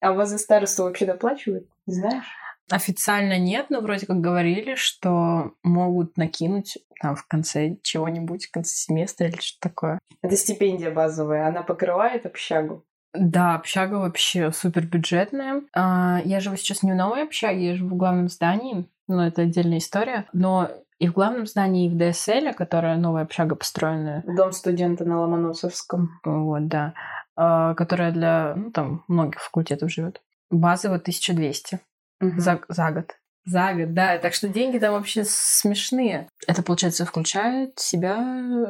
А 0.00 0.10
у 0.10 0.16
вас 0.16 0.30
за 0.30 0.38
старосту 0.38 0.82
вообще 0.82 1.06
доплачивают? 1.06 1.68
Не 1.86 1.94
знаешь? 1.94 2.24
Официально 2.70 3.38
нет, 3.38 3.66
но 3.70 3.80
вроде 3.80 4.06
как 4.06 4.20
говорили, 4.20 4.74
что 4.74 5.52
могут 5.62 6.16
накинуть 6.16 6.78
там 7.00 7.14
в 7.14 7.26
конце 7.26 7.76
чего-нибудь, 7.82 8.46
в 8.46 8.50
конце 8.50 8.74
семестра 8.74 9.28
или 9.28 9.36
что-то 9.40 9.68
такое. 9.68 9.98
Это 10.22 10.36
стипендия 10.36 10.90
базовая, 10.90 11.46
она 11.46 11.62
покрывает 11.62 12.26
общагу? 12.26 12.84
Да, 13.14 13.54
общага 13.54 13.94
вообще 13.96 14.50
супер 14.52 14.86
бюджетная. 14.86 15.62
А, 15.74 16.20
я 16.24 16.40
живу 16.40 16.56
сейчас 16.56 16.82
не 16.82 16.92
в 16.92 16.96
новой 16.96 17.22
общаге, 17.24 17.68
я 17.68 17.76
живу 17.76 17.94
в 17.94 17.98
главном 17.98 18.28
здании, 18.28 18.88
но 19.06 19.26
это 19.26 19.42
отдельная 19.42 19.78
история. 19.78 20.26
Но 20.32 20.70
и 21.02 21.08
в 21.08 21.14
главном 21.14 21.46
здании, 21.46 21.86
и 21.86 21.88
в 21.88 21.98
ДСЛ, 21.98 22.54
которая 22.56 22.96
новая 22.96 23.24
общага 23.24 23.56
построенная. 23.56 24.22
Дом 24.24 24.52
студента 24.52 25.04
на 25.04 25.20
Ломоносовском. 25.20 26.20
Вот, 26.24 26.68
да. 26.68 26.94
А, 27.34 27.74
которая 27.74 28.12
для 28.12 28.54
ну, 28.54 28.70
там, 28.70 29.04
многих 29.08 29.40
факультетов 29.40 29.90
живет. 29.90 30.22
Базово 30.48 30.96
1200 30.96 31.80
угу. 32.20 32.38
за, 32.38 32.60
за 32.68 32.92
год. 32.92 33.16
За 33.44 33.74
год, 33.74 33.94
да. 33.94 34.16
Так 34.18 34.32
что 34.32 34.46
деньги 34.46 34.78
там 34.78 34.92
вообще 34.92 35.24
смешные. 35.26 36.28
Это, 36.46 36.62
получается, 36.62 37.04
включает 37.04 37.76
в 37.76 37.82
себя 37.82 38.64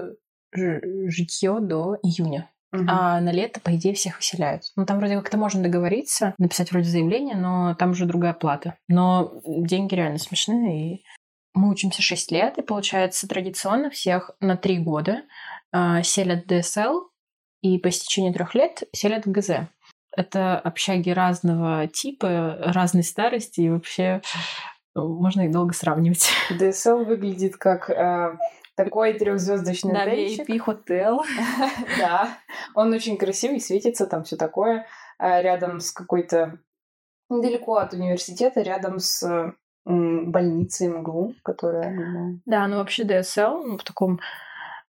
житье 0.55 1.59
до 1.61 1.99
июня. 2.03 2.49
Угу. 2.73 2.85
А 2.89 3.21
на 3.21 3.31
лето, 3.31 3.61
по 3.61 3.77
идее, 3.77 3.93
всех 3.93 4.17
выселяют. 4.17 4.63
Ну, 4.77 4.87
там 4.87 4.97
вроде 4.97 5.17
как-то 5.17 5.37
можно 5.37 5.63
договориться, 5.63 6.35
написать 6.39 6.73
вроде 6.73 6.89
заявление, 6.89 7.37
но 7.37 7.75
там 7.75 7.91
уже 7.91 8.07
другая 8.07 8.33
плата. 8.33 8.79
Но 8.89 9.43
деньги 9.45 9.95
реально 9.95 10.17
смешные, 10.17 10.95
и 10.95 11.05
мы 11.55 11.71
учимся 11.71 12.03
6 12.03 12.33
лет, 12.33 12.59
и 12.59 12.63
получается 12.63 13.29
традиционно 13.29 13.91
всех 13.91 14.31
на 14.41 14.57
3 14.57 14.79
года 14.79 15.23
э, 15.73 16.03
селят 16.03 16.47
ДСЛ, 16.47 17.09
и 17.63 17.79
по 17.79 17.89
истечении 17.89 18.33
трех 18.33 18.55
лет 18.55 18.83
селят 18.93 19.27
ГЗ. 19.27 19.69
Это 20.15 20.59
общаги 20.59 21.11
разного 21.11 21.87
типа, 21.87 22.59
разной 22.65 23.05
старости, 23.05 23.61
и 23.63 23.71
вообще 23.71 24.21
ну, 24.95 25.09
можно 25.09 25.43
их 25.43 25.53
долго 25.53 25.73
сравнивать. 25.73 26.29
ДСЛ 26.51 27.05
выглядит 27.05 27.57
как 27.57 27.89
э, 27.89 28.37
Такой 28.75 29.13
трехзвездочный 29.15 29.93
Да, 29.93 30.03
отельчик. 30.03 30.49
VIP 30.49 30.59
хотел. 30.59 31.23
Да, 31.99 32.39
он 32.75 32.93
очень 32.93 33.17
красивый, 33.17 33.61
светится, 33.61 34.07
там 34.07 34.25
все 34.25 34.37
такое. 34.37 34.87
А 35.19 35.43
Рядом 35.43 35.81
с 35.81 35.93
какой-то... 35.93 36.59
Недалеко 37.29 37.77
от 37.77 37.95
университета, 37.95 38.61
рядом 38.61 38.99
с 38.99 39.55
м, 39.87 40.31
больницей 40.31 40.89
МГУ, 40.89 41.35
которая... 41.43 42.39
Да, 42.47 42.67
ну 42.67 42.77
вообще 42.77 43.05
DSL, 43.05 43.63
ну, 43.65 43.79
в 43.79 43.85
таком, 43.85 44.21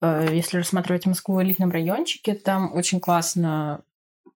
э, 0.01 0.29
если 0.33 0.59
рассматривать 0.59 1.07
Москву 1.07 1.37
в 1.37 1.43
элитном 1.43 1.71
райончике, 1.71 2.35
там 2.35 2.75
очень 2.75 3.01
классно 3.01 3.83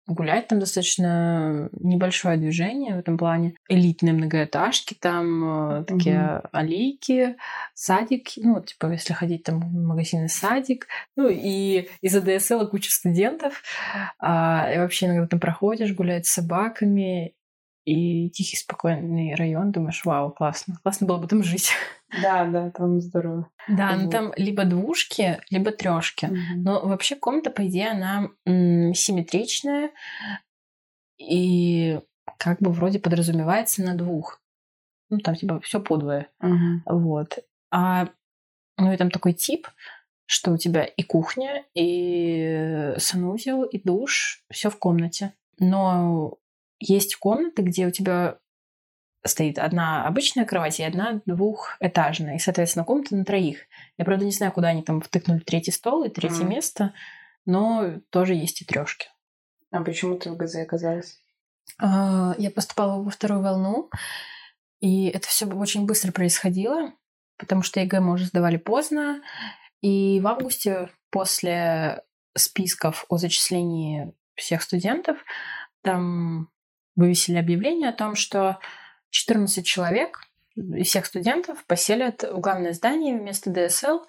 гулять, 0.07 0.47
там 0.47 0.59
достаточно 0.59 1.69
небольшое 1.73 2.37
движение 2.37 2.95
в 2.95 2.99
этом 2.99 3.17
плане. 3.17 3.55
Элитные 3.67 4.13
многоэтажки, 4.13 4.93
там 4.93 5.79
э, 5.79 5.83
такие 5.83 6.41
аллейки, 6.53 7.35
садик, 7.73 8.29
ну, 8.37 8.61
типа, 8.61 8.89
если 8.91 9.13
ходить 9.13 9.43
там 9.43 9.59
в 9.59 9.73
магазин 9.73 10.25
и 10.25 10.27
садик, 10.29 10.87
ну, 11.17 11.27
и 11.29 11.89
из-за 12.01 12.19
DSL 12.19 12.67
куча 12.67 12.89
студентов, 12.89 13.61
а, 14.17 14.71
и 14.73 14.77
вообще 14.77 15.07
иногда 15.07 15.27
там 15.27 15.39
проходишь, 15.41 15.93
гулять 15.93 16.25
с 16.25 16.33
собаками, 16.33 17.33
и 17.87 18.29
тихий, 18.31 18.57
спокойный 18.57 19.33
район, 19.35 19.71
думаешь, 19.71 20.03
вау, 20.03 20.29
классно. 20.31 20.75
Классно 20.83 21.07
было 21.07 21.19
бы 21.19 21.27
там 21.27 21.41
жить. 21.43 21.71
Да, 22.21 22.45
да, 22.45 22.71
там 22.71 23.01
здорово. 23.01 23.49
Да, 23.67 23.93
ну 23.97 24.09
там 24.09 24.31
либо 24.37 24.63
двушки, 24.63 25.41
либо 25.49 25.71
трешки. 25.71 26.27
Мгм. 26.27 26.63
Но 26.63 26.87
вообще 26.87 27.17
комната, 27.17 27.49
по 27.49 27.67
идее, 27.67 27.89
она 27.91 28.29
м, 28.45 28.93
симметричная 28.93 29.91
и 31.17 31.99
как 32.37 32.61
бы 32.61 32.71
вроде 32.71 32.99
подразумевается 32.99 33.83
на 33.83 33.93
двух. 33.93 34.41
Ну, 35.09 35.17
там 35.17 35.35
типа 35.35 35.59
все 35.59 35.81
подвое. 35.81 36.29
Мгм. 36.39 36.83
Вот. 36.85 37.39
А 37.71 38.07
ну 38.77 38.93
и 38.93 38.95
там 38.95 39.11
такой 39.11 39.33
тип, 39.33 39.67
что 40.25 40.51
у 40.53 40.57
тебя 40.57 40.85
и 40.85 41.03
кухня, 41.03 41.65
и 41.73 42.93
санузел, 42.99 43.63
и 43.63 43.81
душ, 43.83 44.45
все 44.49 44.69
в 44.69 44.77
комнате. 44.79 45.33
Но 45.59 46.37
есть 46.79 47.15
комнаты, 47.15 47.61
где 47.61 47.87
у 47.87 47.91
тебя 47.91 48.37
стоит 49.25 49.59
одна 49.59 50.05
обычная 50.07 50.45
кровать 50.45 50.79
и 50.79 50.83
одна 50.83 51.21
двухэтажная. 51.25 52.35
И, 52.35 52.39
соответственно, 52.39 52.85
комната 52.85 53.15
на 53.15 53.25
троих. 53.25 53.59
Я, 53.97 54.05
правда, 54.05 54.25
не 54.25 54.31
знаю, 54.31 54.51
куда 54.51 54.69
они 54.69 54.83
там 54.83 55.01
втыкнули 55.01 55.39
третий 55.39 55.71
стол 55.71 56.03
и 56.03 56.09
третье 56.09 56.43
Мгм. 56.43 56.49
место, 56.49 56.93
но 57.45 57.99
тоже 58.09 58.35
есть 58.35 58.61
и 58.61 58.65
трешки. 58.65 59.07
А 59.71 59.81
почему 59.83 60.17
ты 60.17 60.31
в 60.31 60.37
ГЗ 60.37 60.55
оказалась? 60.57 61.19
А, 61.79 62.35
Я 62.37 62.51
поступала 62.51 63.01
во 63.03 63.09
вторую 63.09 63.41
волну, 63.41 63.89
и 64.79 65.07
это 65.07 65.27
все 65.27 65.45
очень 65.45 65.85
быстро 65.85 66.11
происходило, 66.11 66.93
потому 67.37 67.63
что 67.63 67.79
ЕГЭ 67.79 67.99
мы 67.99 68.13
уже 68.13 68.25
сдавали 68.25 68.57
поздно, 68.57 69.21
и 69.81 70.19
в 70.21 70.27
августе 70.27 70.89
после 71.09 72.03
списков 72.35 73.05
о 73.09 73.17
зачислении 73.17 74.13
всех 74.35 74.61
студентов 74.61 75.17
там 75.81 76.49
вывесили 76.97 77.37
объявление 77.37 77.89
о 77.89 77.93
том, 77.93 78.15
что 78.15 78.59
14 79.11 79.65
человек 79.65 80.19
из 80.55 80.87
всех 80.87 81.05
студентов 81.05 81.63
поселят 81.65 82.23
в 82.23 82.39
главное 82.39 82.73
здание 82.73 83.17
вместо 83.17 83.51
ДСЛ, 83.51 83.99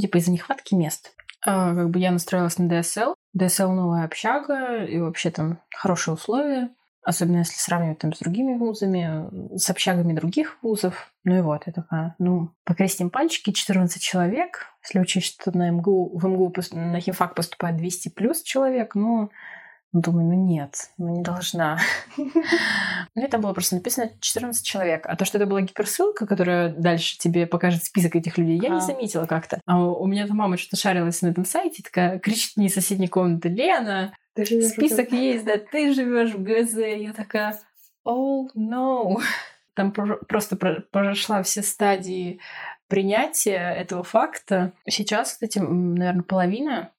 типа 0.00 0.16
из-за 0.18 0.30
нехватки 0.30 0.74
мест. 0.74 1.12
А, 1.44 1.74
как 1.74 1.90
бы 1.90 1.98
я 1.98 2.10
настроилась 2.10 2.58
на 2.58 2.68
ДСЛ. 2.68 3.14
ДСЛ 3.34 3.70
новая 3.72 4.04
общага, 4.04 4.84
и 4.84 4.98
вообще 4.98 5.30
там 5.30 5.60
хорошие 5.74 6.14
условия. 6.14 6.70
Особенно 7.02 7.38
если 7.38 7.56
сравнивать 7.56 8.00
там 8.00 8.12
с 8.12 8.18
другими 8.18 8.56
вузами, 8.58 9.56
с 9.56 9.70
общагами 9.70 10.12
других 10.12 10.58
вузов. 10.62 11.12
Ну 11.24 11.38
и 11.38 11.40
вот, 11.40 11.62
я 11.66 11.72
такая, 11.72 12.14
ну, 12.18 12.50
покрестим 12.64 13.08
пальчики, 13.08 13.50
14 13.50 14.02
человек. 14.02 14.66
Если 14.84 14.98
учесть, 15.00 15.40
что 15.40 15.56
на 15.56 15.70
МГУ, 15.70 16.18
в 16.18 16.26
МГУ 16.26 16.52
на 16.72 17.00
химфак 17.00 17.34
поступает 17.34 17.76
200 17.76 18.10
плюс 18.10 18.42
человек, 18.42 18.94
ну, 18.94 19.30
думаю, 19.92 20.26
ну 20.26 20.34
нет, 20.46 20.90
ну 20.98 21.08
не 21.16 21.22
должна. 21.22 21.78
Ну, 23.14 23.24
это 23.24 23.38
было 23.38 23.52
просто 23.52 23.74
написано 23.74 24.10
14 24.20 24.64
человек. 24.64 25.06
А 25.06 25.16
то, 25.16 25.24
что 25.24 25.38
это 25.38 25.46
была 25.46 25.60
гиперссылка, 25.62 26.24
которая 26.26 26.68
дальше 26.68 27.18
тебе 27.18 27.46
покажет 27.46 27.82
список 27.82 28.14
этих 28.14 28.38
людей, 28.38 28.60
я 28.62 28.68
не 28.68 28.80
заметила 28.80 29.26
как-то. 29.26 29.60
А 29.66 29.82
у 29.82 30.06
меня 30.06 30.26
там 30.28 30.36
мама 30.36 30.56
что-то 30.56 30.76
шарилась 30.76 31.20
на 31.22 31.28
этом 31.28 31.44
сайте, 31.44 31.82
такая 31.82 32.18
кричит 32.20 32.56
мне 32.56 32.66
из 32.66 32.74
соседней 32.74 33.08
комнаты, 33.08 33.48
Лена, 33.48 34.14
список 34.36 35.10
есть, 35.10 35.44
да, 35.44 35.58
ты 35.58 35.92
живешь 35.92 36.32
в 36.32 36.42
ГЗ. 36.42 36.74
Я 36.76 37.12
такая, 37.12 37.58
oh 38.06 38.46
no. 38.56 39.16
Там 39.74 39.90
про- 39.92 40.18
просто 40.28 40.56
про- 40.56 40.82
прошла 40.92 41.42
все 41.42 41.62
стадии 41.62 42.40
принятия 42.88 43.72
этого 43.74 44.02
факта. 44.04 44.72
Сейчас, 44.88 45.32
кстати, 45.32 45.58
наверное, 45.58 46.22
половина 46.22 46.92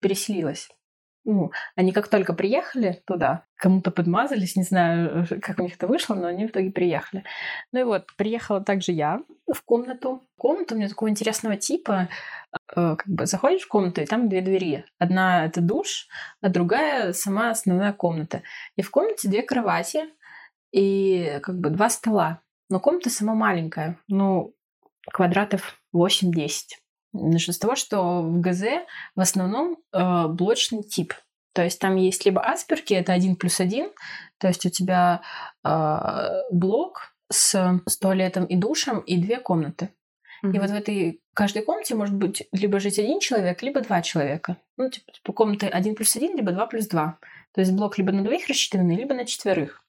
переселилась. 0.00 0.68
Ну, 1.24 1.52
они 1.74 1.92
как 1.92 2.08
только 2.08 2.34
приехали 2.34 3.02
туда, 3.06 3.44
кому-то 3.56 3.90
подмазались, 3.90 4.56
не 4.56 4.62
знаю, 4.62 5.26
как 5.40 5.58
у 5.58 5.62
них 5.62 5.74
это 5.76 5.86
вышло, 5.86 6.14
но 6.14 6.26
они 6.26 6.46
в 6.46 6.50
итоге 6.50 6.70
приехали. 6.70 7.24
Ну 7.72 7.80
и 7.80 7.84
вот, 7.84 8.06
приехала 8.16 8.60
также 8.60 8.92
я 8.92 9.22
в 9.50 9.62
комнату. 9.62 10.22
Комната 10.36 10.74
у 10.74 10.78
меня 10.78 10.88
такого 10.88 11.08
интересного 11.08 11.56
типа. 11.56 12.08
Э, 12.76 12.96
Как 12.96 13.08
бы 13.08 13.26
заходишь 13.26 13.62
в 13.62 13.68
комнату, 13.68 14.02
и 14.02 14.06
там 14.06 14.28
две 14.28 14.42
двери. 14.42 14.84
Одна— 14.98 15.44
это 15.46 15.60
душ, 15.60 16.08
а 16.42 16.48
другая— 16.50 17.12
сама 17.14 17.50
основная 17.50 17.92
комната. 17.92 18.42
И 18.76 18.82
в 18.82 18.90
комнате 18.90 19.28
две 19.28 19.42
кровати 19.42 20.04
и 20.72 21.38
как 21.42 21.58
бы 21.58 21.70
два 21.70 21.88
стола. 21.88 22.40
Но 22.68 22.80
комната 22.80 23.10
сама 23.10 23.34
маленькая, 23.34 23.98
ну, 24.08 24.54
квадратов 25.10 25.80
8-10. 25.94 26.83
Начну 27.14 27.54
с 27.54 27.58
того, 27.58 27.76
что 27.76 28.22
в 28.22 28.40
ГЗ 28.40 28.64
в 29.14 29.20
основном 29.20 29.78
э, 29.92 30.26
блочный 30.28 30.82
тип. 30.82 31.14
То 31.52 31.62
есть 31.62 31.78
там 31.78 31.96
есть 31.96 32.24
либо 32.26 32.42
асперки, 32.42 32.92
это 32.92 33.12
один 33.12 33.36
плюс 33.36 33.60
один, 33.60 33.88
то 34.38 34.48
есть 34.48 34.66
у 34.66 34.70
тебя 34.70 35.22
э, 35.64 36.42
блок 36.50 37.14
с, 37.30 37.80
с 37.86 37.98
туалетом 37.98 38.44
и 38.44 38.56
душем 38.56 38.98
и 39.00 39.16
две 39.16 39.38
комнаты. 39.38 39.90
И 40.52 40.58
вот 40.58 40.68
в 40.68 40.74
этой 40.74 41.22
каждой 41.32 41.62
комнате 41.62 41.94
может 41.94 42.14
быть 42.14 42.46
либо 42.52 42.78
жить 42.78 42.98
один 42.98 43.18
человек, 43.18 43.62
либо 43.62 43.80
два 43.80 44.02
человека. 44.02 44.58
Ну, 44.76 44.90
типа, 44.90 45.12
типа 45.12 45.32
комнаты 45.32 45.68
один 45.68 45.94
плюс 45.94 46.14
один, 46.16 46.36
либо 46.36 46.52
два 46.52 46.66
плюс 46.66 46.86
два. 46.86 47.18
То 47.54 47.62
есть 47.62 47.72
блок 47.72 47.96
либо 47.96 48.12
на 48.12 48.22
двоих 48.22 48.46
рассчитанный, 48.48 48.96
либо 48.96 49.14
на 49.14 49.24
четверых. 49.24 49.82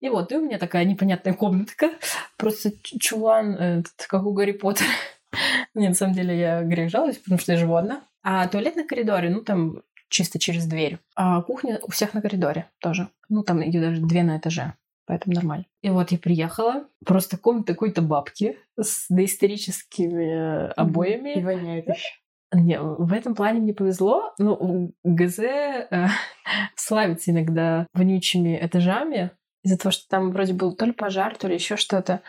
И 0.00 0.08
вот, 0.10 0.30
и 0.30 0.36
у 0.36 0.44
меня 0.44 0.58
такая 0.58 0.84
непонятная 0.84 1.32
комнатка. 1.32 1.90
Просто 2.36 2.72
чулан, 2.82 3.54
э, 3.54 3.80
этот, 3.80 4.06
как 4.08 4.24
у 4.24 4.32
Гарри 4.32 4.52
Поттера. 4.52 4.88
Нет, 5.74 5.90
на 5.90 5.94
самом 5.94 6.14
деле 6.14 6.38
я 6.38 6.62
грех 6.62 6.90
жалуюсь, 6.90 7.18
потому 7.18 7.38
что 7.38 7.52
я 7.52 7.58
живу 7.58 7.76
одна. 7.76 8.02
А 8.22 8.46
туалет 8.48 8.76
на 8.76 8.86
коридоре, 8.86 9.30
ну, 9.30 9.42
там 9.42 9.82
чисто 10.08 10.38
через 10.38 10.66
дверь. 10.66 10.98
А 11.14 11.42
кухня 11.42 11.78
у 11.82 11.90
всех 11.90 12.14
на 12.14 12.22
коридоре 12.22 12.70
тоже. 12.80 13.08
Ну, 13.28 13.42
там 13.42 13.60
ее 13.60 13.80
даже 13.80 14.00
две 14.00 14.22
на 14.22 14.38
этаже. 14.38 14.74
Поэтому 15.06 15.34
нормально. 15.34 15.64
И 15.82 15.88
вот 15.88 16.10
я 16.12 16.18
приехала. 16.18 16.86
Просто 17.04 17.38
комната 17.38 17.72
какой-то 17.72 18.02
бабки 18.02 18.58
с 18.78 19.06
доисторическими 19.08 20.70
обоями. 20.78 21.38
И 21.38 21.42
воняет 21.42 21.88
еще. 21.88 22.08
Не, 22.52 22.80
в 22.80 23.12
этом 23.12 23.34
плане 23.34 23.60
мне 23.60 23.74
повезло. 23.74 24.32
Ну, 24.38 24.92
ГЗ 25.04 25.38
э, 25.40 26.06
славится 26.76 27.30
иногда 27.30 27.86
вонючими 27.94 28.58
этажами 28.60 29.30
из-за 29.62 29.78
того, 29.78 29.92
что 29.92 30.08
там 30.08 30.30
вроде 30.30 30.54
был 30.54 30.74
то 30.74 30.86
ли 30.86 30.92
пожар, 30.92 31.36
то 31.36 31.48
ли 31.48 31.54
еще 31.54 31.76
что-то. 31.76 32.22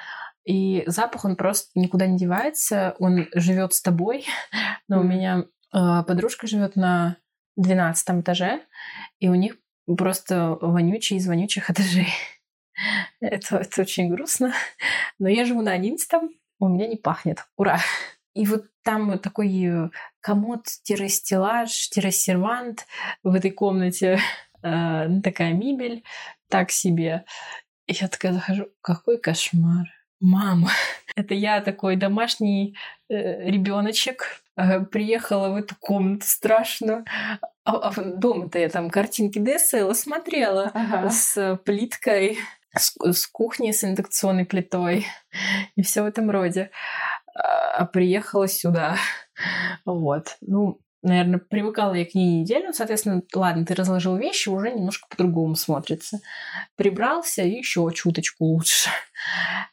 И 0.50 0.84
запах, 0.88 1.26
он 1.26 1.36
просто 1.36 1.70
никуда 1.76 2.08
не 2.08 2.18
девается, 2.18 2.96
он 2.98 3.28
живет 3.36 3.76
с 3.76 3.84
тобой. 3.84 4.26
Но 4.88 5.00
у 5.00 5.04
Мгм. 5.04 5.10
меня 5.10 5.46
э, 5.72 6.04
подружка 6.08 6.48
живет 6.48 6.76
на 6.76 7.18
12 7.56 8.22
этаже, 8.22 8.62
и 9.20 9.30
у 9.30 9.36
них 9.36 9.58
просто 9.86 10.58
вонючие 10.60 11.20
из 11.20 11.28
вонючих 11.28 11.70
этажей. 11.70 12.08
Это, 13.20 13.58
это 13.58 13.82
очень 13.82 14.10
грустно. 14.10 14.52
Но 15.20 15.30
я 15.30 15.46
живу 15.46 15.62
на 15.62 15.74
11 15.74 16.10
у 16.60 16.68
меня 16.68 16.88
не 16.88 16.96
пахнет. 16.96 17.46
Ура! 17.56 17.80
И 18.34 18.48
вот 18.48 18.66
там 18.84 19.12
вот 19.12 19.22
такой 19.22 19.66
э, 19.66 19.92
комод-стеллаж-сервант 20.22 22.88
в 23.22 23.36
этой 23.36 23.52
комнате. 23.52 24.20
Э, 24.64 25.08
такая 25.24 25.54
мебель, 25.54 26.04
так 26.50 26.72
себе. 26.72 27.26
И 27.86 27.94
я 27.94 28.08
такая 28.08 28.34
захожу, 28.34 28.70
какой 28.82 29.20
кошмар. 29.20 29.86
Мама, 30.20 30.72
это 31.16 31.34
я 31.34 31.62
такой 31.62 31.96
домашний 31.96 32.76
э, 33.10 33.50
ребеночек, 33.50 34.42
э, 34.56 34.82
приехала 34.82 35.50
в 35.50 35.56
эту 35.56 35.76
комнату 35.80 36.26
страшно. 36.26 37.06
А, 37.64 37.72
а 37.76 37.94
дома-то 38.02 38.60
я 38.60 38.70
там 38.70 38.90
картинки 38.90 39.40
ДСЛ 39.40 39.94
смотрела 39.94 40.72
Ага. 40.74 41.10
с 41.10 41.60
плиткой, 41.64 42.38
с, 42.76 42.96
с 43.00 43.28
кухней, 43.28 43.74
с 43.74 43.84
индукционной 43.84 44.46
плитой 44.46 45.06
и 45.76 45.82
все 45.84 46.04
в 46.04 46.08
этом 46.08 46.30
роде. 46.30 46.72
А 47.36 47.70
а 47.80 47.86
приехала 47.86 48.48
сюда. 48.50 48.98
Вот. 49.86 50.36
Ну, 50.42 50.82
наверное, 51.02 51.40
привыкала 51.40 51.94
я 51.94 52.06
к 52.06 52.14
ней 52.14 52.42
неделю. 52.42 52.74
Соответственно, 52.74 53.22
ладно, 53.34 53.66
ты 53.66 53.74
разложил 53.76 54.18
вещи, 54.18 54.50
уже 54.50 54.72
немножко 54.72 55.08
по-другому 55.10 55.56
смотрится. 55.56 56.20
Прибрался 56.76 57.44
и 57.44 57.58
еще 57.58 57.90
чуточку 57.94 58.46
лучше. 58.46 58.90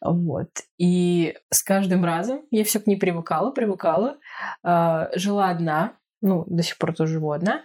Вот. 0.01 0.51
И 0.79 1.37
с 1.51 1.63
каждым 1.63 2.05
разом 2.05 2.43
я 2.51 2.65
все 2.65 2.81
к 2.81 2.87
ней 2.87 2.97
привыкала, 2.97 3.51
привыкала. 3.51 4.19
Э, 4.65 5.09
жила 5.15 5.51
одна, 5.51 5.97
ну, 6.21 6.45
до 6.47 6.63
сих 6.63 6.79
пор 6.79 6.95
тоже 6.95 7.15
живу 7.15 7.33
одна. 7.33 7.63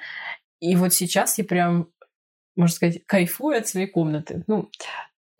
И 0.59 0.75
вот 0.75 0.93
сейчас 0.93 1.37
я 1.37 1.43
прям, 1.43 1.89
можно 2.55 2.75
сказать, 2.75 3.05
кайфую 3.05 3.57
от 3.57 3.67
своей 3.67 3.87
комнаты. 3.87 4.43
Ну, 4.47 4.69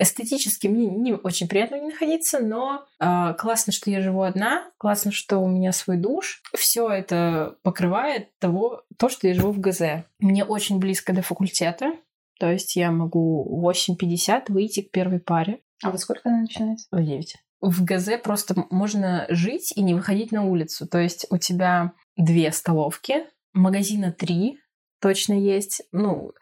эстетически 0.01 0.67
мне 0.67 0.87
не 0.87 1.13
очень 1.13 1.47
приятно 1.47 1.75
не 1.75 1.89
находиться, 1.91 2.39
но 2.39 2.85
э, 2.99 3.33
классно, 3.37 3.71
что 3.71 3.91
я 3.91 4.01
живу 4.01 4.23
одна, 4.23 4.69
классно, 4.77 5.11
что 5.11 5.39
у 5.39 5.47
меня 5.47 5.71
свой 5.71 5.97
душ. 5.97 6.41
Все 6.55 6.89
это 6.89 7.57
покрывает 7.61 8.37
того, 8.39 8.83
то, 8.97 9.09
что 9.09 9.27
я 9.27 9.33
живу 9.33 9.51
в 9.51 9.59
ГЗ. 9.59 10.05
Мне 10.19 10.43
очень 10.43 10.79
близко 10.79 11.13
до 11.13 11.21
факультета, 11.21 11.93
то 12.39 12.51
есть 12.51 12.75
я 12.75 12.91
могу 12.91 13.63
8.50 13.63 14.45
выйти 14.47 14.81
к 14.81 14.91
первой 14.91 15.19
паре. 15.19 15.59
А 15.83 15.91
во 15.91 15.97
сколько 15.97 16.29
она 16.29 16.41
начинается? 16.41 16.87
В 16.91 17.03
9. 17.03 17.35
В 17.61 17.83
ГЗ 17.83 18.09
просто 18.23 18.65
можно 18.71 19.27
жить 19.29 19.71
и 19.75 19.83
не 19.83 19.93
выходить 19.93 20.31
на 20.31 20.45
улицу. 20.45 20.87
То 20.87 20.97
есть 20.97 21.27
у 21.29 21.37
тебя 21.37 21.93
две 22.17 22.51
столовки, 22.51 23.25
магазина 23.53 24.11
три, 24.11 24.59
точно 25.01 25.33
есть. 25.33 25.81
Ну, 25.91 26.33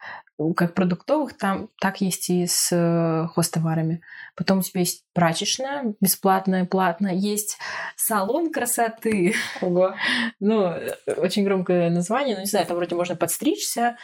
как 0.56 0.74
продуктовых, 0.74 1.36
там 1.36 1.68
так 1.80 2.00
есть 2.00 2.30
и 2.30 2.46
с 2.46 2.70
э, 2.72 3.26
хостоварами. 3.28 4.00
Потом 4.36 4.58
у 4.58 4.62
тебя 4.62 4.80
есть 4.80 5.04
прачечная, 5.12 5.94
бесплатная, 6.00 6.64
платная. 6.64 7.14
Есть 7.14 7.58
салон 7.96 8.50
красоты. 8.50 9.34
Ого. 9.60 9.94
ну, 10.40 10.62
э, 10.62 10.94
очень 11.16 11.44
громкое 11.44 11.90
название. 11.90 12.36
Ну, 12.36 12.40
не 12.40 12.46
знаю, 12.46 12.66
там 12.66 12.76
вроде 12.76 12.94
можно 12.94 13.16
подстричься, 13.16 13.96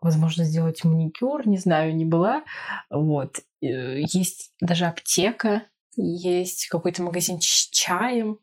возможно, 0.00 0.44
сделать 0.44 0.84
маникюр, 0.84 1.46
не 1.46 1.58
знаю, 1.58 1.94
не 1.96 2.04
была. 2.04 2.42
Вот. 2.90 3.38
Э, 3.62 4.00
есть 4.00 4.52
даже 4.60 4.84
аптека, 4.84 5.62
есть 5.96 6.68
какой-то 6.68 7.02
магазин 7.02 7.40
с 7.40 7.68
чаем. 7.70 8.38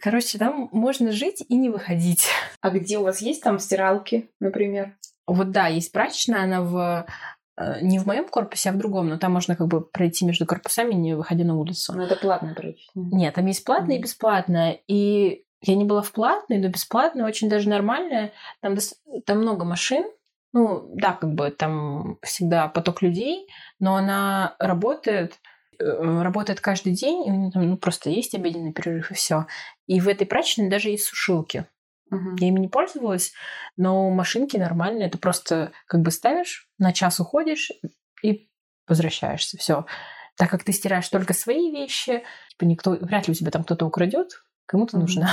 Короче, 0.00 0.38
там 0.38 0.68
можно 0.72 1.12
жить 1.12 1.44
и 1.48 1.56
не 1.56 1.68
выходить. 1.70 2.28
А 2.60 2.70
где 2.70 2.98
у 2.98 3.04
вас 3.04 3.20
есть 3.20 3.42
там 3.42 3.58
стиралки, 3.58 4.30
например? 4.40 4.96
Вот 5.26 5.50
да, 5.50 5.68
есть 5.68 5.92
прачечная, 5.92 6.44
она 6.44 6.62
в 6.62 7.06
э, 7.56 7.80
не 7.82 7.98
в 7.98 8.06
моем 8.06 8.28
корпусе, 8.28 8.70
а 8.70 8.72
в 8.72 8.78
другом, 8.78 9.08
но 9.08 9.18
там 9.18 9.32
можно 9.32 9.54
как 9.54 9.68
бы 9.68 9.80
пройти 9.80 10.24
между 10.24 10.46
корпусами, 10.46 10.94
не 10.94 11.14
выходя 11.14 11.44
на 11.44 11.56
улицу. 11.56 11.92
Но 11.94 12.04
это 12.04 12.16
платная 12.16 12.54
прачечная. 12.54 13.04
Нет, 13.12 13.34
там 13.34 13.46
есть 13.46 13.64
платная 13.64 13.96
mm-hmm. 13.96 14.00
и 14.00 14.02
бесплатная. 14.02 14.80
И 14.88 15.44
я 15.62 15.74
не 15.76 15.84
была 15.84 16.02
в 16.02 16.12
платной, 16.12 16.58
но 16.58 16.68
бесплатная 16.68 17.26
очень 17.26 17.48
даже 17.48 17.68
нормальная. 17.68 18.32
Там, 18.60 18.76
там 19.26 19.38
много 19.38 19.64
машин. 19.64 20.04
Ну, 20.52 20.90
да, 20.94 21.12
как 21.12 21.34
бы 21.34 21.50
там 21.50 22.18
всегда 22.22 22.68
поток 22.68 23.02
людей, 23.02 23.48
но 23.78 23.96
она 23.96 24.56
работает 24.58 25.34
э, 25.34 25.36
работает 25.78 26.60
каждый 26.60 26.92
день, 26.92 27.48
и 27.48 27.52
там, 27.52 27.68
ну, 27.68 27.76
просто 27.76 28.10
есть 28.10 28.34
обеденный 28.34 28.72
перерыв 28.72 29.10
и 29.10 29.14
все. 29.14 29.46
И 29.86 30.00
в 30.00 30.08
этой 30.08 30.26
прачечной 30.26 30.68
даже 30.68 30.90
есть 30.90 31.04
сушилки. 31.04 31.66
Угу. 32.10 32.36
Я 32.38 32.48
ими 32.48 32.60
не 32.60 32.68
пользовалась, 32.68 33.32
но 33.76 34.10
машинки 34.10 34.56
нормальные. 34.56 35.10
Ты 35.10 35.18
просто 35.18 35.72
как 35.86 36.00
бы 36.02 36.10
ставишь, 36.10 36.68
на 36.78 36.92
час 36.92 37.20
уходишь 37.20 37.70
и 38.22 38.48
возвращаешься. 38.86 39.58
Все. 39.58 39.86
Так 40.36 40.50
как 40.50 40.64
ты 40.64 40.72
стираешь 40.72 41.08
только 41.08 41.34
свои 41.34 41.70
вещи, 41.70 42.22
типа 42.50 42.64
никто, 42.64 42.92
вряд 42.92 43.28
ли 43.28 43.32
у 43.32 43.34
тебя 43.34 43.50
там 43.50 43.64
кто-то 43.64 43.86
украдет, 43.86 44.42
кому-то 44.66 44.96
угу. 44.96 45.02
нужно. 45.02 45.30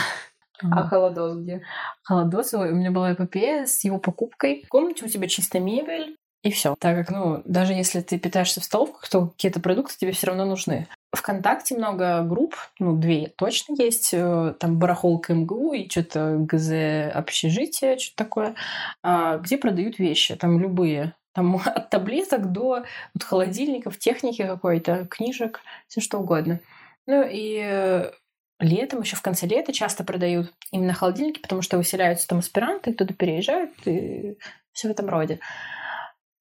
А 0.61 0.87
холодос 0.87 1.37
где? 1.37 1.63
Холодос, 2.03 2.53
у 2.53 2.63
меня 2.63 2.91
была 2.91 3.13
эпопея 3.13 3.65
с 3.65 3.83
его 3.83 3.99
покупкой. 3.99 4.63
В 4.65 4.69
комнате 4.69 5.05
у 5.05 5.09
тебя 5.09 5.27
чисто 5.27 5.59
мебель, 5.59 6.17
и 6.45 6.51
все. 6.51 6.75
Так 6.79 6.95
как, 6.95 7.09
ну, 7.09 7.41
даже 7.43 7.73
если 7.73 8.01
ты 8.01 8.19
питаешься 8.19 8.61
в 8.61 8.63
столовках, 8.63 9.09
то 9.09 9.29
какие-то 9.29 9.59
продукты 9.59 9.95
тебе 9.97 10.11
все 10.11 10.27
равно 10.27 10.45
нужны. 10.45 10.87
ВКонтакте 11.11 11.75
много 11.75 12.21
групп, 12.21 12.55
ну, 12.77 12.95
две 12.95 13.33
точно 13.35 13.73
есть. 13.81 14.11
Э, 14.13 14.53
там 14.59 14.77
барахолка 14.77 15.33
МГУ 15.33 15.73
и 15.73 15.89
что-то 15.89 16.37
ГЗ 16.37 17.15
общежитие, 17.15 17.97
что-то 17.97 18.23
такое, 18.23 18.55
а, 19.01 19.37
где 19.37 19.57
продают 19.57 19.97
вещи, 19.97 20.35
там 20.35 20.59
любые. 20.59 21.15
Там 21.33 21.55
от 21.65 21.89
таблеток 21.89 22.51
до 22.51 22.83
вот, 23.15 23.23
холодильников, 23.23 23.97
техники 23.97 24.45
какой-то, 24.45 25.07
книжек, 25.09 25.61
все 25.87 25.99
что 25.99 26.19
угодно. 26.19 26.59
Ну 27.07 27.25
и 27.27 28.07
летом, 28.59 29.01
еще 29.01 29.15
в 29.15 29.23
конце 29.23 29.47
лета 29.47 29.73
часто 29.73 30.03
продают 30.03 30.53
именно 30.71 30.93
холодильники, 30.93 31.39
потому 31.39 31.63
что 31.63 31.77
выселяются 31.77 32.27
там 32.27 32.37
аспиранты, 32.37 32.93
кто-то 32.93 33.15
переезжает 33.15 33.71
и 33.85 34.37
все 34.73 34.89
в 34.89 34.91
этом 34.91 35.09
роде. 35.09 35.39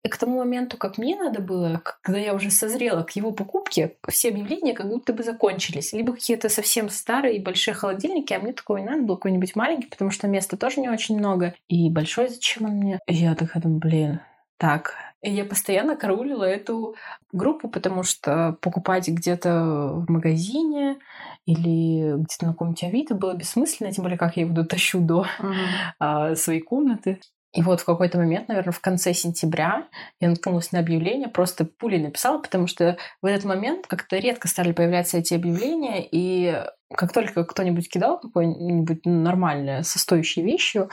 И 0.04 0.10
к 0.10 0.18
тому 0.18 0.40
моменту, 0.40 0.78
как 0.78 0.98
мне 0.98 1.16
надо 1.16 1.42
было, 1.42 1.82
когда 2.02 2.20
я 2.20 2.34
уже 2.34 2.52
созрела 2.52 3.04
к 3.04 3.12
его 3.12 3.32
покупке, 3.32 3.96
все 4.10 4.30
объявления 4.30 4.74
как 4.74 4.90
будто 4.90 5.14
бы 5.14 5.24
закончились. 5.24 5.94
Либо 5.94 6.14
какие-то 6.14 6.50
совсем 6.50 6.90
старые 6.90 7.38
и 7.38 7.44
большие 7.44 7.74
холодильники, 7.74 8.34
а 8.34 8.40
мне 8.40 8.52
такого 8.52 8.78
не 8.78 8.86
надо 8.86 9.04
было, 9.04 9.16
какой-нибудь 9.16 9.56
маленький, 9.56 9.88
потому 9.88 10.12
что 10.12 10.28
места 10.28 10.58
тоже 10.58 10.82
не 10.82 10.90
очень 10.90 11.18
много. 11.18 11.56
И 11.70 11.90
большой 11.90 12.28
зачем 12.28 12.66
он 12.66 12.72
мне? 12.74 13.00
И 13.08 13.14
я 13.14 13.34
такая 13.36 13.64
думаю, 13.64 13.80
блин, 13.80 14.20
так. 14.58 14.96
И 15.22 15.32
я 15.32 15.46
постоянно 15.46 15.96
караулила 15.96 16.44
эту 16.44 16.96
группу, 17.32 17.70
потому 17.70 18.04
что 18.04 18.58
покупать 18.60 19.08
где-то 19.08 19.94
в 19.94 20.12
магазине 20.12 20.98
или 21.46 22.18
где-то 22.18 22.46
на 22.46 22.52
каком-нибудь 22.52 22.84
Авито 22.84 23.16
было 23.16 23.34
бессмысленно, 23.34 23.94
тем 23.94 24.04
более 24.04 24.18
как 24.18 24.36
я 24.36 24.44
его 24.44 24.54
дотащу 24.54 25.00
до 25.00 25.26
uh-huh. 25.40 25.54
а, 26.00 26.36
своей 26.36 26.60
комнаты. 26.60 27.22
И 27.54 27.62
вот 27.62 27.82
в 27.82 27.86
какой-то 27.86 28.18
момент, 28.18 28.48
наверное, 28.48 28.72
в 28.72 28.82
конце 28.82 29.14
сентября 29.14 29.88
я 30.20 30.30
наткнулась 30.30 30.72
на 30.72 30.80
объявление, 30.80 31.28
просто 31.28 31.66
пулей 31.66 32.02
написала, 32.02 32.40
потому 32.40 32.66
что 32.66 32.98
в 33.22 33.28
этот 33.28 33.46
момент 33.46 33.86
как-то 33.86 34.18
редко 34.18 34.48
стали 34.48 34.72
появляться 34.72 35.20
эти 35.20 35.36
объявления, 35.36 36.08
и 36.12 36.64
как 36.96 37.14
только 37.14 37.44
кто-нибудь 37.46 37.90
кидал 37.90 38.20
какое-нибудь 38.20 39.06
нормальное 39.06 39.84
со 39.84 40.00
стоящей 40.00 40.42
вещью, 40.42 40.90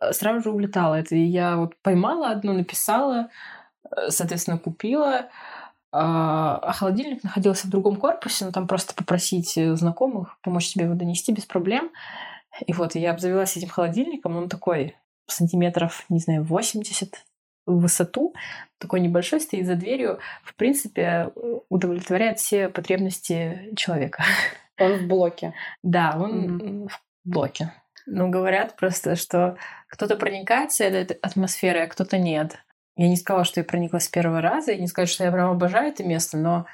э, 0.00 0.12
сразу 0.12 0.42
же 0.42 0.50
улетало 0.50 0.94
это. 0.94 1.16
И 1.16 1.24
я 1.24 1.56
вот 1.56 1.74
поймала 1.82 2.30
одну, 2.30 2.52
написала, 2.52 3.28
э, 3.84 4.10
соответственно, 4.10 4.58
купила, 4.58 5.28
а, 5.90 6.58
а 6.62 6.72
холодильник 6.72 7.24
находился 7.24 7.66
в 7.66 7.70
другом 7.70 7.96
корпусе, 7.96 8.44
но 8.44 8.52
там 8.52 8.68
просто 8.68 8.94
попросить 8.94 9.54
знакомых 9.54 10.38
помочь 10.42 10.68
тебе 10.68 10.84
его 10.84 10.94
донести 10.94 11.32
без 11.32 11.46
проблем. 11.46 11.90
И 12.64 12.72
вот 12.72 12.94
я 12.94 13.10
обзавелась 13.10 13.56
этим 13.56 13.68
холодильником, 13.68 14.36
он 14.36 14.48
такой 14.48 14.96
сантиметров, 15.26 16.04
не 16.08 16.18
знаю, 16.18 16.44
80 16.44 17.24
в 17.66 17.80
высоту, 17.80 18.34
такой 18.78 19.00
небольшой, 19.00 19.40
стоит 19.40 19.66
за 19.66 19.74
дверью, 19.74 20.20
в 20.44 20.54
принципе, 20.54 21.32
удовлетворяет 21.68 22.38
все 22.38 22.68
потребности 22.68 23.72
человека. 23.76 24.24
Он 24.78 24.98
в 24.98 25.06
блоке. 25.06 25.54
Да, 25.82 26.16
он 26.18 26.60
mm-hmm. 26.60 26.88
в 26.88 27.00
блоке. 27.24 27.72
Ну, 28.04 28.28
говорят 28.28 28.76
просто, 28.76 29.16
что 29.16 29.56
кто-то 29.88 30.16
проникается 30.16 30.84
этой 30.84 31.16
атмосферой, 31.16 31.84
а 31.84 31.88
кто-то 31.88 32.18
нет. 32.18 32.58
Я 32.94 33.08
не 33.08 33.16
сказала, 33.16 33.44
что 33.44 33.60
я 33.60 33.64
прониклась 33.64 34.04
с 34.04 34.08
первого 34.08 34.42
раза, 34.42 34.72
и 34.72 34.80
не 34.80 34.86
сказать, 34.86 35.08
что 35.08 35.24
я 35.24 35.32
прям 35.32 35.50
обожаю 35.50 35.88
это 35.88 36.04
место, 36.04 36.36
но 36.36 36.66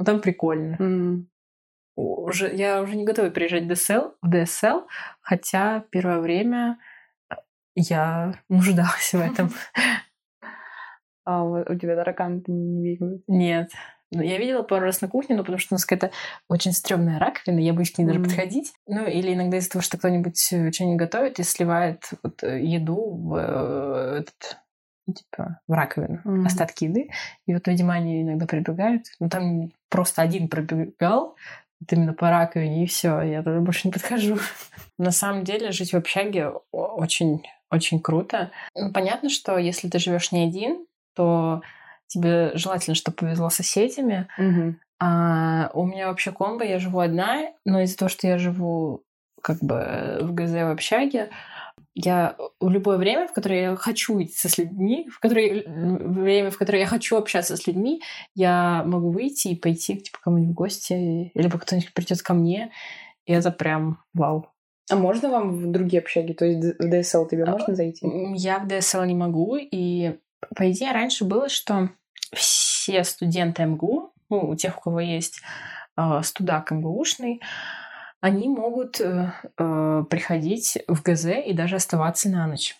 ну, 0.00 0.04
там 0.04 0.20
прикольно. 0.20 0.76
Mm. 0.76 1.24
Уже, 1.96 2.54
я 2.54 2.82
уже 2.82 2.96
не 2.96 3.04
готова 3.04 3.30
приезжать 3.30 3.64
в 3.64 3.70
DSL, 3.70 4.14
в 4.22 4.28
DSL, 4.28 4.86
хотя 5.20 5.84
первое 5.90 6.20
время 6.20 6.78
я 7.88 8.34
нуждалась 8.48 9.12
в 9.12 9.20
этом. 9.20 9.50
А 11.26 11.44
у 11.44 11.74
тебя 11.76 11.94
тараканы 11.94 12.42
не 12.46 12.94
бегают? 12.94 13.22
Нет. 13.28 13.70
Ну, 14.12 14.22
я 14.22 14.38
видела 14.38 14.62
пару 14.62 14.86
раз 14.86 15.00
на 15.00 15.08
кухне, 15.08 15.36
но 15.36 15.42
потому 15.42 15.58
что 15.58 15.74
у 15.74 15.76
нас 15.76 15.84
какая-то 15.84 16.12
очень 16.48 16.72
стрёмная 16.72 17.20
раковина, 17.20 17.60
я 17.60 17.72
боюсь 17.72 17.92
к 17.92 17.98
ней 17.98 18.06
даже 18.06 18.18
mm. 18.18 18.24
подходить. 18.24 18.72
Ну, 18.88 19.06
или 19.06 19.34
иногда 19.34 19.58
из-за 19.58 19.70
того, 19.70 19.82
что 19.82 19.98
кто-нибудь 19.98 20.52
э, 20.52 20.72
что-нибудь 20.72 20.98
готовит 20.98 21.38
и 21.38 21.44
сливает 21.44 22.10
вот 22.24 22.42
э, 22.42 22.60
еду 22.60 23.14
в 23.14 23.36
э, 23.36 24.18
этот 24.20 24.58
ну, 25.06 25.14
типа 25.14 25.60
в 25.68 25.72
раковину, 25.72 26.20
mm. 26.24 26.46
остатки 26.46 26.84
еды. 26.84 27.10
И 27.46 27.54
вот, 27.54 27.68
видимо, 27.68 27.94
они 27.94 28.22
иногда 28.22 28.46
прибегают. 28.46 29.04
Ну, 29.20 29.28
там 29.28 29.70
просто 29.88 30.22
один 30.22 30.48
пробегал, 30.48 31.36
вот 31.80 31.92
именно 31.92 32.12
по 32.12 32.30
раковине, 32.30 32.84
и 32.84 32.86
все, 32.86 33.20
я 33.22 33.44
туда 33.44 33.60
больше 33.60 33.86
не 33.86 33.92
подхожу. 33.92 34.38
На 34.98 35.12
самом 35.12 35.44
деле, 35.44 35.70
жить 35.70 35.92
в 35.92 35.96
общаге 35.96 36.48
очень 36.72 37.46
очень 37.70 38.00
круто. 38.00 38.50
Ну, 38.74 38.92
понятно, 38.92 39.30
что 39.30 39.58
если 39.58 39.88
ты 39.88 39.98
живешь 39.98 40.32
не 40.32 40.44
один, 40.44 40.86
то 41.14 41.62
тебе 42.06 42.50
желательно, 42.54 42.94
чтобы 42.94 43.16
повезло 43.16 43.50
с 43.50 43.56
соседями. 43.56 44.28
Угу. 44.36 44.74
А 45.00 45.70
у 45.72 45.86
меня 45.86 46.08
вообще 46.08 46.32
комбо, 46.32 46.64
я 46.64 46.78
живу 46.78 47.00
одна, 47.00 47.52
но 47.64 47.80
из-за 47.80 47.96
того, 47.96 48.08
что 48.08 48.26
я 48.26 48.38
живу 48.38 49.02
как 49.40 49.58
бы 49.60 50.18
в 50.20 50.34
ГЗ 50.34 50.52
в 50.52 50.72
общаге, 50.72 51.30
я 51.94 52.36
в 52.60 52.68
любое 52.68 52.98
время, 52.98 53.26
в 53.26 53.32
которое 53.32 53.62
я 53.62 53.76
хочу 53.76 54.20
идти 54.22 54.48
с 54.48 54.58
людьми, 54.58 55.08
в 55.10 55.18
которое 55.18 55.64
время, 55.66 56.50
в 56.50 56.58
которое 56.58 56.80
я 56.80 56.86
хочу 56.86 57.16
общаться 57.16 57.56
с 57.56 57.66
людьми, 57.66 58.02
я 58.34 58.84
могу 58.84 59.10
выйти 59.10 59.48
и 59.48 59.56
пойти 59.56 59.96
типа 59.96 60.18
кому-нибудь 60.22 60.52
в 60.52 60.54
гости, 60.54 61.32
либо 61.34 61.58
кто-нибудь 61.58 61.94
придет 61.94 62.22
ко 62.22 62.34
мне, 62.34 62.70
и 63.26 63.32
это 63.32 63.50
прям 63.50 64.02
вау. 64.14 64.48
А 64.90 64.96
можно 64.96 65.30
вам 65.30 65.50
в 65.52 65.70
другие 65.70 66.00
общаги? 66.00 66.32
То 66.32 66.44
есть 66.44 66.78
в 66.78 67.02
ДСЛ 67.02 67.26
тебе 67.26 67.44
а, 67.44 67.52
можно 67.52 67.74
зайти? 67.74 68.06
Я 68.34 68.58
в 68.58 68.68
ДСЛ 68.68 69.02
не 69.02 69.14
могу. 69.14 69.56
И 69.56 70.18
по 70.56 70.70
идее 70.70 70.92
раньше 70.92 71.24
было, 71.24 71.48
что 71.48 71.90
все 72.32 73.04
студенты 73.04 73.64
МГУ, 73.64 74.12
ну, 74.28 74.48
у 74.48 74.54
тех, 74.56 74.78
у 74.78 74.80
кого 74.80 75.00
есть 75.00 75.40
э, 75.96 76.20
студак 76.22 76.70
МГУшный, 76.70 77.40
они 78.20 78.48
могут 78.48 79.00
э, 79.00 79.32
э, 79.58 80.04
приходить 80.10 80.78
в 80.86 81.02
ГЗ 81.02 81.26
и 81.46 81.52
даже 81.52 81.76
оставаться 81.76 82.28
на 82.28 82.46
ночь. 82.46 82.76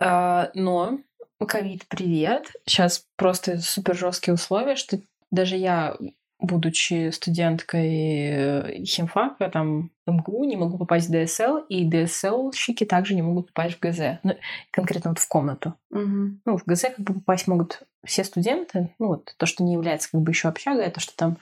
Э, 0.00 0.50
но 0.54 0.98
ковид, 1.46 1.86
привет. 1.88 2.52
Сейчас 2.66 3.06
просто 3.16 3.58
супер 3.58 3.96
жесткие 3.96 4.34
условия, 4.34 4.76
что 4.76 4.98
даже 5.30 5.56
я, 5.56 5.96
будучи 6.38 7.10
студенткой 7.10 8.84
химфака, 8.84 9.48
там, 9.48 9.90
МГУ, 10.06 10.44
не 10.44 10.56
могу 10.56 10.78
попасть 10.78 11.08
в 11.08 11.12
ДСЛ, 11.12 11.58
и 11.68 11.88
ДСЛщики 11.88 12.84
также 12.84 13.14
не 13.14 13.22
могут 13.22 13.52
попасть 13.52 13.76
в 13.76 13.80
ГЗ. 13.80 14.18
Ну, 14.22 14.36
конкретно 14.70 15.10
вот 15.10 15.18
в 15.18 15.28
комнату. 15.28 15.74
Мгм. 15.90 16.40
Ну, 16.44 16.58
в 16.58 16.64
ГЗ 16.64 16.82
как 16.96 17.00
бы 17.00 17.14
попасть 17.14 17.48
могут 17.48 17.82
все 18.04 18.24
студенты. 18.24 18.94
Ну, 18.98 19.08
вот 19.08 19.34
то, 19.36 19.46
что 19.46 19.64
не 19.64 19.72
является 19.74 20.10
как 20.10 20.20
бы 20.20 20.30
еще 20.32 20.48
общагой, 20.48 20.86
а 20.86 20.90
то, 20.90 21.00
что 21.00 21.16
там 21.16 21.38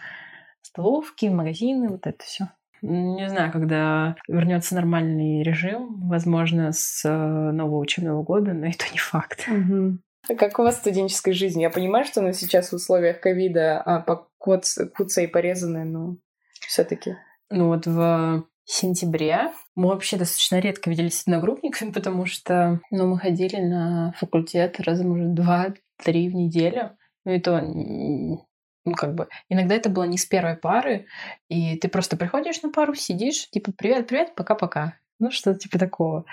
столовки, 0.63 1.27
магазины, 1.27 1.89
вот 1.89 2.07
это 2.07 2.23
все. 2.25 2.49
Не 2.83 3.29
знаю, 3.29 3.53
когда 3.53 4.17
вернется 4.27 4.75
нормальный 4.75 5.43
режим, 5.45 6.09
возможно, 6.09 6.73
с 6.73 7.05
э, 7.05 7.53
нового 7.53 7.79
учебного 7.79 8.25
года, 8.25 8.53
но 8.55 8.67
это 8.67 8.85
не 8.93 8.99
факт. 8.99 9.47
Мгм. 9.47 10.03
Как 10.27 10.59
у 10.59 10.63
вас 10.63 10.79
студенческая 10.79 11.33
жизнь? 11.33 11.61
Я 11.61 11.71
понимаю, 11.71 12.05
что 12.05 12.21
она 12.21 12.33
сейчас 12.33 12.71
в 12.71 12.75
условиях 12.75 13.21
ковида 13.21 13.81
а, 13.81 14.27
куца 14.39 15.21
и 15.21 15.27
порезанная, 15.27 15.85
но 15.85 16.17
все 16.61 16.85
таки 16.85 17.17
Ну 17.51 17.69
вот 17.69 17.87
в 17.87 18.45
сентябре 18.65 19.53
мы 19.75 19.89
вообще 19.89 20.17
достаточно 20.17 20.61
редко 20.61 20.91
виделись 20.91 21.19
с 21.19 21.23
одногруппниками, 21.23 21.91
потому 21.93 22.27
что 22.27 22.81
ну, 22.91 23.09
мы 23.09 23.19
ходили 23.19 23.57
на 23.57 24.13
факультет 24.19 24.81
раза, 24.81 25.05
может, 25.05 25.35
два-три 25.35 26.29
в 26.29 26.35
неделю. 26.35 26.97
Ну 27.25 27.33
и 27.33 27.41
то, 27.41 27.61
ну 27.61 28.95
как 28.95 29.15
бы, 29.15 29.29
иногда 29.49 29.75
это 29.75 29.89
было 29.89 30.05
не 30.05 30.19
с 30.19 30.27
первой 30.27 30.57
пары, 30.57 31.07
и 31.49 31.77
ты 31.77 31.89
просто 31.89 32.17
приходишь 32.17 32.63
на 32.63 32.71
пару, 32.71 32.95
сидишь, 32.95 33.49
типа, 33.51 33.73
привет-привет, 33.77 34.35
пока-пока. 34.35 34.95
Ну, 35.19 35.31
что-то 35.31 35.59
типа 35.61 35.79
такого. 35.79 36.25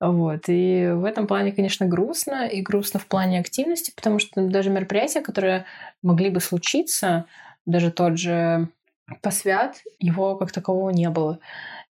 Вот. 0.00 0.44
И 0.48 0.90
в 0.92 1.04
этом 1.04 1.26
плане, 1.26 1.52
конечно, 1.52 1.86
грустно. 1.86 2.46
И 2.46 2.62
грустно 2.62 2.98
в 2.98 3.06
плане 3.06 3.40
активности, 3.40 3.92
потому 3.94 4.18
что 4.18 4.40
даже 4.48 4.70
мероприятия, 4.70 5.20
которые 5.20 5.66
могли 6.02 6.30
бы 6.30 6.40
случиться, 6.40 7.26
даже 7.66 7.90
тот 7.90 8.18
же 8.18 8.68
посвят, 9.20 9.82
его 9.98 10.36
как 10.36 10.52
такового 10.52 10.90
не 10.90 11.10
было. 11.10 11.38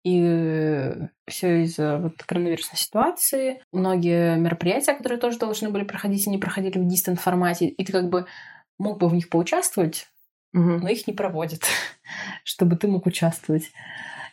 И 0.04 0.94
все 1.26 1.64
из-за 1.64 1.98
вот 1.98 2.22
коронавирусной 2.22 2.78
ситуации. 2.78 3.60
Многие 3.72 4.36
мероприятия, 4.36 4.94
которые 4.94 5.18
тоже 5.18 5.38
должны 5.38 5.70
были 5.70 5.82
проходить, 5.84 6.26
они 6.28 6.38
проходили 6.38 6.78
в 6.78 6.86
дистант 6.86 7.20
формате. 7.20 7.66
И 7.66 7.84
ты 7.84 7.92
как 7.92 8.08
бы 8.08 8.26
мог 8.78 8.98
бы 8.98 9.08
в 9.08 9.14
них 9.14 9.28
поучаствовать, 9.28 10.06
Мгм. 10.52 10.80
но 10.80 10.88
их 10.88 11.06
не 11.08 11.12
проводят, 11.12 11.62
чтобы 12.44 12.76
ты 12.76 12.86
мог 12.86 13.06
участвовать. 13.06 13.72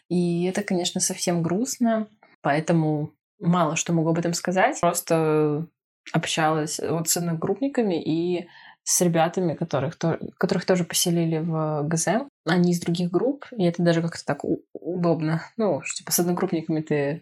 И 0.10 0.44
это, 0.46 0.62
конечно, 0.64 1.02
совсем 1.02 1.42
грустно, 1.42 2.08
поэтому 2.42 3.12
мало 3.40 3.76
что 3.76 3.94
могу 3.94 4.10
об 4.10 4.20
этом 4.20 4.34
сказать. 4.34 4.80
Просто 4.82 5.68
общалась 6.14 6.80
вот 6.80 7.10
с 7.10 7.18
одногруппниками 7.18 8.02
и 8.02 8.48
с 8.84 9.02
ребятами, 9.02 9.56
которых, 9.56 9.96
то- 9.96 10.20
которых 10.38 10.66
тоже 10.66 10.84
поселили 10.84 11.40
в 11.40 11.84
ГЗ. 11.88 12.28
Они 12.46 12.72
из 12.72 12.80
других 12.80 13.10
групп, 13.10 13.46
и 13.58 13.64
это 13.64 13.82
даже 13.82 14.02
как-то 14.04 14.24
так 14.24 14.42
удобно. 14.74 15.42
Ну, 15.58 15.82
что, 15.84 15.98
типа 15.98 16.12
с 16.12 16.20
одногруппниками 16.20 16.82
ты 16.82 17.22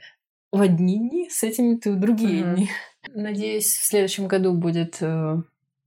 в 0.51 0.59
одни 0.61 0.99
дни, 0.99 1.29
с 1.29 1.41
этими 1.43 1.75
ты 1.77 1.93
в 1.93 1.99
другие 1.99 2.43
Мгм. 2.43 2.55
дни. 2.55 2.69
Надеюсь, 3.13 3.73
в 3.77 3.85
следующем 3.85 4.27
году 4.27 4.53
будет 4.53 4.97
э, 5.01 5.41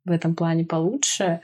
в 0.04 0.10
этом 0.10 0.34
плане 0.34 0.64
получше. 0.64 1.40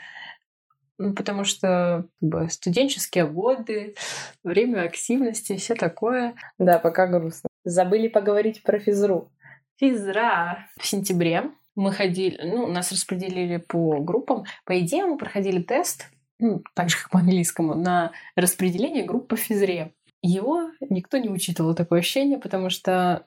Ну, 1.03 1.15
потому 1.15 1.43
что 1.43 2.07
как 2.21 2.29
бы, 2.29 2.49
студенческие 2.49 3.27
годы, 3.27 3.97
время 4.45 4.83
активности, 4.83 5.57
все 5.57 5.75
такое. 5.75 6.35
Да, 6.59 6.79
пока 6.79 7.09
грустно. 7.09 7.49
Забыли 7.65 8.07
поговорить 8.07 8.63
про 8.63 8.79
физру. 8.79 9.33
Физра. 9.81 10.69
В 10.79 10.87
сентябре 10.87 11.51
мы 11.75 11.91
ходили, 11.91 12.39
ну, 12.45 12.69
нас 12.69 12.93
распределили 12.93 13.57
по 13.57 13.99
группам. 13.99 14.45
По 14.65 14.79
идее, 14.79 15.07
мы 15.07 15.19
проходили 15.19 15.61
тест, 15.61 16.09
ну, 16.39 16.63
так 16.75 16.89
же, 16.89 16.97
как 16.97 17.11
по 17.11 17.19
английскому, 17.19 17.75
на 17.75 18.13
распределение 18.37 19.03
групп 19.03 19.27
по 19.27 19.37
физре. 19.37 19.95
Его 20.23 20.71
никто 20.89 21.19
не 21.19 21.31
учитывал, 21.31 21.75
такое 21.75 21.99
ощущение, 21.99 22.39
потому 22.39 22.71
что 22.71 23.27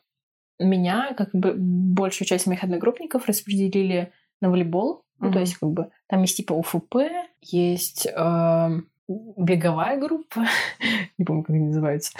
меня, 0.59 1.13
как 1.17 1.32
бы 1.34 1.55
большую 1.57 2.26
часть 2.26 2.47
моих 2.47 2.63
одногруппников 2.63 3.28
распределили 3.28 4.13
на 4.39 4.49
волейбол. 4.49 5.03
Ну, 5.19 5.32
то 5.32 5.39
есть, 5.39 5.55
как 5.55 5.69
бы, 5.69 5.91
там 6.07 6.21
есть 6.21 6.37
типа 6.37 6.53
УФП, 6.53 6.95
есть 7.41 8.07
эм, 8.07 8.89
беговая 9.07 9.97
группа, 9.97 10.45
не 11.17 11.25
помню, 11.25 11.43
как 11.43 11.55
они 11.55 11.67
называются. 11.67 12.13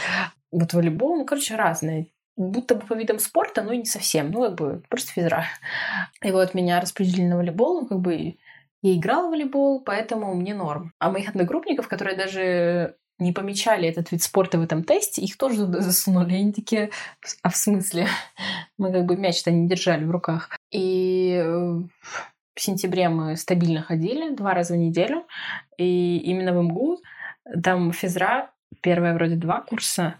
Вот 0.52 0.74
волейбол, 0.74 1.18
ну, 1.18 1.26
короче, 1.26 1.56
разные. 1.56 2.08
Будто 2.38 2.76
бы 2.76 2.86
по 2.86 2.94
видам 2.94 3.20
спорта, 3.20 3.62
но 3.62 3.72
и 3.72 3.78
не 3.78 3.86
совсем. 3.86 4.32
Ну, 4.32 4.42
как 4.42 4.56
бы, 4.56 4.84
просто 4.90 5.12
физра. 5.12 5.46
И 6.22 6.32
вот 6.32 6.54
меня 6.54 6.82
распределили 6.82 7.28
на 7.28 7.38
волейбол, 7.38 7.82
ну, 7.82 7.88
как 7.88 8.00
бы, 8.00 8.38
я 8.82 8.94
играла 8.96 9.28
в 9.28 9.32
волейбол, 9.32 9.82
поэтому 9.82 10.34
мне 10.36 10.54
норм. 10.54 10.94
А 11.00 11.12
моих 11.12 11.30
одногруппников, 11.30 11.88
которые 11.88 12.18
даже 12.18 12.96
не 13.18 13.32
помечали 13.32 13.88
этот 13.88 14.12
вид 14.12 14.22
спорта 14.22 14.60
в 14.60 14.64
этом 14.64 14.84
тесте, 14.84 15.22
их 15.22 15.38
тоже 15.38 15.66
туда 15.66 15.82
засунули. 15.82 16.34
И 16.34 16.38
Они 16.38 16.52
такие, 16.52 16.90
а 17.42 17.50
в 17.50 17.56
смысле? 17.56 18.08
Мы 18.78 18.92
как 18.92 19.06
бы 19.06 19.16
мяч-то 19.16 19.52
не 19.52 19.68
держали 19.68 20.04
в 20.04 20.12
руках. 20.12 20.50
И 20.72 21.42
э, 21.42 21.82
в 22.56 22.62
сентябре 22.62 23.10
мы 23.10 23.36
стабильно 23.36 23.82
ходили 23.82 24.34
два 24.34 24.54
раза 24.54 24.74
в 24.74 24.78
неделю. 24.78 25.26
И 25.78 26.18
именно 26.20 26.54
в 26.54 26.64
МГУ 26.64 27.02
там 27.64 27.92
физра 27.92 28.52
первая 28.82 29.14
вроде 29.14 29.36
два 29.36 29.62
курса. 29.62 30.16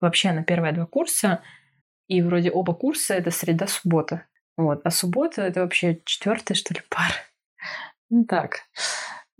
Вообще 0.00 0.32
на 0.32 0.44
первые 0.44 0.72
два 0.72 0.86
курса. 0.86 1.42
И 2.08 2.20
вроде 2.20 2.50
оба 2.50 2.74
курса 2.74 3.14
это 3.14 3.30
среда-суббота. 3.30 4.26
Вот. 4.56 4.82
А 4.84 4.90
суббота 4.90 5.42
это 5.42 5.60
вообще 5.60 6.00
четвертая, 6.04 6.54
что 6.54 6.74
ли, 6.74 6.80
пара. 6.90 7.14
Ну 8.10 8.24
так, 8.26 8.58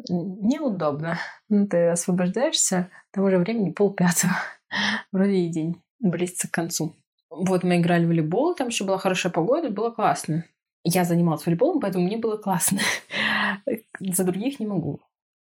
неудобно. 0.09 1.19
Ну, 1.51 1.67
ты 1.67 1.89
освобождаешься, 1.89 2.89
там 3.11 3.25
уже 3.25 3.37
времени 3.37 3.71
полпятого. 3.71 4.33
Вроде 5.13 5.33
и 5.33 5.49
день 5.49 5.83
близится 6.01 6.49
к 6.49 6.53
концу. 6.53 6.97
Вот 7.29 7.65
мы 7.65 7.79
играли 7.79 8.05
в 8.05 8.09
волейбол, 8.09 8.55
там 8.55 8.69
еще 8.69 8.85
была 8.85 8.99
хорошая 8.99 9.33
погода, 9.33 9.71
было 9.71 9.91
классно. 9.91 10.45
Я 10.85 11.05
занималась 11.05 11.45
волейболом, 11.47 11.81
поэтому 11.81 12.05
мне 12.05 12.17
было 12.17 12.37
классно. 12.37 12.81
За 14.01 14.25
других 14.25 14.59
не 14.61 14.67
могу 14.67 15.01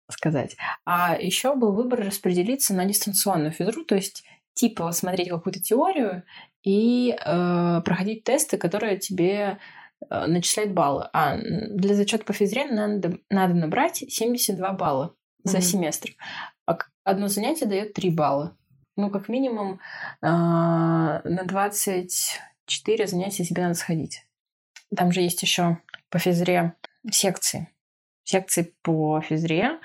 сказать. 0.09 0.55
А 0.85 1.15
еще 1.19 1.55
был 1.55 1.71
выбор 1.73 1.99
распределиться 2.05 2.73
на 2.73 2.85
дистанционную 2.85 3.51
физру, 3.51 3.85
то 3.85 3.95
есть 3.95 4.23
типа 4.53 4.91
смотреть 4.91 5.29
какую-то 5.29 5.61
теорию 5.61 6.23
и 6.63 7.11
э, 7.11 7.81
проходить 7.85 8.23
тесты, 8.23 8.57
которые 8.57 8.97
тебе 8.97 9.59
э, 10.09 10.25
начисляют 10.25 10.73
баллы. 10.73 11.07
А 11.13 11.37
для 11.37 11.93
зачета 11.93 12.25
по 12.25 12.33
физре 12.33 12.65
надо, 12.65 13.19
надо 13.29 13.53
набрать 13.53 13.97
72 14.07 14.73
балла 14.73 15.15
за 15.43 15.57
Мгм. 15.57 15.65
семестр. 15.65 16.09
А 16.65 16.77
одно 17.03 17.27
занятие 17.27 17.67
дает 17.67 17.93
3 17.93 18.09
балла. 18.09 18.57
Ну, 18.95 19.09
как 19.11 19.29
минимум, 19.29 19.79
а, 20.21 21.21
на 21.23 21.43
24 21.45 23.07
занятия 23.07 23.45
себе 23.45 23.61
надо 23.61 23.75
сходить. 23.75 24.25
Там 24.95 25.11
же 25.11 25.21
есть 25.21 25.41
еще 25.41 25.77
по 26.09 26.19
физре 26.19 26.73
секции. 27.11 27.69
Секции 28.23 28.73
по 28.81 29.21
физре. 29.21 29.79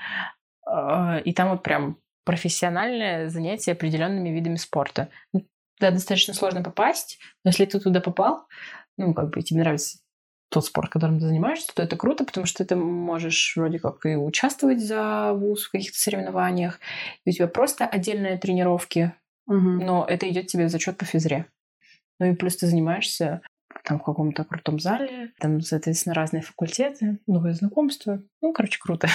а, 0.67 1.19
И 1.19 1.33
там 1.33 1.51
вот 1.51 1.63
прям 1.63 1.99
профессиональное 2.25 3.29
занятие 3.29 3.73
определенными 3.73 4.31
видами 4.31 4.57
спорта. 4.57 5.09
Ну, 5.33 5.47
Туда 5.79 5.91
достаточно 5.91 6.35
сложно 6.35 6.63
попасть, 6.63 7.19
но 7.45 7.49
если 7.51 7.65
ты 7.65 7.81
туда 7.81 8.01
попал, 8.01 8.47
ну, 8.97 9.13
как 9.13 9.31
бы 9.31 9.43
тебе 9.43 9.61
нравится 9.61 9.99
тот 10.49 10.65
спорт, 10.65 10.89
которым 10.89 11.19
ты 11.19 11.27
занимаешься, 11.27 11.73
то 11.75 11.83
это 11.83 11.97
круто, 11.97 12.25
потому 12.25 12.47
что 12.47 12.65
ты 12.65 12.77
можешь 12.77 13.55
вроде 13.57 13.81
как 13.81 14.07
и 14.07 14.15
участвовать 14.15 14.81
за 14.81 15.33
вуз 15.33 15.65
в 15.65 15.73
каких-то 15.73 15.99
соревнованиях, 15.99 16.79
и 17.25 17.31
у 17.31 17.33
тебя 17.33 17.49
просто 17.49 17.87
отдельные 17.87 18.39
тренировки, 18.39 19.13
Мгм. 19.47 19.79
но 19.85 20.05
это 20.09 20.29
идет 20.31 20.47
тебе 20.47 20.67
в 20.67 20.71
зачет 20.71 20.97
по 20.97 21.05
физре. 21.05 21.47
Ну 22.21 22.27
и 22.27 22.37
плюс 22.37 22.57
ты 22.57 22.69
занимаешься 22.69 23.41
там 23.85 23.99
в 24.01 24.03
каком-то 24.03 24.45
крутом 24.45 24.81
зале, 24.81 25.33
там, 25.39 25.61
соответственно, 25.61 26.15
разные 26.15 26.43
факультеты, 26.43 27.19
новые 27.27 27.55
знакомства. 27.55 28.23
Ну, 28.41 28.53
короче, 28.53 28.79
круто. 28.81 29.09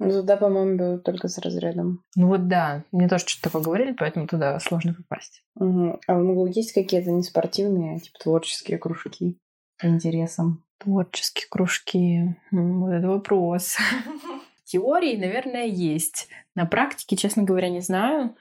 Ну, 0.00 0.10
туда, 0.10 0.36
по-моему, 0.36 0.76
берут 0.76 1.04
только 1.04 1.28
с 1.28 1.38
разрядом. 1.38 2.02
Ну 2.16 2.26
вот 2.26 2.48
да, 2.48 2.82
мне 2.90 3.08
тоже 3.08 3.24
что-то 3.26 3.44
такое 3.44 3.62
говорили, 3.62 3.92
поэтому 3.92 4.26
туда 4.26 4.58
сложно 4.58 4.94
попасть. 4.94 5.44
Мгм. 5.54 6.00
А 6.08 6.14
в 6.14 6.22
МГУ 6.22 6.46
есть 6.46 6.72
какие-то 6.72 7.10
неспортивные, 7.12 8.00
типа 8.00 8.18
творческие 8.18 8.78
кружки 8.78 9.38
по 9.78 9.86
интересам? 9.86 10.64
Творческие 10.78 11.46
кружки. 11.48 12.36
М, 12.52 12.80
Вот 12.80 12.90
это 12.92 13.06
вопрос. 13.08 13.76
Теории, 14.64 15.16
наверное, 15.16 15.66
есть. 15.66 16.28
На 16.54 16.66
практике, 16.66 17.16
честно 17.16 17.42
говоря, 17.44 17.68
не 17.68 17.80
знаю. 17.80 18.34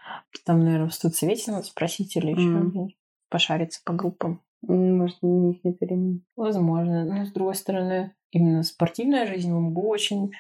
Там, 0.46 0.64
наверное, 0.64 0.90
в 0.90 0.94
студсовете 0.94 1.52
надо 1.52 1.66
спросить 1.66 2.16
или 2.16 2.32
еще 2.32 2.42
Мгм. 2.48 2.90
пошариться 3.30 3.82
по 3.86 3.94
группам. 3.94 4.42
Может, 4.68 5.22
на 5.22 5.28
них 5.28 5.64
нет 5.64 5.78
времени. 5.80 6.22
Возможно. 6.36 7.06
Но, 7.06 7.26
с 7.26 7.32
другой 7.32 7.56
стороны, 7.56 8.14
именно 8.32 8.64
спортивная 8.64 9.28
жизнь 9.28 9.52
в 9.52 9.60
МГУ 9.60 9.88
очень 9.90 10.32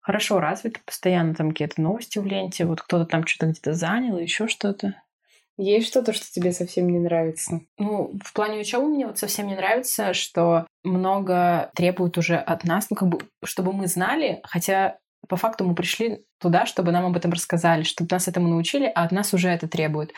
хорошо 0.00 0.40
развито, 0.40 0.80
постоянно 0.84 1.34
там 1.34 1.50
какие-то 1.50 1.80
новости 1.80 2.18
в 2.18 2.26
ленте, 2.26 2.64
вот 2.64 2.82
кто-то 2.82 3.06
там 3.06 3.26
что-то 3.26 3.50
где-то 3.50 3.72
занял, 3.72 4.18
еще 4.18 4.48
что-то. 4.48 4.94
Есть 5.58 5.86
что-то, 5.86 6.12
что 6.12 6.30
тебе 6.32 6.52
совсем 6.52 6.88
не 6.88 6.98
нравится? 6.98 7.60
Ну, 7.78 8.18
в 8.24 8.32
плане 8.32 8.60
учебы 8.60 8.88
мне 8.88 9.06
вот 9.06 9.18
совсем 9.18 9.46
не 9.46 9.54
нравится, 9.54 10.12
что 10.12 10.66
много 10.82 11.70
требуют 11.74 12.18
уже 12.18 12.36
от 12.36 12.64
нас, 12.64 12.88
ну, 12.90 12.96
как 12.96 13.08
бы, 13.08 13.18
чтобы 13.44 13.72
мы 13.72 13.86
знали, 13.86 14.40
хотя 14.44 14.98
по 15.28 15.36
факту 15.36 15.64
мы 15.64 15.74
пришли 15.74 16.24
туда, 16.40 16.66
чтобы 16.66 16.90
нам 16.90 17.06
об 17.06 17.16
этом 17.16 17.32
рассказали, 17.32 17.82
чтобы 17.82 18.08
нас 18.10 18.26
этому 18.26 18.48
научили, 18.48 18.90
а 18.92 19.04
от 19.04 19.12
нас 19.12 19.34
уже 19.34 19.50
это 19.50 19.68
требуют. 19.68 20.12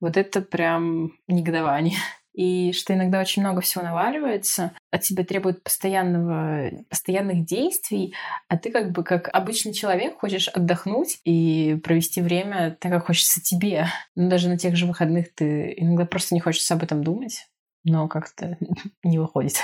Вот 0.00 0.16
это 0.16 0.40
прям 0.40 1.12
негодование 1.28 1.98
и 2.36 2.72
что 2.72 2.92
иногда 2.92 3.18
очень 3.18 3.42
много 3.42 3.62
всего 3.62 3.82
наваливается, 3.82 4.72
от 4.90 5.00
тебя 5.00 5.24
требует 5.24 5.64
постоянного, 5.64 6.70
постоянных 6.90 7.46
действий, 7.46 8.14
а 8.48 8.58
ты 8.58 8.70
как 8.70 8.92
бы 8.92 9.02
как 9.02 9.30
обычный 9.32 9.72
человек 9.72 10.18
хочешь 10.20 10.48
отдохнуть 10.48 11.18
и 11.24 11.80
провести 11.82 12.20
время 12.20 12.76
так, 12.78 12.92
как 12.92 13.06
хочется 13.06 13.40
тебе. 13.40 13.86
Но 14.14 14.28
даже 14.28 14.50
на 14.50 14.58
тех 14.58 14.76
же 14.76 14.86
выходных 14.86 15.34
ты 15.34 15.72
иногда 15.78 16.04
просто 16.04 16.34
не 16.34 16.40
хочется 16.40 16.74
об 16.74 16.82
этом 16.82 17.02
думать, 17.02 17.48
но 17.84 18.06
как-то 18.06 18.58
не 19.02 19.18
выходит. 19.18 19.56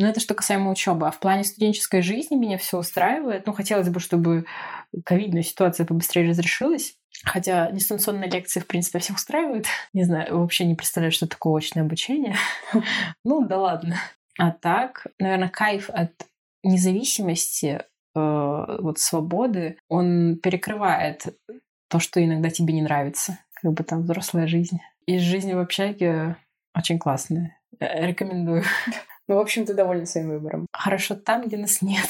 Но 0.00 0.08
это 0.08 0.18
что 0.18 0.34
касаемо 0.34 0.70
учебы. 0.70 1.06
А 1.06 1.10
в 1.10 1.20
плане 1.20 1.44
студенческой 1.44 2.00
жизни 2.00 2.34
меня 2.34 2.56
все 2.56 2.78
устраивает. 2.78 3.46
Ну, 3.46 3.52
хотелось 3.52 3.90
бы, 3.90 4.00
чтобы 4.00 4.46
ковидная 5.04 5.42
ситуация 5.42 5.84
побыстрее 5.84 6.26
разрешилась. 6.26 6.94
Хотя 7.22 7.70
дистанционные 7.70 8.30
лекции, 8.30 8.60
в 8.60 8.66
принципе, 8.66 8.98
всех 8.98 9.16
устраивают. 9.16 9.66
Не 9.92 10.04
знаю, 10.04 10.40
вообще 10.40 10.64
не 10.64 10.74
представляю, 10.74 11.12
что 11.12 11.26
такое 11.26 11.58
очное 11.58 11.84
обучение. 11.84 12.34
Ну, 13.24 13.46
да 13.46 13.58
ладно. 13.58 13.96
А 14.38 14.52
так, 14.52 15.06
наверное, 15.18 15.50
кайф 15.50 15.90
от 15.90 16.12
независимости, 16.62 17.82
э, 18.14 18.76
вот 18.80 18.98
свободы, 18.98 19.76
он 19.88 20.38
перекрывает 20.42 21.26
то, 21.88 21.98
что 21.98 22.24
иногда 22.24 22.48
тебе 22.48 22.72
не 22.72 22.80
нравится. 22.80 23.38
Как 23.52 23.72
бы 23.72 23.84
там 23.84 24.04
взрослая 24.04 24.46
жизнь. 24.46 24.78
И 25.04 25.18
жизнь 25.18 25.52
в 25.52 25.58
общаге 25.58 26.36
очень 26.74 26.98
классная. 26.98 27.58
Э, 27.78 28.06
рекомендую. 28.06 28.64
Ну, 29.30 29.36
в 29.36 29.38
общем, 29.38 29.64
ты 29.64 29.74
довольна 29.74 30.06
своим 30.06 30.30
выбором. 30.30 30.66
Хорошо 30.72 31.14
там, 31.14 31.46
где 31.46 31.56
нас 31.56 31.82
нет. 31.82 32.08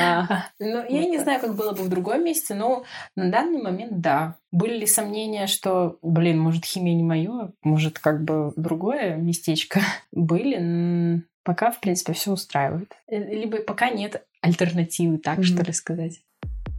А. 0.00 0.46
Ну, 0.58 0.82
я 0.88 1.04
не 1.04 1.18
знаю, 1.18 1.38
как 1.38 1.54
было 1.54 1.72
бы 1.72 1.82
в 1.82 1.90
другом 1.90 2.24
месте, 2.24 2.54
но 2.54 2.84
на 3.14 3.30
данный 3.30 3.60
момент 3.60 4.00
да. 4.00 4.36
Были 4.52 4.78
ли 4.78 4.86
сомнения, 4.86 5.46
что, 5.46 5.98
блин, 6.00 6.38
может, 6.38 6.64
химия 6.64 6.94
не 6.94 7.02
мое, 7.02 7.52
может, 7.62 7.98
как 7.98 8.24
бы 8.24 8.54
другое 8.56 9.16
местечко? 9.16 9.80
Были. 10.12 11.22
Пока, 11.44 11.72
в 11.72 11.80
принципе, 11.80 12.14
все 12.14 12.32
устраивает. 12.32 12.90
Э, 13.06 13.18
либо 13.18 13.58
пока 13.58 13.90
нет 13.90 14.24
альтернативы, 14.40 15.18
так 15.18 15.40
mm-hmm. 15.40 15.42
что 15.42 15.62
ли 15.64 15.72
сказать. 15.74 16.20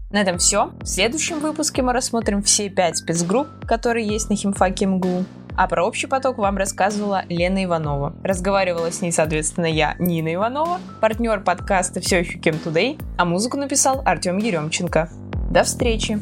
На 0.10 0.22
этом 0.22 0.40
все. 0.40 0.72
В 0.82 0.88
следующем 0.88 1.38
выпуске 1.38 1.84
мы 1.84 1.94
рассмотрим 1.94 2.42
все 2.42 2.68
пять 2.70 2.98
спецгрупп, 2.98 3.68
которые 3.68 4.08
есть 4.08 4.32
на 4.32 4.36
химфаке 4.36 4.88
МГУ. 4.88 5.26
А 5.56 5.68
про 5.68 5.86
общий 5.86 6.08
поток 6.08 6.38
вам 6.38 6.58
рассказывала 6.58 7.24
Лена 7.30 7.64
Иванова. 7.64 8.16
Разговаривала 8.24 8.92
с 8.92 9.02
ней, 9.02 9.12
соответственно, 9.12 9.68
я, 9.68 9.96
Нина 10.00 10.34
Иванова, 10.34 10.80
партнер 11.00 11.42
подкаста 11.42 12.02
«Все 12.02 12.20
еще 12.20 12.40
Кем 12.40 12.56
Today», 12.56 13.00
а 13.18 13.26
музыку 13.26 13.58
написал 13.58 14.02
Артем 14.06 14.38
Еремченко. 14.38 15.10
До 15.52 15.64
встречи! 15.64 16.20